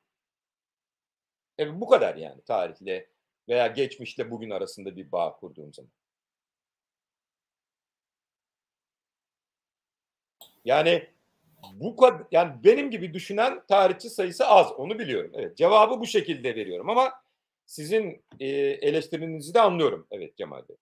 Evet 1.59 1.73
bu 1.77 1.89
kadar 1.89 2.17
yani 2.17 2.43
tarihle 2.43 3.12
veya 3.49 3.67
geçmişle 3.67 4.31
bugün 4.31 4.51
arasında 4.51 4.97
bir 4.97 5.13
bağ 5.13 5.37
kurduğum 5.37 5.73
zaman. 5.73 5.91
Yani 10.65 11.09
bu 11.75 11.97
kadar 11.97 12.23
yani 12.33 12.53
benim 12.65 12.91
gibi 12.91 13.15
düşünen 13.15 13.63
tarihçi 13.69 14.11
sayısı 14.11 14.47
az 14.47 14.73
onu 14.73 14.99
biliyorum. 14.99 15.31
Evet 15.35 15.57
cevabı 15.57 16.01
bu 16.01 16.07
şekilde 16.07 16.57
veriyorum 16.57 16.91
ama 16.91 17.13
sizin 17.67 18.23
e, 18.41 18.47
eleştirinizi 18.57 19.55
de 19.55 19.61
anlıyorum. 19.61 20.07
Evet 20.11 20.37
Cemal 20.37 20.63
Bey. 20.69 20.77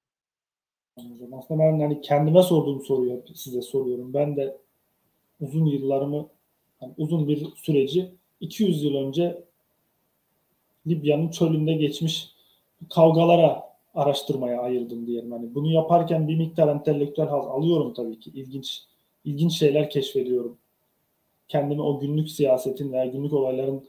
Aslında 1.33 1.61
ben 1.61 1.81
hani 1.81 2.01
kendime 2.01 2.43
sorduğum 2.43 2.85
soruyu 2.85 3.25
size 3.35 3.63
soruyorum. 3.63 4.15
Ben 4.15 4.37
de 4.37 4.57
uzun 5.41 5.67
yıllarımı 5.67 6.29
yani 6.81 6.95
uzun 6.97 7.29
bir 7.29 7.47
süreci 7.57 8.11
200 8.41 8.85
yıl 8.85 8.95
önce 8.95 9.45
Libya'nın 10.87 11.31
çölünde 11.31 11.73
geçmiş 11.73 12.29
kavgalara 12.89 13.71
araştırmaya 13.95 14.61
ayırdım 14.61 15.07
diyelim. 15.07 15.33
Hani 15.33 15.55
bunu 15.55 15.73
yaparken 15.73 16.29
bir 16.29 16.37
miktar 16.37 16.69
entelektüel 16.69 17.29
haz 17.29 17.47
alıyorum 17.47 17.95
tabii 17.95 18.21
ki. 18.21 18.31
İlginç 18.35 18.83
ilginç 19.25 19.59
şeyler 19.59 19.91
keşfediyorum. 19.91 20.57
Kendimi 21.49 21.83
o 21.83 22.01
günlük 22.01 22.31
siyasetin 22.31 22.93
veya 22.93 23.07
günlük 23.07 23.33
olayların 23.33 23.85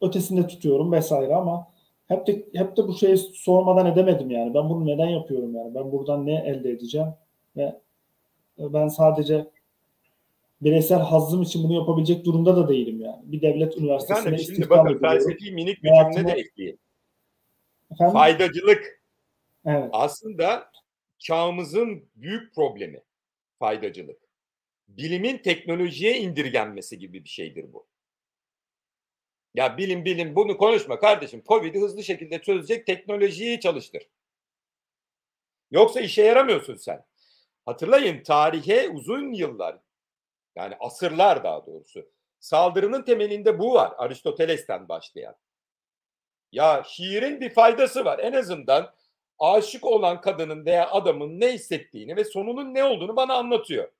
ötesinde 0.00 0.46
tutuyorum 0.46 0.92
vesaire 0.92 1.34
ama 1.34 1.68
hep 2.08 2.26
de 2.26 2.44
hep 2.54 2.76
de 2.76 2.88
bu 2.88 2.94
şeyi 2.94 3.16
sormadan 3.16 3.86
edemedim 3.86 4.30
yani. 4.30 4.54
Ben 4.54 4.70
bunu 4.70 4.86
neden 4.86 5.08
yapıyorum 5.08 5.54
yani? 5.54 5.74
Ben 5.74 5.92
buradan 5.92 6.26
ne 6.26 6.34
elde 6.34 6.70
edeceğim? 6.70 7.08
Ve 7.56 7.80
ben 8.58 8.88
sadece 8.88 9.46
bireysel 10.62 10.98
hazzım 10.98 11.42
için 11.42 11.64
bunu 11.64 11.72
yapabilecek 11.72 12.24
durumda 12.24 12.56
da 12.56 12.68
değilim 12.68 13.00
yani. 13.00 13.22
Bir 13.22 13.42
devlet 13.42 13.78
üniversitesine 13.78 14.28
Efendim, 14.28 14.44
şimdi 14.54 14.70
bakın 14.70 14.98
felsefi 14.98 15.52
minik 15.52 15.82
bir 15.82 15.90
cümle 16.14 16.28
de 16.28 16.32
ekleyeyim. 16.32 16.78
Efendim? 17.92 18.12
Faydacılık. 18.12 19.02
Evet. 19.66 19.88
Aslında 19.92 20.70
çağımızın 21.18 22.08
büyük 22.14 22.54
problemi 22.54 23.02
faydacılık. 23.58 24.22
Bilimin 24.88 25.38
teknolojiye 25.38 26.18
indirgenmesi 26.18 26.98
gibi 26.98 27.24
bir 27.24 27.28
şeydir 27.28 27.72
bu. 27.72 27.86
Ya 29.54 29.78
bilim 29.78 30.04
bilim 30.04 30.36
bunu 30.36 30.56
konuşma 30.56 31.00
kardeşim. 31.00 31.42
Covid'i 31.48 31.80
hızlı 31.80 32.04
şekilde 32.04 32.38
çözecek 32.42 32.86
teknolojiyi 32.86 33.60
çalıştır. 33.60 34.02
Yoksa 35.70 36.00
işe 36.00 36.22
yaramıyorsun 36.22 36.76
sen. 36.76 37.04
Hatırlayın 37.66 38.22
tarihe 38.22 38.88
uzun 38.88 39.32
yıllar 39.32 39.78
yani 40.56 40.76
asırlar 40.80 41.44
daha 41.44 41.66
doğrusu 41.66 42.10
saldırının 42.40 43.02
temelinde 43.02 43.58
bu 43.58 43.74
var 43.74 43.92
Aristoteles'ten 43.98 44.88
başlayan. 44.88 45.36
Ya 46.52 46.82
şiirin 46.88 47.40
bir 47.40 47.50
faydası 47.50 48.04
var. 48.04 48.18
En 48.18 48.32
azından 48.32 48.94
aşık 49.38 49.84
olan 49.84 50.20
kadının 50.20 50.66
veya 50.66 50.90
adamın 50.90 51.40
ne 51.40 51.52
hissettiğini 51.52 52.16
ve 52.16 52.24
sonunun 52.24 52.74
ne 52.74 52.84
olduğunu 52.84 53.16
bana 53.16 53.34
anlatıyor. 53.34 53.92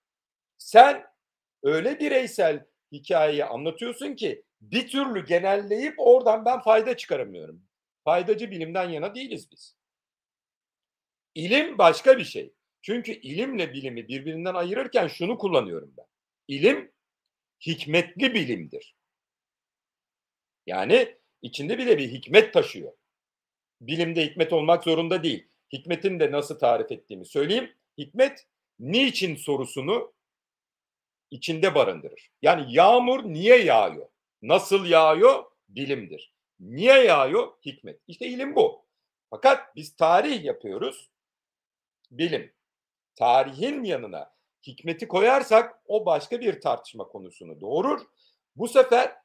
Sen 0.58 1.04
öyle 1.62 2.00
bireysel 2.00 2.66
hikayeyi 2.92 3.44
anlatıyorsun 3.44 4.14
ki 4.14 4.44
bir 4.60 4.88
türlü 4.88 5.26
genelleyip 5.26 5.94
oradan 5.98 6.44
ben 6.44 6.60
fayda 6.60 6.96
çıkaramıyorum. 6.96 7.62
Faydacı 8.04 8.50
bilimden 8.50 8.90
yana 8.90 9.14
değiliz 9.14 9.52
biz. 9.52 9.76
İlim 11.34 11.78
başka 11.78 12.18
bir 12.18 12.24
şey. 12.24 12.52
Çünkü 12.82 13.12
ilimle 13.12 13.72
bilimi 13.72 14.08
birbirinden 14.08 14.54
ayırırken 14.54 15.08
şunu 15.08 15.38
kullanıyorum 15.38 15.94
ben. 15.98 16.06
İlim 16.48 16.92
hikmetli 17.66 18.34
bilimdir. 18.34 18.96
Yani 20.66 21.16
içinde 21.42 21.78
bile 21.78 21.98
bir 21.98 22.12
hikmet 22.12 22.54
taşıyor. 22.54 22.92
Bilimde 23.80 24.26
hikmet 24.26 24.52
olmak 24.52 24.84
zorunda 24.84 25.22
değil. 25.22 25.48
Hikmetin 25.72 26.20
de 26.20 26.32
nasıl 26.32 26.58
tarif 26.58 26.92
ettiğimi 26.92 27.26
söyleyeyim. 27.26 27.72
Hikmet 27.98 28.46
niçin 28.78 29.36
sorusunu 29.36 30.12
içinde 31.30 31.74
barındırır. 31.74 32.30
Yani 32.42 32.74
yağmur 32.74 33.24
niye 33.24 33.64
yağıyor? 33.64 34.08
Nasıl 34.42 34.84
yağıyor? 34.84 35.44
Bilimdir. 35.68 36.32
Niye 36.60 37.04
yağıyor? 37.04 37.52
Hikmet. 37.66 38.00
İşte 38.08 38.26
ilim 38.26 38.56
bu. 38.56 38.86
Fakat 39.30 39.76
biz 39.76 39.96
tarih 39.96 40.44
yapıyoruz. 40.44 41.10
Bilim. 42.10 42.52
Tarihin 43.16 43.84
yanına 43.84 44.34
hikmeti 44.66 45.08
koyarsak 45.08 45.82
o 45.86 46.06
başka 46.06 46.40
bir 46.40 46.60
tartışma 46.60 47.08
konusunu 47.08 47.60
doğurur. 47.60 48.00
Bu 48.56 48.68
sefer 48.68 49.16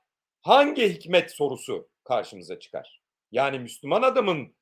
hangi 0.42 0.90
hikmet 0.90 1.32
sorusu 1.32 1.90
karşımıza 2.08 2.60
çıkar? 2.60 3.02
Yani 3.32 3.60
Müslüman 3.60 4.02
adamın 4.02 4.56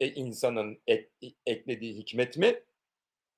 e, 0.00 0.08
insanın 0.08 0.82
ek, 0.86 1.10
eklediği 1.46 1.94
hikmet 1.96 2.36
mi? 2.36 2.62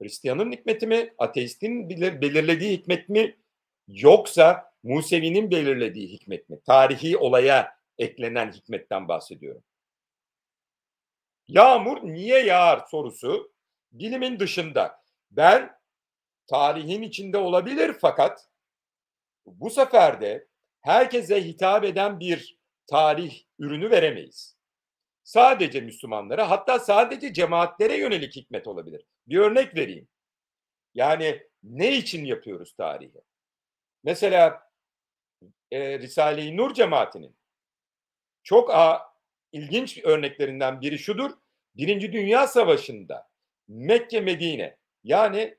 Hristiyanın 0.03 0.53
hikmeti 0.53 0.87
mi? 0.87 1.15
Ateistin 1.19 1.91
belirlediği 1.91 2.73
hikmet 2.79 3.09
mi? 3.09 3.37
Yoksa 3.89 4.73
Musevi'nin 4.83 5.51
belirlediği 5.51 6.09
hikmet 6.09 6.49
mi? 6.49 6.61
Tarihi 6.67 7.17
olaya 7.17 7.77
eklenen 7.99 8.53
hikmetten 8.53 9.09
bahsediyorum. 9.09 9.63
Yağmur 11.49 12.03
niye 12.03 12.39
yağar 12.39 12.87
sorusu 12.91 13.53
bilimin 13.93 14.39
dışında. 14.39 15.03
Ben 15.31 15.79
tarihin 16.47 17.03
içinde 17.03 17.39
olabilir 17.39 17.97
fakat 18.01 18.49
bu 19.47 19.71
sefer 19.71 20.21
de 20.21 20.49
herkese 20.81 21.45
hitap 21.45 21.85
eden 21.85 22.21
bir 22.21 22.62
tarih 22.87 23.45
ürünü 23.59 23.91
veremeyiz. 23.91 24.57
Sadece 25.25 25.81
Müslümanlara 25.81 26.51
hatta 26.51 26.79
sadece 26.79 27.33
cemaatlere 27.33 27.97
yönelik 27.97 28.37
hikmet 28.37 28.67
olabilir. 28.67 29.07
Bir 29.27 29.39
örnek 29.39 29.77
vereyim. 29.77 30.09
Yani 30.95 31.47
ne 31.63 31.97
için 31.97 32.25
yapıyoruz 32.25 32.73
tarihi? 32.73 33.23
Mesela 34.05 34.71
e, 35.71 35.99
Risale-i 35.99 36.57
Nur 36.57 36.75
cemaatinin 36.75 37.37
çok 38.43 38.75
a, 38.75 39.03
ilginç 39.53 39.99
örneklerinden 40.05 40.81
biri 40.81 40.99
şudur. 40.99 41.31
Birinci 41.77 42.13
Dünya 42.13 42.47
Savaşı'nda 42.47 43.31
Mekke 43.69 44.21
Medine 44.21 44.77
yani 45.05 45.59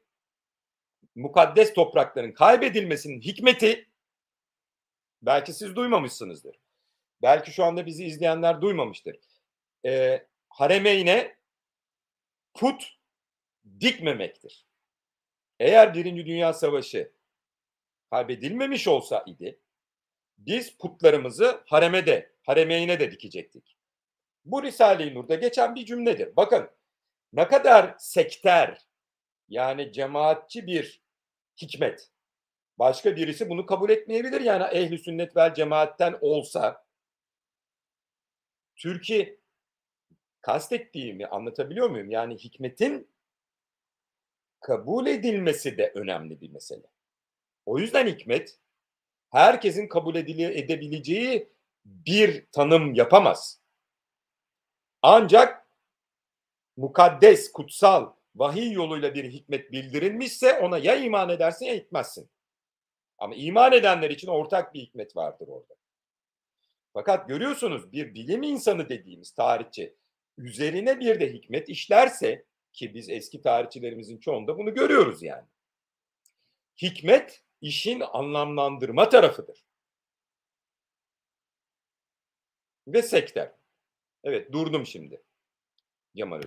mukaddes 1.16 1.74
toprakların 1.74 2.32
kaybedilmesinin 2.32 3.22
hikmeti 3.22 3.90
belki 5.22 5.54
siz 5.54 5.76
duymamışsınızdır. 5.76 6.63
Belki 7.24 7.52
şu 7.52 7.64
anda 7.64 7.86
bizi 7.86 8.06
izleyenler 8.06 8.62
duymamıştır. 8.62 9.16
E, 9.86 10.24
haremeyne 10.50 11.36
put 12.54 12.94
dikmemektir. 13.80 14.66
Eğer 15.60 15.94
Birinci 15.94 16.26
Dünya 16.26 16.54
Savaşı 16.54 17.12
kaybedilmemiş 18.10 18.88
olsa 18.88 19.24
idi 19.28 19.60
biz 20.38 20.78
putlarımızı 20.78 21.64
hareme 21.66 22.06
de, 22.06 22.32
haremeyine 22.44 23.00
de 23.00 23.12
dikecektik. 23.12 23.78
Bu 24.46 24.64
Risale-i 24.64 25.16
Nur'da 25.16 25.36
geçen 25.36 25.76
bir 25.76 25.86
cümledir. 25.86 26.36
Bakın 26.36 26.70
ne 27.34 27.48
kadar 27.48 27.96
sekter 27.98 28.82
yani 29.50 29.92
cemaatçi 29.92 30.68
bir 30.68 31.02
hikmet. 31.62 32.10
Başka 32.80 33.16
birisi 33.16 33.50
bunu 33.50 33.66
kabul 33.66 33.90
etmeyebilir. 33.90 34.42
Yani 34.42 34.64
ehli 34.64 34.98
sünnet 34.98 35.36
vel 35.36 35.54
cemaatten 35.54 36.18
olsa 36.22 36.83
Türkiye 38.76 39.38
kastettiğimi 40.42 41.28
anlatabiliyor 41.28 41.90
muyum? 41.90 42.12
Yani 42.12 42.38
hikmetin 42.38 43.08
kabul 44.60 45.08
edilmesi 45.08 45.78
de 45.78 45.92
önemli 45.96 46.42
bir 46.42 46.50
mesele. 46.50 46.88
O 47.66 47.80
yüzden 47.80 48.08
hikmet 48.08 48.60
herkesin 49.30 49.88
kabul 49.88 50.16
edebileceği 50.16 51.50
bir 51.86 52.46
tanım 52.52 52.94
yapamaz. 52.94 53.60
Ancak 55.02 55.68
mukaddes, 56.78 57.52
kutsal, 57.52 58.14
vahiy 58.36 58.72
yoluyla 58.72 59.14
bir 59.14 59.32
hikmet 59.32 59.72
bildirilmişse 59.72 60.60
ona 60.60 60.78
ya 60.78 60.96
iman 60.96 61.30
edersin 61.30 61.66
ya 61.66 61.74
etmezsin. 61.74 62.30
Ama 63.18 63.36
iman 63.36 63.74
edenler 63.74 64.10
için 64.10 64.28
ortak 64.28 64.74
bir 64.74 64.80
hikmet 64.80 65.16
vardır 65.16 65.48
orada. 65.48 65.74
Fakat 66.94 67.28
görüyorsunuz 67.28 67.92
bir 67.92 68.14
bilim 68.14 68.44
insanı 68.44 68.90
dediğimiz 68.90 69.32
tarihçi 69.32 69.96
üzerine 70.38 71.00
bir 71.00 71.20
de 71.20 71.34
hikmet 71.34 71.70
işlerse 71.70 72.46
ki 72.74 72.94
biz 72.94 73.10
eski 73.10 73.42
tarihçilerimizin 73.42 74.18
çoğunda 74.18 74.58
bunu 74.58 74.74
görüyoruz 74.74 75.24
yani. 75.24 75.48
Hikmet 76.82 77.44
işin 77.62 78.00
anlamlandırma 78.14 79.10
tarafıdır. 79.10 79.66
Ve 82.88 83.02
sekter. 83.02 83.52
Evet 84.24 84.52
durdum 84.52 84.86
şimdi. 84.86 85.22
Cemal 86.16 86.42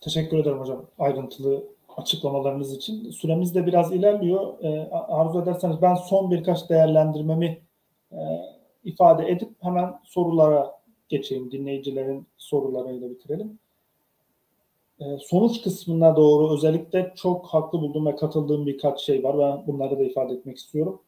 Teşekkür 0.00 0.38
ederim 0.38 0.58
hocam 0.58 0.90
ayrıntılı 0.98 1.64
açıklamalarınız 1.96 2.72
için. 2.72 3.10
Süremiz 3.10 3.54
de 3.54 3.66
biraz 3.66 3.92
ilerliyor. 3.92 4.58
Arzu 4.90 5.42
ederseniz 5.42 5.82
ben 5.82 5.94
son 5.94 6.30
birkaç 6.30 6.70
değerlendirmemi 6.70 7.62
ifade 8.88 9.30
edip 9.30 9.48
hemen 9.60 9.94
sorulara 10.04 10.78
geçeyim. 11.08 11.50
Dinleyicilerin 11.52 12.26
sorularıyla 12.38 13.10
bitirelim. 13.10 13.58
E, 15.00 15.04
sonuç 15.20 15.62
kısmına 15.62 16.16
doğru 16.16 16.54
özellikle 16.54 17.12
çok 17.16 17.46
haklı 17.46 17.80
buldum 17.80 18.06
ve 18.06 18.16
katıldığım 18.16 18.66
birkaç 18.66 19.00
şey 19.00 19.24
var. 19.24 19.38
Ben 19.38 19.66
bunları 19.66 19.98
da 19.98 20.04
ifade 20.04 20.34
etmek 20.34 20.56
istiyorum. 20.56 21.02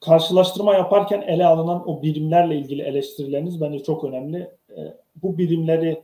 Karşılaştırma 0.00 0.74
yaparken 0.74 1.20
ele 1.20 1.46
alınan 1.46 1.88
o 1.88 2.02
birimlerle 2.02 2.58
ilgili 2.58 2.82
eleştirileriniz 2.82 3.60
bence 3.60 3.82
çok 3.82 4.04
önemli. 4.04 4.50
E, 4.70 4.96
bu 5.22 5.38
birimleri 5.38 6.02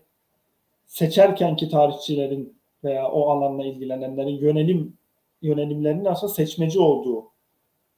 seçerken 0.87 1.57
ki 1.57 1.68
tarihçilerin 1.68 2.57
veya 2.85 3.11
o 3.11 3.30
alanla 3.30 3.64
ilgilenenlerin 3.64 4.39
yönelim 4.39 4.97
yönelimlerinin 5.43 6.05
aslında 6.05 6.33
seçmeci 6.33 6.80
olduğu 6.80 7.32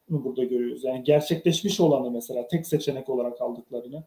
burada 0.09 0.45
görüyoruz. 0.45 0.85
Yani 0.85 1.05
gerçekleşmiş 1.05 1.81
olanı 1.81 2.11
mesela 2.11 2.49
tek 2.49 2.67
seçenek 2.67 3.09
olarak 3.09 3.41
aldıklarını, 3.41 4.03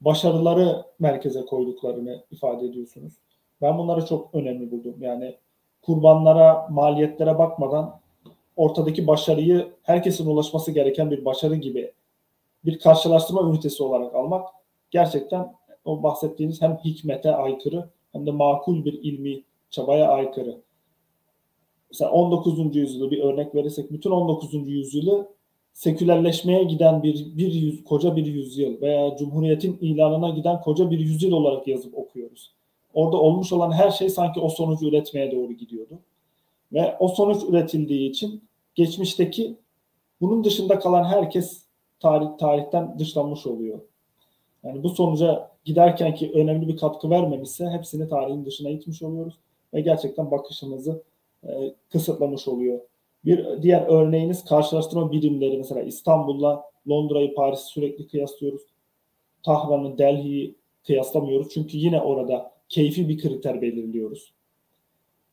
başarıları 0.00 0.84
merkeze 0.98 1.44
koyduklarını 1.44 2.24
ifade 2.30 2.66
ediyorsunuz. 2.66 3.14
Ben 3.62 3.78
bunları 3.78 4.06
çok 4.06 4.34
önemli 4.34 4.70
buldum. 4.70 4.96
Yani 5.00 5.36
kurbanlara, 5.82 6.68
maliyetlere 6.70 7.38
bakmadan 7.38 8.00
ortadaki 8.56 9.06
başarıyı 9.06 9.68
herkesin 9.82 10.26
ulaşması 10.26 10.72
gereken 10.72 11.10
bir 11.10 11.24
başarı 11.24 11.56
gibi 11.56 11.92
bir 12.64 12.78
karşılaştırma 12.78 13.50
ünitesi 13.50 13.82
olarak 13.82 14.14
almak 14.14 14.48
gerçekten 14.90 15.54
o 15.84 16.02
bahsettiğiniz 16.02 16.62
hem 16.62 16.76
hikmete 16.76 17.36
aykırı 17.36 17.88
hem 18.12 18.26
de 18.26 18.30
makul 18.30 18.84
bir 18.84 18.92
ilmi 18.92 19.42
çabaya 19.70 20.08
aykırı. 20.08 20.60
Mesela 21.94 22.10
19. 22.10 22.76
yüzyılı 22.76 23.10
bir 23.10 23.22
örnek 23.22 23.54
verirsek 23.54 23.92
bütün 23.92 24.10
19. 24.10 24.68
yüzyılı 24.68 25.28
sekülerleşmeye 25.72 26.64
giden 26.64 27.02
bir, 27.02 27.36
bir 27.36 27.52
yüz, 27.52 27.84
koca 27.84 28.16
bir 28.16 28.26
yüzyıl 28.26 28.80
veya 28.80 29.16
Cumhuriyet'in 29.16 29.78
ilanına 29.80 30.28
giden 30.28 30.60
koca 30.60 30.90
bir 30.90 30.98
yüzyıl 30.98 31.32
olarak 31.32 31.68
yazıp 31.68 31.98
okuyoruz. 31.98 32.52
Orada 32.94 33.16
olmuş 33.16 33.52
olan 33.52 33.72
her 33.72 33.90
şey 33.90 34.08
sanki 34.10 34.40
o 34.40 34.48
sonucu 34.48 34.88
üretmeye 34.88 35.32
doğru 35.32 35.52
gidiyordu. 35.52 35.98
Ve 36.72 36.96
o 37.00 37.08
sonuç 37.08 37.42
üretildiği 37.48 38.10
için 38.10 38.42
geçmişteki 38.74 39.56
bunun 40.20 40.44
dışında 40.44 40.78
kalan 40.78 41.04
herkes 41.04 41.62
tarih, 42.00 42.28
tarihten 42.38 42.98
dışlanmış 42.98 43.46
oluyor. 43.46 43.80
Yani 44.64 44.82
bu 44.82 44.88
sonuca 44.88 45.50
giderken 45.64 46.14
ki 46.14 46.32
önemli 46.34 46.68
bir 46.68 46.76
katkı 46.76 47.10
vermemişse 47.10 47.66
hepsini 47.66 48.08
tarihin 48.08 48.44
dışına 48.44 48.70
itmiş 48.70 49.02
oluyoruz 49.02 49.34
ve 49.74 49.80
gerçekten 49.80 50.30
bakışımızı 50.30 51.02
e, 51.48 51.74
kısıtlamış 51.92 52.48
oluyor. 52.48 52.80
Bir 53.24 53.62
diğer 53.62 53.86
örneğiniz 53.86 54.44
karşılaştırma 54.44 55.12
birimleri 55.12 55.58
mesela 55.58 55.82
İstanbul'la 55.82 56.64
Londra'yı 56.88 57.34
Paris'i 57.34 57.64
sürekli 57.64 58.08
kıyaslıyoruz. 58.08 58.62
Tahran'ı 59.42 59.98
Delhi'yi 59.98 60.54
kıyaslamıyoruz 60.86 61.48
çünkü 61.54 61.76
yine 61.76 62.00
orada 62.00 62.52
keyfi 62.68 63.08
bir 63.08 63.18
kriter 63.18 63.62
belirliyoruz. 63.62 64.32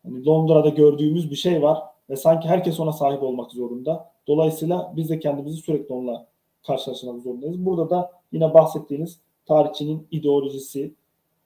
Yani 0.06 0.26
Londra'da 0.26 0.70
gördüğümüz 0.70 1.32
bir 1.32 1.36
şey 1.36 1.62
var 1.62 1.84
ve 2.10 2.16
sanki 2.16 2.48
herkes 2.48 2.80
ona 2.80 2.92
sahip 2.92 3.24
olmak 3.24 3.52
zorunda. 3.52 4.12
Dolayısıyla 4.28 4.94
biz 4.96 5.10
de 5.10 5.20
kendimizi 5.20 5.58
sürekli 5.58 5.94
onunla 5.94 6.28
karşılaşmak 6.68 7.22
zorundayız. 7.22 7.66
Burada 7.66 7.90
da 7.90 8.12
yine 8.32 8.54
bahsettiğiniz 8.54 9.20
tarihçinin 9.46 10.08
ideolojisi, 10.12 10.94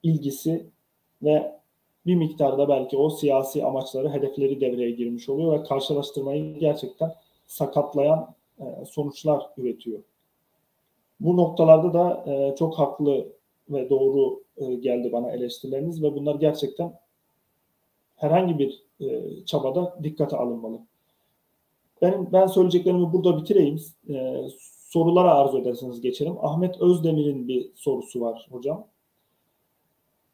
ilgisi 0.04 0.66
ve 1.24 1.56
bir 2.06 2.16
miktarda 2.16 2.70
belki 2.70 2.98
o 2.98 3.10
siyasi 3.10 3.66
amaçları, 3.66 4.10
hedefleri 4.10 4.62
devreye 4.62 4.92
girmiş 4.92 5.30
oluyor 5.30 5.60
ve 5.60 5.64
karşılaştırmayı 5.64 6.60
gerçekten 6.60 7.14
sakatlayan 7.48 8.36
e, 8.60 8.86
sonuçlar 8.86 9.46
üretiyor. 9.58 10.00
Bu 11.20 11.38
noktalarda 11.38 11.94
da 11.94 12.32
e, 12.32 12.56
çok 12.56 12.80
haklı 12.80 13.28
ve 13.70 13.90
doğru 13.90 14.44
e, 14.58 14.76
geldi 14.76 15.12
bana 15.12 15.32
eleştirileriniz 15.32 16.04
ve 16.04 16.16
bunlar 16.16 16.36
gerçekten 16.36 16.94
herhangi 18.16 18.60
bir 18.60 18.86
çabada 19.46 20.00
dikkate 20.04 20.38
alınmalı. 20.38 20.80
Ben, 22.02 22.32
ben 22.34 22.48
söyleyeceklerimi 22.48 23.14
burada 23.14 23.38
bitireyim. 23.38 23.82
Sorulara 24.90 25.34
arzu 25.34 25.60
ederseniz 25.60 26.02
geçelim. 26.02 26.36
Ahmet 26.42 26.82
Özdemir'in 26.82 27.48
bir 27.48 27.72
sorusu 27.76 28.22
var 28.22 28.48
hocam. 28.52 28.88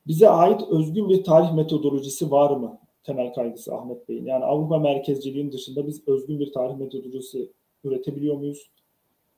Bize 0.08 0.30
ait 0.30 0.62
özgün 0.62 1.10
bir 1.10 1.24
tarih 1.24 1.54
metodolojisi 1.54 2.32
var 2.32 2.58
mı? 2.58 2.80
Temel 3.04 3.34
kaygısı 3.34 3.76
Ahmet 3.76 4.10
Bey'in. 4.10 4.26
Yani 4.26 4.46
Avrupa 4.46 4.80
merkezciliğin 4.80 5.52
dışında 5.52 5.88
biz 5.88 6.08
özgün 6.08 6.40
bir 6.40 6.54
tarih 6.54 6.76
metodolojisi 6.76 7.52
üretebiliyor 7.84 8.36
muyuz? 8.36 8.70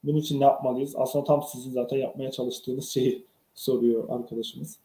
Bunun 0.03 0.17
için 0.17 0.39
ne 0.39 0.43
yapmalıyız? 0.43 0.95
Aslında 0.95 1.25
tam 1.25 1.43
sizin 1.43 1.71
zaten 1.71 1.97
yapmaya 1.97 2.31
çalıştığınız 2.31 2.89
şeyi 2.89 3.25
soruyor 3.53 4.09
arkadaşımız. 4.09 4.79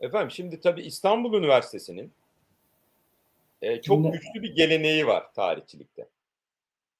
Efendim 0.00 0.30
şimdi 0.30 0.60
tabii 0.60 0.82
İstanbul 0.82 1.38
Üniversitesi'nin 1.38 2.10
e, 3.62 3.80
çok 3.82 3.96
Şimdi, 3.96 4.10
güçlü 4.10 4.42
bir 4.42 4.54
geleneği 4.56 5.06
var 5.06 5.34
tarihçilikte. 5.34 6.08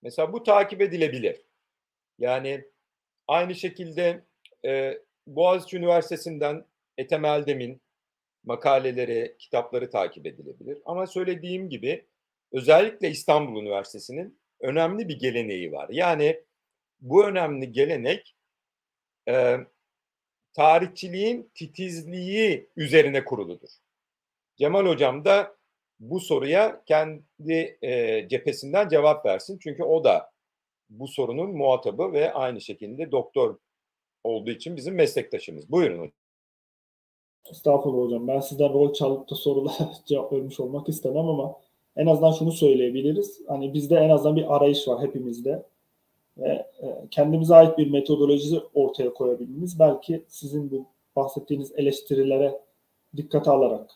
Mesela 0.02 0.32
bu 0.32 0.42
takip 0.42 0.80
edilebilir. 0.80 1.40
Yani 2.18 2.64
aynı 3.28 3.54
şekilde 3.54 4.22
e, 4.64 4.98
Boğaziçi 5.26 5.76
Üniversitesi'nden 5.76 6.64
Ethem 6.98 7.24
Eldem'in 7.24 7.80
makaleleri, 8.44 9.36
kitapları 9.38 9.90
takip 9.90 10.26
edilebilir. 10.26 10.78
Ama 10.84 11.06
söylediğim 11.06 11.68
gibi 11.68 12.06
özellikle 12.52 13.10
İstanbul 13.10 13.62
Üniversitesi'nin 13.62 14.40
önemli 14.60 15.08
bir 15.08 15.18
geleneği 15.18 15.72
var. 15.72 15.88
Yani 15.90 16.44
bu 17.00 17.26
önemli 17.26 17.72
gelenek 17.72 18.36
e, 19.28 19.56
tarihçiliğin 20.52 21.50
titizliği 21.54 22.70
üzerine 22.76 23.24
kuruludur. 23.24 23.68
Cemal 24.56 24.86
Hocam 24.86 25.24
da 25.24 25.56
bu 26.00 26.20
soruya 26.20 26.82
kendi 26.86 27.78
e, 27.82 28.28
cephesinden 28.28 28.88
cevap 28.88 29.26
versin. 29.26 29.58
Çünkü 29.62 29.82
o 29.82 30.04
da 30.04 30.32
bu 30.88 31.08
sorunun 31.08 31.56
muhatabı 31.56 32.12
ve 32.12 32.32
aynı 32.32 32.60
şekilde 32.60 33.12
doktor 33.12 33.58
olduğu 34.24 34.50
için 34.50 34.76
bizim 34.76 34.94
meslektaşımız. 34.94 35.70
Buyurun 35.70 35.98
hocam. 35.98 36.25
Estağfurullah 37.50 38.04
hocam. 38.06 38.28
Ben 38.28 38.40
sizden 38.40 38.72
rol 38.72 38.92
çalıp 38.92 39.30
da 39.30 39.34
sorulara 39.34 39.92
cevap 40.06 40.32
vermiş 40.32 40.60
olmak 40.60 40.88
istemem 40.88 41.28
ama 41.28 41.54
en 41.96 42.06
azından 42.06 42.32
şunu 42.32 42.52
söyleyebiliriz. 42.52 43.40
Hani 43.48 43.74
bizde 43.74 43.96
en 43.96 44.10
azından 44.10 44.36
bir 44.36 44.56
arayış 44.56 44.88
var 44.88 45.02
hepimizde. 45.02 45.62
Ve 46.38 46.48
e, 46.82 47.06
kendimize 47.10 47.54
ait 47.54 47.78
bir 47.78 47.90
metodolojisi 47.90 48.60
ortaya 48.74 49.14
koyabilmemiz 49.14 49.78
belki 49.78 50.24
sizin 50.28 50.70
bu 50.70 50.84
bahsettiğiniz 51.16 51.72
eleştirilere 51.76 52.60
dikkate 53.16 53.50
alarak 53.50 53.90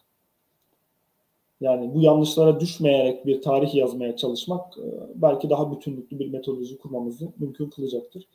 Yani 1.61 1.95
bu 1.95 2.01
yanlışlara 2.01 2.61
düşmeyerek 2.61 3.27
bir 3.27 3.43
tarih 3.43 3.75
yazmaya 3.75 4.17
çalışmak 4.17 4.79
e, 4.79 4.87
belki 5.15 5.51
daha 5.51 5.73
bütünlüklü 5.73 6.19
bir 6.19 6.33
metodoloji 6.33 6.79
kurmamızı 6.79 7.29
mümkün 7.39 7.71
kılacaktır. 7.71 8.27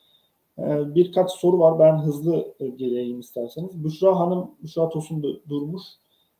E, 0.58 0.94
birkaç 0.94 1.30
soru 1.30 1.58
var. 1.58 1.78
Ben 1.78 1.98
hızlı 1.98 2.54
e, 2.60 2.66
geleyim 2.66 3.20
isterseniz. 3.20 3.84
Büşra 3.84 4.18
Hanım, 4.18 4.50
Büşra 4.62 4.88
Tosun 4.88 5.42
Durmuş. 5.48 5.82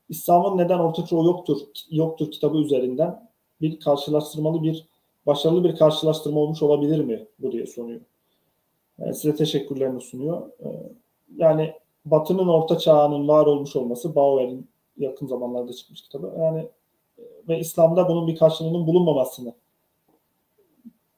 İslam'ın 0.09 0.59
neden 0.59 0.78
orta 0.78 1.05
çoğu 1.05 1.24
yoktur, 1.24 1.59
yoktur 1.90 2.30
kitabı 2.30 2.59
üzerinden 2.59 3.30
bir 3.60 3.80
karşılaştırmalı 3.80 4.62
bir 4.62 4.86
başarılı 5.26 5.64
bir 5.64 5.76
karşılaştırma 5.76 6.40
olmuş 6.40 6.62
olabilir 6.62 7.05
mi 7.05 7.26
bu 7.38 7.52
diye 7.52 7.66
soruyor. 7.66 8.01
Size 9.05 9.34
teşekkürlerini 9.34 10.01
sunuyor. 10.01 10.51
Yani 11.36 11.72
Batı'nın 12.05 12.48
orta 12.48 12.78
çağının 12.78 13.28
var 13.28 13.47
olmuş 13.47 13.76
olması 13.76 14.14
Bauer'in 14.14 14.68
yakın 14.98 15.26
zamanlarda 15.26 15.72
çıkmış 15.72 16.02
kitabı. 16.02 16.34
Yani 16.38 16.68
ve 17.48 17.59
İslam'da 17.59 18.09
bunun 18.09 18.26
bir 18.26 18.36
karşılığının 18.36 18.86
bulunmamasını 18.86 19.55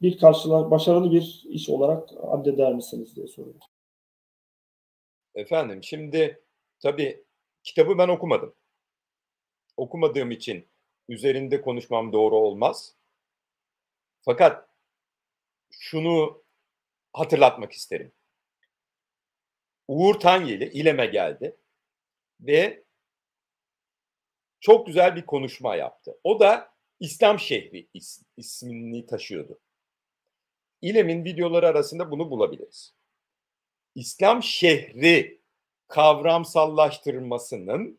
bir 0.03 0.19
karşılar 0.19 0.71
başarılı 0.71 1.13
bir 1.13 1.45
iş 1.49 1.69
olarak 1.69 2.09
addeder 2.23 2.75
misiniz 2.75 3.17
diye 3.17 3.27
soruyorum. 3.27 3.61
Efendim 5.35 5.83
şimdi 5.83 6.43
tabii 6.81 7.25
kitabı 7.63 7.99
ben 7.99 8.09
okumadım. 8.09 8.55
Okumadığım 9.77 10.31
için 10.31 10.69
üzerinde 11.09 11.61
konuşmam 11.61 12.13
doğru 12.13 12.37
olmaz. 12.37 12.97
Fakat 14.21 14.69
şunu 15.71 16.43
hatırlatmak 17.13 17.73
isterim. 17.73 18.13
Uğur 19.89 20.15
Tanyeli 20.15 20.65
İlem'e 20.65 21.07
geldi 21.07 21.57
ve 22.41 22.85
çok 24.61 24.87
güzel 24.87 25.17
bir 25.17 25.27
konuşma 25.27 25.77
yaptı. 25.77 26.19
O 26.25 26.41
da 26.41 26.75
İslam 27.01 27.39
şehri 27.39 27.89
is, 27.95 28.23
ismini 28.37 29.07
taşıyordu. 29.07 29.61
İlem'in 30.83 31.25
videoları 31.25 31.69
arasında 31.69 32.11
bunu 32.11 32.31
bulabiliriz. 32.31 32.95
İslam 33.95 34.43
şehri 34.43 35.43
kavramsallaştırmasının 35.89 37.99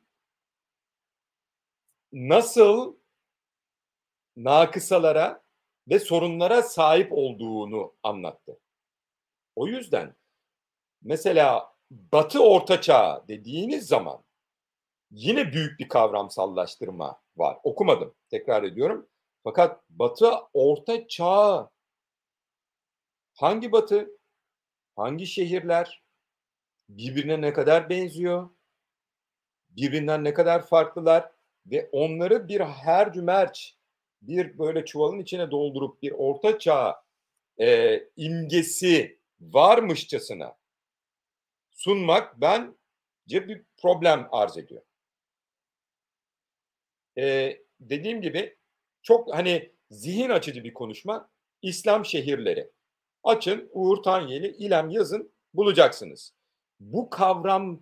nasıl 2.12 2.96
nakısalara 4.36 5.44
ve 5.88 6.00
sorunlara 6.00 6.62
sahip 6.62 7.08
olduğunu 7.12 7.96
anlattı. 8.04 8.60
O 9.56 9.68
yüzden 9.68 10.16
mesela 11.02 11.74
Batı 11.92 12.44
Orta 12.44 12.82
Çağ 12.82 13.26
dediğiniz 13.28 13.88
zaman 13.88 14.24
yine 15.12 15.54
büyük 15.54 15.80
bir 15.80 15.90
kavramsallaştırma 15.90 17.22
var. 17.38 17.58
Okumadım, 17.64 18.16
tekrar 18.30 18.64
ediyorum. 18.64 19.08
Fakat 19.44 19.82
Batı 19.90 20.32
Orta 20.54 21.08
Çağ 21.08 21.70
hangi 23.40 23.72
Batı, 23.72 24.18
hangi 24.95 25.28
şehirler 25.28 26.03
birbirine 26.90 27.41
ne 27.41 27.53
kadar 27.53 27.90
benziyor, 27.90 28.49
birbirinden 29.70 30.24
ne 30.24 30.34
kadar 30.34 30.68
farklılar 30.68 31.32
ve 31.66 31.90
onları 31.91 32.48
bir 32.48 32.61
her 32.61 33.14
cümerç 33.14 33.76
bir 34.22 34.60
böyle 34.60 34.86
çuvalın 34.86 35.20
içine 35.20 35.52
doldurup 35.52 36.02
bir 36.02 36.11
orta 36.11 36.60
çağ 36.60 37.03
e, 37.61 37.99
imgesi 38.18 39.20
varmışçasına 39.41 40.57
sunmak 41.72 42.41
bence 42.41 43.48
bir 43.48 43.64
problem 43.78 44.28
arz 44.32 44.57
ediyor. 44.57 44.82
E, 47.18 47.57
dediğim 47.80 48.22
gibi 48.22 48.57
çok 49.02 49.34
hani 49.34 49.72
zihin 49.91 50.30
açıcı 50.30 50.64
bir 50.64 50.74
konuşma. 50.74 51.30
İslam 51.61 52.06
şehirleri. 52.06 52.72
Açın 53.24 53.70
Uğur 53.72 54.04
Tanyeli, 54.04 54.48
İlem 54.48 54.90
yazın 54.90 55.34
bulacaksınız. 55.54 56.34
Bu 56.80 57.10
kavram 57.10 57.80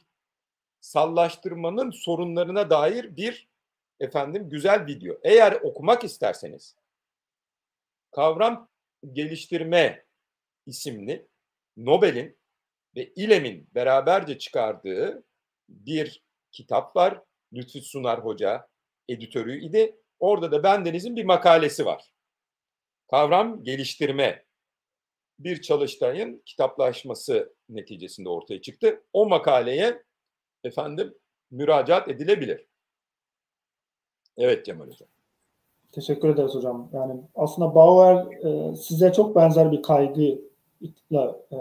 sallaştırmanın 0.82 1.92
sorunlarına 1.92 2.70
dair 2.70 3.16
bir 3.18 3.50
efendim 4.00 4.50
güzel 4.50 4.86
video. 4.86 5.18
Eğer 5.24 5.54
okumak 5.54 6.04
isterseniz 6.04 6.76
kavram 8.12 8.70
geliştirme 9.12 10.06
isimli 10.66 11.28
Nobel'in 11.78 12.38
ve 12.96 13.14
İLEM'in 13.16 13.70
beraberce 13.76 14.38
çıkardığı 14.38 15.24
bir 15.70 16.24
kitap 16.52 16.96
var. 16.96 17.22
Lütfü 17.54 17.82
Sunar 17.82 18.26
Hoca 18.26 18.68
editörü 19.10 19.66
idi. 19.66 20.00
Orada 20.20 20.52
da 20.52 20.64
bendenizin 20.64 21.16
bir 21.16 21.26
makalesi 21.26 21.86
var. 21.86 22.14
Kavram 23.12 23.64
geliştirme 23.64 24.47
bir 25.40 25.62
çalıştayın 25.62 26.42
kitaplaşması 26.46 27.54
neticesinde 27.70 28.30
ortaya 28.30 28.62
çıktı. 28.62 29.04
O 29.14 29.30
makaleye 29.30 30.04
efendim 30.64 31.14
müracaat 31.52 32.08
edilebilir. 32.08 32.68
Evet 34.38 34.66
Cemal 34.66 34.86
Hocam. 34.86 35.10
Teşekkür 35.92 36.30
ederiz 36.30 36.56
hocam. 36.56 36.90
Yani 36.94 37.22
aslında 37.36 37.76
Bauer 37.76 38.26
e, 38.46 38.76
size 38.76 39.14
çok 39.14 39.36
benzer 39.36 39.72
bir 39.72 39.82
kaygıyla 39.82 41.40
e, 41.52 41.58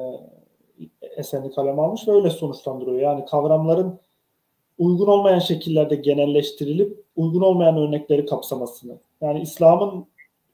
eserini 1.17 1.55
kaleme 1.55 1.83
almış 1.83 2.09
ve 2.09 2.13
öyle 2.13 2.31
sonuçlandırıyor. 2.31 3.01
Yani 3.01 3.25
kavramların 3.25 4.01
uygun 4.79 5.07
olmayan 5.07 5.39
şekillerde 5.39 5.95
genelleştirilip 5.95 7.05
uygun 7.17 7.41
olmayan 7.41 7.77
örnekleri 7.77 8.27
kapsamasını. 8.27 8.99
Yani 9.21 9.41
İslam'ın 9.41 10.07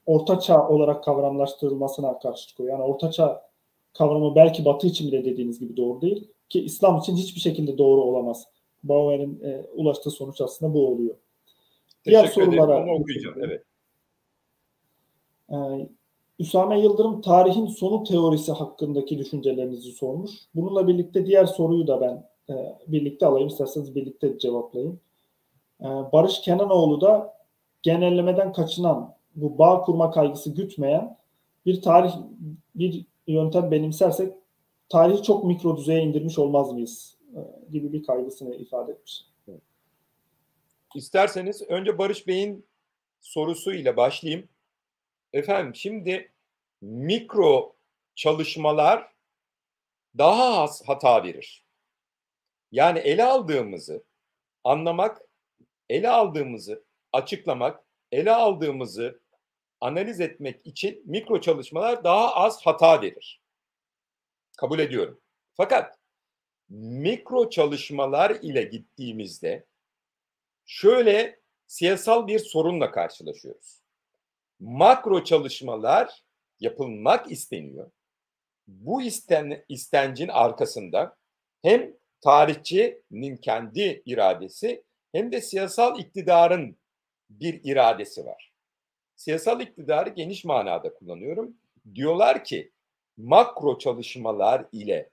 orta 0.05 0.39
çağ 0.39 0.67
olarak 0.67 1.03
kavramlaştırılmasına 1.03 2.19
karşı 2.19 2.47
çıkıyor. 2.47 2.69
Yani 2.69 2.83
orta 2.83 3.11
çağ 3.11 3.49
kavramı 3.93 4.35
belki 4.35 4.65
Batı 4.65 4.87
için 4.87 5.07
bile 5.07 5.25
dediğiniz 5.25 5.59
gibi 5.59 5.77
doğru 5.77 6.01
değil 6.01 6.27
ki 6.49 6.61
İslam 6.61 6.97
için 6.97 7.15
hiçbir 7.15 7.41
şekilde 7.41 7.77
doğru 7.77 8.01
olamaz. 8.01 8.47
Bauer'in 8.83 9.43
e, 9.43 9.65
ulaştığı 9.75 10.11
sonuç 10.11 10.41
aslında 10.41 10.73
bu 10.73 10.87
oluyor. 10.87 11.15
Diğer 12.05 12.27
sorulara 12.27 12.83
Onu 12.83 12.91
okuyacağım. 12.91 13.35
Evet. 13.39 13.63
Ee, 15.51 15.89
Üsame 16.39 16.81
Yıldırım 16.81 17.21
tarihin 17.21 17.65
sonu 17.65 18.03
teorisi 18.03 18.51
hakkındaki 18.51 19.19
düşüncelerinizi 19.19 19.91
sormuş. 19.91 20.31
Bununla 20.55 20.87
birlikte 20.87 21.25
diğer 21.25 21.45
soruyu 21.45 21.87
da 21.87 22.01
ben 22.01 22.29
e, 22.53 22.77
birlikte 22.87 23.25
alayım. 23.25 23.47
İsterseniz 23.47 23.95
birlikte 23.95 24.39
cevaplayayım. 24.39 24.99
E, 25.81 25.85
Barış 25.85 26.41
Kenanoğlu 26.41 27.01
da 27.01 27.33
genellemeden 27.81 28.53
kaçınan, 28.53 29.12
bu 29.35 29.57
bağ 29.57 29.81
kurma 29.81 30.11
kaygısı 30.11 30.55
gütmeyen 30.55 31.17
bir 31.65 31.81
tarih, 31.81 32.13
bir 32.75 33.05
yöntem 33.27 33.71
benimsersek 33.71 34.33
tarihi 34.89 35.23
çok 35.23 35.43
mikro 35.43 35.77
düzeye 35.77 36.03
indirmiş 36.03 36.39
olmaz 36.39 36.71
mıyız? 36.71 37.17
E, 37.35 37.39
gibi 37.71 37.93
bir 37.93 38.03
kaygısını 38.03 38.55
ifade 38.55 38.91
etmiş. 38.91 39.25
İsterseniz 40.95 41.61
önce 41.61 41.97
Barış 41.97 42.27
Bey'in 42.27 42.65
sorusuyla 43.21 43.97
başlayayım. 43.97 44.49
Efendim 45.33 45.75
şimdi 45.75 46.31
mikro 46.81 47.75
çalışmalar 48.15 49.13
daha 50.17 50.61
az 50.61 50.83
hata 50.87 51.23
verir. 51.23 51.65
Yani 52.71 52.99
ele 52.99 53.23
aldığımızı 53.23 54.03
anlamak, 54.63 55.21
ele 55.89 56.09
aldığımızı 56.09 56.83
açıklamak, 57.13 57.83
ele 58.11 58.31
aldığımızı 58.31 59.19
analiz 59.83 60.19
etmek 60.19 60.67
için 60.67 61.01
mikro 61.05 61.41
çalışmalar 61.41 62.03
daha 62.03 62.35
az 62.35 62.65
hata 62.65 63.01
verir. 63.01 63.41
Kabul 64.57 64.79
ediyorum. 64.79 65.21
Fakat 65.53 65.99
mikro 66.69 67.49
çalışmalar 67.49 68.31
ile 68.41 68.63
gittiğimizde 68.63 69.65
şöyle 70.65 71.39
siyasal 71.67 72.27
bir 72.27 72.39
sorunla 72.39 72.91
karşılaşıyoruz. 72.91 73.81
Makro 74.59 75.23
çalışmalar 75.23 76.23
yapılmak 76.59 77.31
isteniyor. 77.31 77.91
Bu 78.67 79.01
isten, 79.01 79.65
istencin 79.69 80.27
arkasında 80.27 81.15
hem 81.61 81.93
tarihçinin 82.21 83.37
kendi 83.37 84.03
iradesi 84.05 84.83
hem 85.11 85.31
de 85.31 85.41
siyasal 85.41 85.99
iktidarın 85.99 86.77
bir 87.29 87.61
iradesi 87.63 88.25
var. 88.25 88.52
Siyasal 89.23 89.61
iktidarı 89.61 90.09
geniş 90.09 90.45
manada 90.45 90.93
kullanıyorum. 90.93 91.57
Diyorlar 91.95 92.43
ki 92.43 92.71
makro 93.17 93.77
çalışmalar 93.77 94.65
ile 94.71 95.09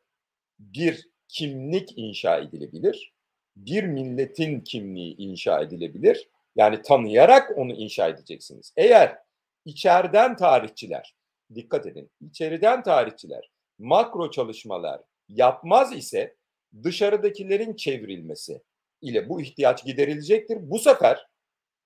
bir 0.58 1.08
kimlik 1.28 1.98
inşa 1.98 2.38
edilebilir 2.38 3.12
bir 3.56 3.84
milletin 3.84 4.60
kimliği 4.60 5.16
inşa 5.16 5.60
edilebilir. 5.60 6.28
Yani 6.56 6.82
tanıyarak 6.82 7.58
onu 7.58 7.72
inşa 7.72 8.08
edeceksiniz. 8.08 8.72
Eğer 8.76 9.18
içeriden 9.64 10.36
tarihçiler, 10.36 11.14
dikkat 11.54 11.86
edin, 11.86 12.10
içeriden 12.20 12.82
tarihçiler 12.82 13.50
makro 13.78 14.30
çalışmalar 14.30 15.00
yapmaz 15.28 15.92
ise 15.92 16.36
dışarıdakilerin 16.82 17.76
çevrilmesi 17.76 18.62
ile 19.02 19.28
bu 19.28 19.40
ihtiyaç 19.40 19.84
giderilecektir. 19.84 20.70
Bu 20.70 20.78
sefer 20.78 21.26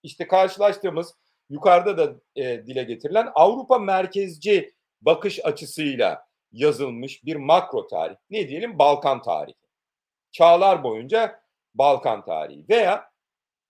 işte 0.02 0.26
karşılaştığımız 0.26 1.14
yukarıda 1.50 1.98
da 1.98 2.20
e, 2.36 2.66
dile 2.66 2.82
getirilen 2.82 3.28
Avrupa 3.34 3.78
merkezci 3.78 4.74
bakış 5.00 5.44
açısıyla 5.44 6.26
yazılmış 6.52 7.24
bir 7.24 7.36
makro 7.36 7.86
tarih. 7.86 8.16
Ne 8.30 8.48
diyelim? 8.48 8.78
Balkan 8.78 9.22
tarihi. 9.22 9.56
Çağlar 10.32 10.84
boyunca 10.84 11.40
Balkan 11.74 12.24
tarihi 12.24 12.64
veya 12.68 13.14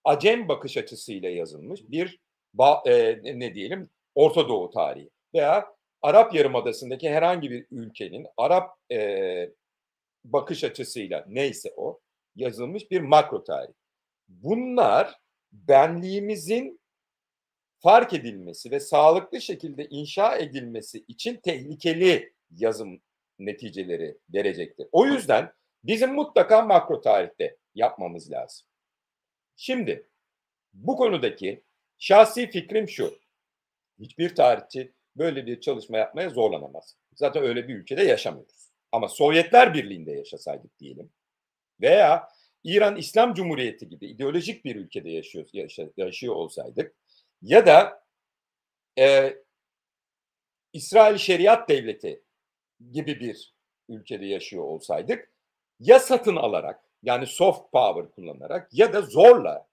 Acem 0.05 0.49
bakış 0.49 0.77
açısıyla 0.77 1.31
yazılmış 1.31 1.81
bir 1.89 2.21
e, 2.87 3.21
ne 3.39 3.55
diyelim 3.55 3.91
Orta 4.15 4.49
Doğu 4.49 4.71
tarihi 4.71 5.11
veya 5.35 5.75
Arap 6.03 6.35
Yarımadası'ndaki 6.35 7.11
herhangi 7.11 7.51
bir 7.51 7.67
ülkenin 7.71 8.27
Arap 8.37 8.77
e, 8.93 9.51
bakış 10.25 10.65
açısıyla 10.65 11.25
neyse 11.29 11.73
o 11.77 12.01
yazılmış 12.37 12.91
bir 12.91 13.01
makro 13.01 13.45
tarih. 13.45 13.73
Bunlar 14.29 15.15
benliğimizin 15.53 16.81
fark 17.85 18.13
edilmesi 18.13 18.71
ve 18.71 18.81
sağlıklı 18.81 19.41
şekilde 19.41 19.87
inşa 19.87 20.37
edilmesi 20.37 21.05
için 21.09 21.37
tehlikeli 21.37 22.33
yazım 22.51 23.01
neticeleri 23.39 24.19
verecektir. 24.35 24.89
O 24.93 25.07
yüzden 25.07 25.53
bizim 25.85 26.15
mutlaka 26.15 26.63
makro 26.63 27.01
tarihte 27.01 27.57
yapmamız 27.75 28.31
lazım. 28.31 28.67
Şimdi 29.57 30.09
bu 30.73 30.97
konudaki 30.97 31.63
şahsi 31.99 32.51
fikrim 32.51 32.89
şu. 32.89 33.19
Hiçbir 33.99 34.35
tarihçi 34.35 34.93
böyle 35.17 35.47
bir 35.47 35.61
çalışma 35.61 35.99
yapmaya 35.99 36.31
zorlanamaz. 36.31 36.97
Zaten 37.15 37.43
öyle 37.43 37.69
bir 37.69 37.75
ülkede 37.75 38.03
yaşamıyoruz. 38.03 38.71
Ama 38.93 39.09
Sovyetler 39.09 39.75
Birliği'nde 39.75 40.13
yaşasaydık 40.13 40.79
diyelim 40.79 41.11
veya 41.81 42.29
İran 42.65 42.97
İslam 42.97 43.35
Cumhuriyeti 43.35 43.89
gibi 43.89 44.07
ideolojik 44.07 44.65
bir 44.65 44.77
ülkede 44.77 45.11
yaşıyor, 45.11 45.47
yaşıyor 45.97 46.35
olsaydık 46.35 46.95
ya 47.45 47.67
da 47.67 48.05
e, 48.99 49.37
İsrail 50.73 51.17
Şeriat 51.17 51.69
Devleti 51.69 52.23
gibi 52.93 53.21
bir 53.21 53.55
ülkede 53.89 54.27
yaşıyor 54.27 54.65
olsaydık 54.65 55.31
ya 55.81 55.99
satın 55.99 56.37
alarak 56.37 56.85
yani 57.03 57.27
soft 57.27 57.73
power 57.73 58.11
kullanarak 58.11 58.69
ya 58.73 58.93
da 58.93 59.03
zorla 59.03 59.67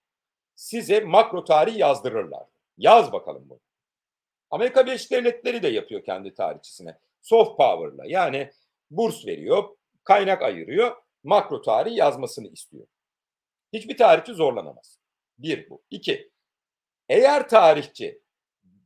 size 0.56 1.00
makro 1.00 1.44
tarih 1.44 1.78
yazdırırlar. 1.78 2.46
Yaz 2.78 3.12
bakalım 3.12 3.50
bunu. 3.50 3.60
Amerika 4.50 4.86
Birleşik 4.86 5.12
Devletleri 5.12 5.64
de 5.64 5.68
yapıyor 5.68 6.04
kendi 6.04 6.34
tarihçisine. 6.34 6.98
Soft 7.22 7.58
power'la 7.58 8.06
yani 8.06 8.52
burs 8.90 9.26
veriyor, 9.26 9.76
kaynak 10.04 10.42
ayırıyor, 10.42 10.96
makro 11.24 11.62
tarih 11.62 11.98
yazmasını 11.98 12.48
istiyor. 12.48 12.88
Hiçbir 13.74 13.98
tarihçi 13.98 14.34
zorlanamaz. 14.34 15.00
Bir 15.38 15.70
bu. 15.70 15.82
İki, 15.90 16.32
eğer 17.12 17.50
tarihçi 17.50 18.22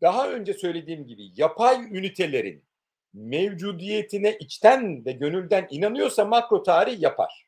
daha 0.01 0.29
önce 0.29 0.53
söylediğim 0.53 1.07
gibi 1.07 1.41
yapay 1.41 1.81
ünitelerin 1.97 2.65
mevcudiyetine 3.13 4.37
içten 4.37 5.05
ve 5.05 5.11
gönülden 5.11 5.67
inanıyorsa 5.69 6.25
makro 6.25 6.63
tarih 6.63 7.01
yapar. 7.01 7.47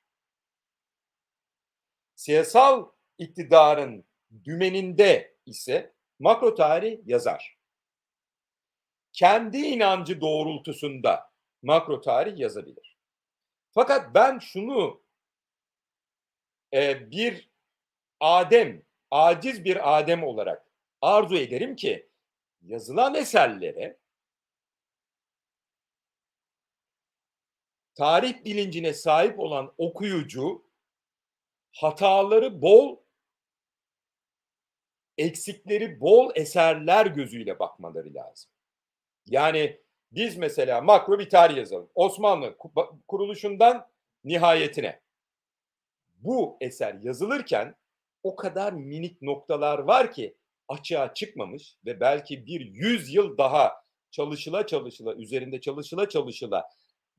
Siyasal 2.15 2.89
iktidarın 3.17 4.05
dümeninde 4.43 5.35
ise 5.45 5.93
makro 6.19 6.55
tarih 6.55 6.99
yazar. 7.05 7.57
Kendi 9.13 9.57
inancı 9.57 10.21
doğrultusunda 10.21 11.31
makro 11.61 12.01
tarih 12.01 12.37
yazabilir. 12.37 12.97
Fakat 13.71 14.13
ben 14.15 14.39
şunu 14.39 15.01
e, 16.73 17.11
bir 17.11 17.49
adem, 18.19 18.83
aciz 19.11 19.65
bir 19.65 19.97
adem 19.97 20.23
olarak 20.23 20.66
arzu 21.01 21.35
ederim 21.37 21.75
ki 21.75 22.09
yazılan 22.61 23.15
eserlere 23.15 23.97
tarih 27.95 28.45
bilincine 28.45 28.93
sahip 28.93 29.39
olan 29.39 29.73
okuyucu 29.77 30.67
hataları 31.71 32.61
bol, 32.61 32.97
eksikleri 35.17 35.99
bol 36.01 36.31
eserler 36.35 37.05
gözüyle 37.05 37.59
bakmaları 37.59 38.13
lazım. 38.13 38.51
Yani 39.25 39.81
biz 40.11 40.37
mesela 40.37 40.81
makro 40.81 41.19
bir 41.19 41.29
tarih 41.29 41.57
yazalım. 41.57 41.89
Osmanlı 41.95 42.57
kuruluşundan 43.07 43.87
nihayetine. 44.23 45.01
Bu 46.17 46.57
eser 46.61 46.93
yazılırken 46.93 47.75
o 48.23 48.35
kadar 48.35 48.73
minik 48.73 49.21
noktalar 49.21 49.79
var 49.79 50.13
ki 50.13 50.35
açığa 50.67 51.13
çıkmamış 51.13 51.75
ve 51.85 51.99
belki 51.99 52.45
bir 52.45 52.61
yüz 52.61 53.13
yıl 53.13 53.37
daha 53.37 53.73
çalışıla 54.11 54.67
çalışıla 54.67 55.15
üzerinde 55.15 55.61
çalışıla 55.61 56.09
çalışıla 56.09 56.69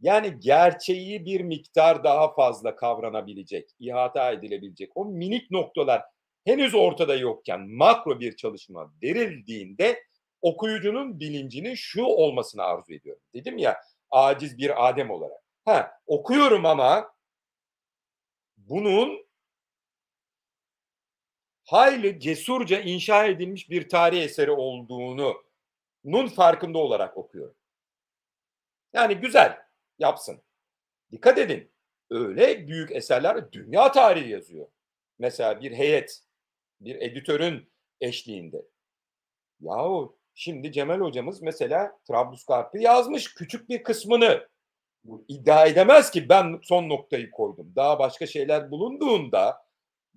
yani 0.01 0.41
gerçeği 0.41 1.25
bir 1.25 1.41
miktar 1.41 2.05
daha 2.05 2.35
fazla 2.35 2.77
kavranabilecek, 2.77 3.71
ihata 3.79 4.33
edilebilecek 4.33 4.91
o 4.95 5.05
minik 5.05 5.51
noktalar 5.51 6.03
henüz 6.45 6.75
ortada 6.75 7.17
yokken 7.17 7.69
makro 7.69 8.21
bir 8.21 8.37
çalışma 8.37 8.93
verildiğinde 9.03 10.03
okuyucunun 10.43 11.21
bilincinin 11.21 11.75
şu 11.75 12.03
olmasını 12.03 12.63
arzu 12.63 12.95
ediyorum. 12.95 13.23
Dedim 13.35 13.59
ya 13.59 13.77
aciz 14.11 14.59
bir 14.59 14.89
adem 14.89 15.11
olarak. 15.11 15.41
Ha 15.65 15.91
okuyorum 16.07 16.67
ama 16.67 17.11
bunun 18.57 19.28
hayli 21.69 22.21
cesurca 22.21 22.81
inşa 22.81 23.25
edilmiş 23.25 23.71
bir 23.71 23.89
tarih 23.89 24.23
eseri 24.23 24.51
olduğunu 24.51 25.35
nun 26.05 26.27
farkında 26.27 26.79
olarak 26.79 27.17
okuyorum. 27.17 27.55
Yani 28.93 29.15
güzel 29.15 29.59
yapsın. 29.99 30.43
Dikkat 31.13 31.39
edin. 31.39 31.71
Öyle 32.11 32.69
büyük 32.69 32.93
eserler 32.93 33.53
dünya 33.53 33.93
tarihi 33.93 34.31
yazıyor. 34.31 34.67
Mesela 35.19 35.61
bir 35.61 35.73
heyet, 35.73 36.21
bir 36.81 36.95
editörün 36.95 37.71
eşliğinde. 38.01 38.63
Yahu 39.61 40.19
şimdi 40.35 40.73
Cemal 40.73 41.01
hocamız 41.01 41.43
mesela 41.43 41.99
Trablusgarp'ı 42.09 42.79
yazmış 42.79 43.35
küçük 43.35 43.69
bir 43.69 43.83
kısmını. 43.83 44.49
İddia 45.29 45.67
edemez 45.67 46.11
ki 46.11 46.29
ben 46.29 46.61
son 46.63 46.89
noktayı 46.89 47.31
koydum. 47.31 47.73
Daha 47.77 47.99
başka 47.99 48.27
şeyler 48.27 48.71
bulunduğunda 48.71 49.68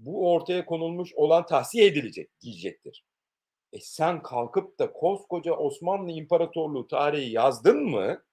bu 0.05 0.31
ortaya 0.31 0.65
konulmuş 0.65 1.13
olan 1.13 1.45
tahsiye 1.45 1.85
edilecek 1.85 2.41
diyecektir. 2.41 3.05
E 3.73 3.79
sen 3.79 4.21
kalkıp 4.21 4.79
da 4.79 4.93
koskoca 4.93 5.53
Osmanlı 5.53 6.11
İmparatorluğu 6.11 6.87
tarihi 6.87 7.31
yazdın 7.31 7.83
mı? 7.83 8.23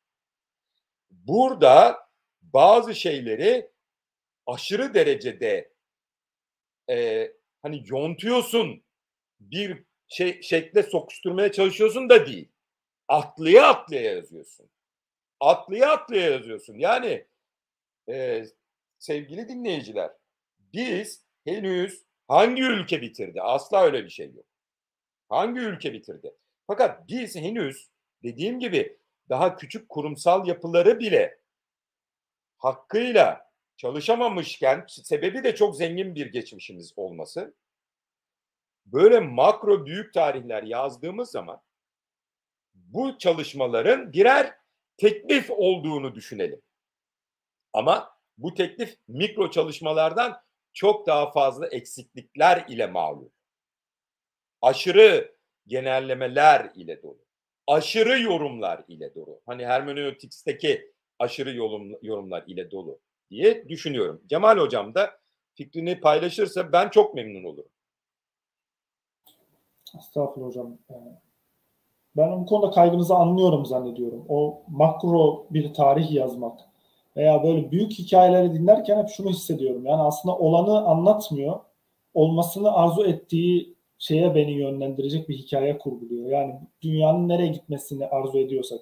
Burada 1.11 1.99
bazı 2.43 2.95
şeyleri 2.95 3.71
aşırı 4.47 4.95
derecede 4.95 5.73
e, 6.91 7.29
hani 7.63 7.83
yontuyorsun 7.87 8.85
bir 9.41 9.85
şey 10.09 10.43
şekle 10.43 10.83
sokuşturmaya 10.83 11.53
çalışıyorsun 11.53 12.09
da 12.09 12.27
değil. 12.27 12.49
Atlıya 13.09 13.67
atlıya 13.69 14.03
yazıyorsun. 14.03 14.71
Atlıya 15.41 15.93
atlıya 15.93 16.31
yazıyorsun. 16.31 16.75
Yani 16.79 17.27
e, 18.09 18.45
sevgili 18.99 19.49
dinleyiciler 19.49 20.11
biz 20.59 21.28
henüz 21.49 22.03
hangi 22.29 22.63
ülke 22.63 23.03
bitirdi? 23.03 23.43
Asla 23.43 23.83
öyle 23.83 24.05
bir 24.05 24.11
şey 24.11 24.33
yok. 24.33 24.47
Hangi 25.29 25.61
ülke 25.61 25.93
bitirdi? 25.93 26.35
Fakat 26.67 27.09
biz 27.09 27.37
henüz 27.37 27.91
dediğim 28.23 28.61
gibi 28.61 28.99
daha 29.29 29.57
küçük 29.57 29.89
kurumsal 29.89 30.47
yapıları 30.47 30.99
bile 30.99 31.39
hakkıyla 32.59 33.51
çalışamamışken 33.77 34.85
sebebi 34.89 35.45
de 35.45 35.55
çok 35.55 35.77
zengin 35.77 36.15
bir 36.15 36.27
geçmişimiz 36.27 36.93
olması. 36.97 37.55
Böyle 38.87 39.21
makro 39.21 39.87
büyük 39.87 40.15
tarihler 40.15 40.63
yazdığımız 40.63 41.31
zaman 41.31 41.61
bu 42.75 43.19
çalışmaların 43.19 44.13
birer 44.13 44.55
teklif 44.97 45.51
olduğunu 45.51 46.15
düşünelim. 46.15 46.63
Ama 47.73 48.19
bu 48.39 48.55
teklif 48.55 48.97
mikro 49.09 49.51
çalışmalardan 49.51 50.43
çok 50.73 51.07
daha 51.07 51.31
fazla 51.31 51.67
eksiklikler 51.69 52.65
ile 52.69 52.87
mağlup. 52.87 53.33
Aşırı 54.63 55.37
genellemeler 55.67 56.71
ile 56.75 57.03
dolu. 57.03 57.19
Aşırı 57.67 58.21
yorumlar 58.21 58.85
ile 58.89 59.15
dolu. 59.15 59.41
Hani 59.47 59.67
hermeneutiks'teki 59.67 60.93
aşırı 61.19 61.55
yorum, 61.55 61.99
yorumlar 62.03 62.45
ile 62.47 62.71
dolu 62.71 62.99
diye 63.31 63.69
düşünüyorum. 63.69 64.23
Cemal 64.27 64.59
hocam 64.59 64.95
da 64.95 65.21
fikrini 65.55 66.01
paylaşırsa 66.01 66.73
ben 66.73 66.89
çok 66.89 67.15
memnun 67.15 67.45
olurum. 67.45 67.71
Estağfurullah 69.99 70.49
hocam. 70.49 70.79
Ee, 70.91 70.95
ben 72.17 72.41
bu 72.41 72.47
konuda 72.47 72.71
kaygınızı 72.71 73.15
anlıyorum 73.15 73.67
zannediyorum. 73.67 74.25
O 74.29 74.63
makro 74.69 75.47
bir 75.51 75.75
tarih 75.75 76.13
yazmak 76.13 76.61
veya 77.19 77.43
böyle 77.43 77.71
büyük 77.71 77.93
hikayeleri 77.93 78.55
dinlerken 78.55 79.03
hep 79.03 79.09
şunu 79.09 79.31
hissediyorum. 79.31 79.87
Yani 79.87 80.03
aslında 80.03 80.39
olanı 80.39 80.87
anlatmıyor. 80.87 81.61
Olmasını 82.15 82.73
arzu 82.73 83.05
ettiği 83.05 83.75
şeye 83.99 84.35
beni 84.35 84.53
yönlendirecek 84.53 85.29
bir 85.29 85.37
hikaye 85.37 85.79
kurguluyor. 85.79 86.27
Yani 86.31 86.55
dünyanın 86.83 87.29
nereye 87.29 87.49
gitmesini 87.49 88.07
arzu 88.07 88.39
ediyorsak 88.39 88.81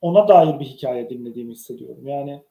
ona 0.00 0.28
dair 0.28 0.60
bir 0.60 0.64
hikaye 0.64 1.10
dinlediğimi 1.10 1.52
hissediyorum. 1.52 2.06
Yani 2.06 2.42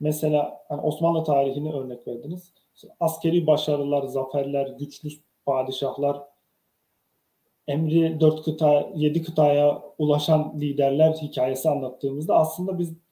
mesela 0.00 0.64
hani 0.68 0.80
Osmanlı 0.80 1.24
tarihini 1.24 1.72
örnek 1.72 2.06
verdiniz. 2.08 2.52
Askeri 3.00 3.46
başarılar, 3.46 4.06
zaferler, 4.06 4.66
güçlü 4.78 5.08
padişahlar, 5.46 6.22
emri 7.68 8.20
dört 8.20 8.42
kıta, 8.42 8.90
yedi 8.94 9.22
kıtaya 9.22 9.82
ulaşan 9.98 10.60
liderler 10.60 11.12
hikayesi 11.12 11.70
anlattığımızda 11.70 12.34
aslında 12.34 12.78
biz 12.78 13.05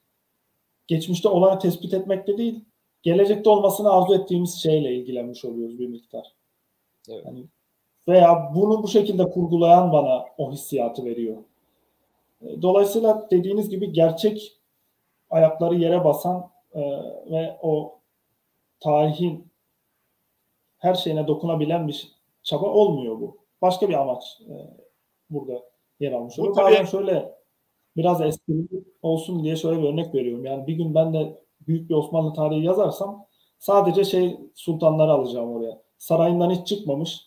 geçmişte 0.87 1.29
olanı 1.29 1.59
tespit 1.59 1.95
etmekte 1.95 2.39
değil, 2.39 2.65
gelecekte 3.03 3.51
olmasını 3.51 3.93
arzu 3.93 4.15
ettiğimiz 4.15 4.55
şeyle 4.55 4.95
ilgilenmiş 4.95 5.45
oluyoruz 5.45 5.79
bir 5.79 5.89
miktar. 5.89 6.35
Evet. 7.09 7.25
Yani 7.25 7.45
veya 8.09 8.53
bunu 8.55 8.83
bu 8.83 8.89
şekilde 8.89 9.31
kurgulayan 9.31 9.93
bana 9.93 10.25
o 10.39 10.53
hissiyatı 10.53 11.05
veriyor. 11.05 11.37
Dolayısıyla 12.63 13.29
dediğiniz 13.31 13.69
gibi 13.69 13.93
gerçek 13.93 14.61
ayakları 15.31 15.75
yere 15.75 16.05
basan 16.05 16.51
e, 16.75 16.81
ve 17.31 17.59
o 17.63 17.99
tarihin 18.81 19.49
her 20.79 20.95
şeyine 20.95 21.27
dokunabilen 21.27 21.89
bir 21.89 22.13
çaba 22.43 22.67
olmuyor 22.67 23.21
bu. 23.21 23.39
Başka 23.63 23.89
bir 23.89 23.95
amaç 23.95 24.41
e, 24.41 24.55
burada 25.31 25.63
yer 26.01 26.13
almış 26.13 26.39
oluyor. 26.39 26.55
Tabii... 26.55 26.73
Bazen 26.73 26.85
şöyle 26.85 27.35
biraz 27.97 28.21
eski 28.21 28.69
olsun 29.03 29.45
diye 29.45 29.57
şöyle 29.57 29.83
bir 29.83 29.89
örnek 29.89 30.15
veriyorum. 30.15 30.45
Yani 30.45 30.67
bir 30.67 30.75
gün 30.75 30.95
ben 30.95 31.15
de 31.15 31.43
büyük 31.67 31.91
bir 31.91 31.95
Osmanlı 31.95 32.33
tarihi 32.33 32.65
yazarsam 32.65 33.27
sadece 33.59 34.05
şey 34.05 34.39
sultanları 34.55 35.13
alacağım 35.13 35.53
oraya. 35.53 35.83
Sarayından 35.99 36.51
hiç 36.51 36.67
çıkmamış. 36.67 37.21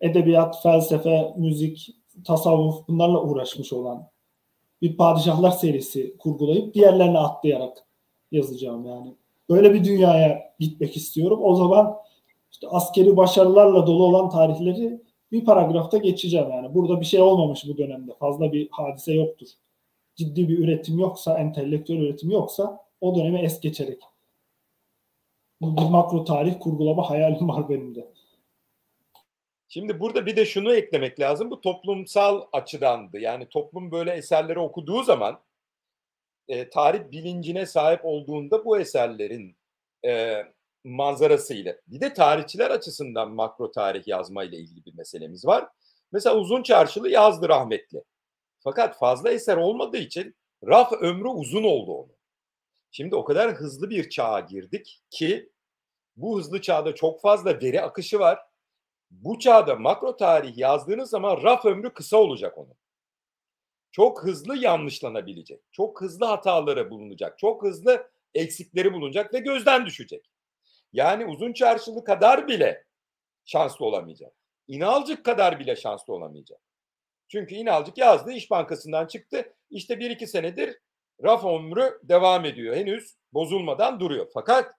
Edebiyat, 0.00 0.62
felsefe, 0.62 1.34
müzik, 1.36 1.96
tasavvuf 2.24 2.88
bunlarla 2.88 3.22
uğraşmış 3.22 3.72
olan 3.72 4.08
bir 4.82 4.96
padişahlar 4.96 5.50
serisi 5.50 6.16
kurgulayıp 6.18 6.74
diğerlerine 6.74 7.18
atlayarak 7.18 7.86
yazacağım 8.32 8.86
yani. 8.86 9.14
Böyle 9.50 9.74
bir 9.74 9.84
dünyaya 9.84 10.54
gitmek 10.58 10.96
istiyorum. 10.96 11.40
O 11.42 11.54
zaman 11.54 11.96
işte 12.50 12.68
askeri 12.68 13.16
başarılarla 13.16 13.86
dolu 13.86 14.04
olan 14.04 14.30
tarihleri 14.30 15.02
bir 15.32 15.44
paragrafta 15.44 15.98
geçeceğim 15.98 16.50
yani. 16.50 16.74
Burada 16.74 17.00
bir 17.00 17.06
şey 17.06 17.20
olmamış 17.20 17.64
bu 17.68 17.78
dönemde. 17.78 18.12
Fazla 18.18 18.52
bir 18.52 18.68
hadise 18.70 19.12
yoktur. 19.12 19.48
Ciddi 20.16 20.48
bir 20.48 20.58
üretim 20.58 20.98
yoksa, 20.98 21.38
entelektüel 21.38 21.98
üretim 21.98 22.30
yoksa 22.30 22.86
o 23.00 23.16
dönemi 23.16 23.40
es 23.40 23.60
geçerek. 23.60 24.02
Bir 25.62 25.90
makro 25.90 26.24
tarih 26.24 26.54
kurgulama 26.60 27.10
hayalim 27.10 27.48
var 27.48 27.68
benim 27.68 27.94
de. 27.94 28.12
Şimdi 29.68 30.00
burada 30.00 30.26
bir 30.26 30.36
de 30.36 30.46
şunu 30.46 30.74
eklemek 30.74 31.20
lazım. 31.20 31.50
Bu 31.50 31.60
toplumsal 31.60 32.42
açıdandı. 32.52 33.18
Yani 33.18 33.48
toplum 33.48 33.90
böyle 33.90 34.12
eserleri 34.12 34.58
okuduğu 34.58 35.02
zaman 35.02 35.40
e, 36.48 36.68
tarih 36.68 37.10
bilincine 37.10 37.66
sahip 37.66 38.00
olduğunda 38.04 38.64
bu 38.64 38.78
eserlerin 38.78 39.56
e, 40.04 40.42
manzarasıyla. 40.84 41.76
Bir 41.86 42.00
de 42.00 42.14
tarihçiler 42.14 42.70
açısından 42.70 43.30
makro 43.30 43.72
tarih 43.72 44.08
yazma 44.08 44.44
ile 44.44 44.56
ilgili 44.56 44.84
bir 44.84 44.94
meselemiz 44.94 45.46
var. 45.46 45.68
Mesela 46.12 46.36
Uzun 46.36 46.62
Çarşılı 46.62 47.08
yazdı 47.08 47.48
rahmetli. 47.48 48.02
Fakat 48.64 48.98
fazla 48.98 49.30
eser 49.30 49.56
olmadığı 49.56 49.96
için 49.96 50.36
raf 50.66 50.92
ömrü 50.92 51.28
uzun 51.28 51.64
oldu 51.64 51.92
onun. 51.92 52.16
Şimdi 52.90 53.14
o 53.16 53.24
kadar 53.24 53.52
hızlı 53.52 53.90
bir 53.90 54.10
çağa 54.10 54.40
girdik 54.40 55.02
ki 55.10 55.52
bu 56.16 56.38
hızlı 56.38 56.60
çağda 56.60 56.94
çok 56.94 57.20
fazla 57.20 57.60
veri 57.60 57.82
akışı 57.82 58.18
var. 58.18 58.38
Bu 59.10 59.38
çağda 59.38 59.76
makro 59.76 60.16
tarih 60.16 60.58
yazdığınız 60.58 61.10
zaman 61.10 61.42
raf 61.42 61.64
ömrü 61.64 61.92
kısa 61.92 62.16
olacak 62.16 62.58
onun. 62.58 62.74
Çok 63.90 64.24
hızlı 64.24 64.56
yanlışlanabilecek. 64.56 65.60
Çok 65.72 66.00
hızlı 66.00 66.26
hataları 66.26 66.90
bulunacak. 66.90 67.38
Çok 67.38 67.62
hızlı 67.62 68.10
eksikleri 68.34 68.92
bulunacak 68.92 69.34
ve 69.34 69.38
gözden 69.38 69.86
düşecek. 69.86 70.30
Yani 70.92 71.26
uzun 71.26 71.52
çarşılı 71.52 72.04
kadar 72.04 72.48
bile 72.48 72.84
şanslı 73.44 73.84
olamayacak. 73.84 74.32
İnalcık 74.68 75.24
kadar 75.24 75.58
bile 75.60 75.76
şanslı 75.76 76.14
olamayacak. 76.14 76.60
Çünkü 77.32 77.54
İnalcık 77.54 77.98
yazdı, 77.98 78.32
İş 78.32 78.50
Bankası'ndan 78.50 79.06
çıktı. 79.06 79.54
İşte 79.70 79.98
bir 79.98 80.10
iki 80.10 80.26
senedir 80.26 80.78
raf 81.22 81.44
ömrü 81.44 82.00
devam 82.02 82.44
ediyor. 82.44 82.76
Henüz 82.76 83.16
bozulmadan 83.32 84.00
duruyor. 84.00 84.30
Fakat 84.34 84.72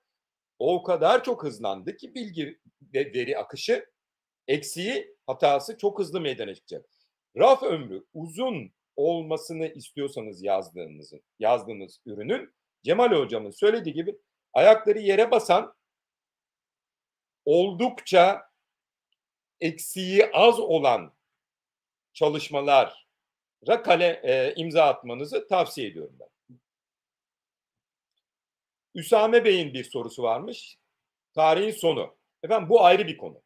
o 0.59 0.83
kadar 0.83 1.23
çok 1.23 1.43
hızlandı 1.43 1.97
ki 1.97 2.15
bilgi 2.15 2.59
ve 2.93 3.13
veri 3.13 3.37
akışı 3.37 3.85
eksiği 4.47 5.15
hatası 5.27 5.77
çok 5.77 5.99
hızlı 5.99 6.21
meydana 6.21 6.55
çıkacak. 6.55 6.85
Raf 7.37 7.63
ömrü 7.63 8.03
uzun 8.13 8.71
olmasını 8.95 9.67
istiyorsanız 9.67 10.43
yazdığınızın 10.43 11.21
yazdığınız 11.39 11.99
ürünün 12.05 12.53
Cemal 12.83 13.11
hocamın 13.11 13.51
söylediği 13.51 13.95
gibi 13.95 14.17
ayakları 14.53 14.99
yere 14.99 15.31
basan 15.31 15.75
oldukça 17.45 18.41
eksiği 19.61 20.31
az 20.33 20.59
olan 20.59 21.12
çalışmalara 22.13 22.93
kale 23.83 24.21
e, 24.23 24.53
imza 24.55 24.83
atmanızı 24.83 25.47
tavsiye 25.47 25.87
ediyorum 25.87 26.15
ben. 26.19 26.59
Üsame 28.95 29.45
Bey'in 29.45 29.73
bir 29.73 29.83
sorusu 29.83 30.23
varmış. 30.23 30.77
Tarihin 31.33 31.71
sonu. 31.71 32.15
Efendim 32.43 32.69
bu 32.69 32.83
ayrı 32.85 33.07
bir 33.07 33.17
konu. 33.17 33.41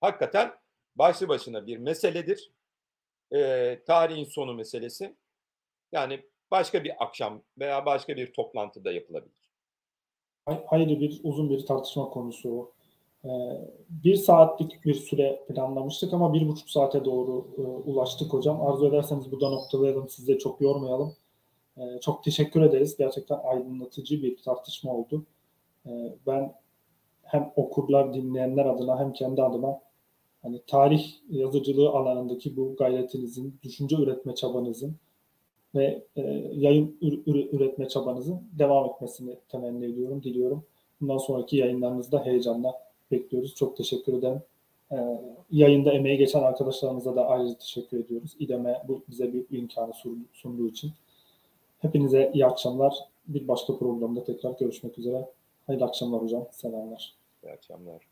Hakikaten 0.00 0.54
başlı 0.96 1.28
başına 1.28 1.66
bir 1.66 1.78
meseledir. 1.78 2.52
E, 3.34 3.80
tarihin 3.86 4.24
sonu 4.24 4.54
meselesi. 4.54 5.16
Yani 5.92 6.26
başka 6.50 6.84
bir 6.84 7.04
akşam 7.04 7.42
veya 7.58 7.86
başka 7.86 8.16
bir 8.16 8.32
toplantıda 8.32 8.92
yapılabilir. 8.92 9.52
Ayrı 10.46 11.00
bir 11.00 11.20
uzun 11.22 11.50
bir 11.50 11.66
tartışma 11.66 12.04
konusu 12.10 12.50
o. 12.50 12.74
Ee, 13.24 13.28
bir 13.88 14.14
saatlik 14.16 14.84
bir 14.84 14.94
süre 14.94 15.44
planlamıştık 15.48 16.12
ama 16.12 16.34
bir 16.34 16.48
buçuk 16.48 16.70
saate 16.70 17.04
doğru 17.04 17.46
e, 17.58 17.60
ulaştık 17.62 18.32
hocam. 18.32 18.66
Arzu 18.66 18.86
ederseniz 18.86 19.32
burada 19.32 19.50
noktalayalım, 19.50 20.08
sizi 20.08 20.38
çok 20.38 20.60
yormayalım. 20.60 21.14
Ee, 21.76 22.00
çok 22.00 22.24
teşekkür 22.24 22.62
ederiz. 22.62 22.96
Gerçekten 22.96 23.38
aydınlatıcı 23.44 24.22
bir 24.22 24.42
tartışma 24.42 24.92
oldu. 24.92 25.24
Ee, 25.86 25.90
ben 26.26 26.54
hem 27.22 27.52
okurlar, 27.56 28.14
dinleyenler 28.14 28.66
adına 28.66 29.00
hem 29.00 29.12
kendi 29.12 29.42
adıma 29.42 29.80
hani 30.42 30.62
tarih 30.66 31.14
yazıcılığı 31.30 31.88
alanındaki 31.90 32.56
bu 32.56 32.76
gayretinizin, 32.76 33.58
düşünce 33.62 33.96
üretme 33.96 34.34
çabanızın 34.34 34.96
ve 35.74 36.04
e, 36.16 36.20
yayın 36.52 36.98
üretme 37.26 37.88
çabanızın 37.88 38.42
devam 38.58 38.86
etmesini 38.86 39.36
temenni 39.48 39.84
ediyorum, 39.84 40.22
diliyorum. 40.22 40.64
Bundan 41.00 41.18
sonraki 41.18 41.56
yayınlarınızda 41.56 42.24
heyecanla 42.24 42.74
bekliyoruz. 43.12 43.54
Çok 43.54 43.76
teşekkür 43.76 44.12
ederim. 44.12 44.42
Ee, 44.92 44.96
yayında 45.50 45.92
emeği 45.92 46.18
geçen 46.18 46.42
arkadaşlarımıza 46.42 47.16
da 47.16 47.26
ayrıca 47.26 47.54
teşekkür 47.58 47.98
ediyoruz. 48.04 48.36
İDEM'e 48.38 48.82
bu 48.88 49.02
bize 49.10 49.32
bir 49.32 49.44
imkanı 49.50 49.92
sunduğu 50.32 50.68
için. 50.68 50.92
Hepinize 51.78 52.30
iyi 52.34 52.46
akşamlar. 52.46 52.94
Bir 53.28 53.48
başka 53.48 53.78
programda 53.78 54.24
tekrar 54.24 54.52
görüşmek 54.58 54.98
üzere. 54.98 55.28
Hayırlı 55.66 55.84
akşamlar 55.84 56.22
hocam. 56.22 56.46
Selamlar. 56.50 57.14
İyi 57.44 57.52
akşamlar. 57.52 58.11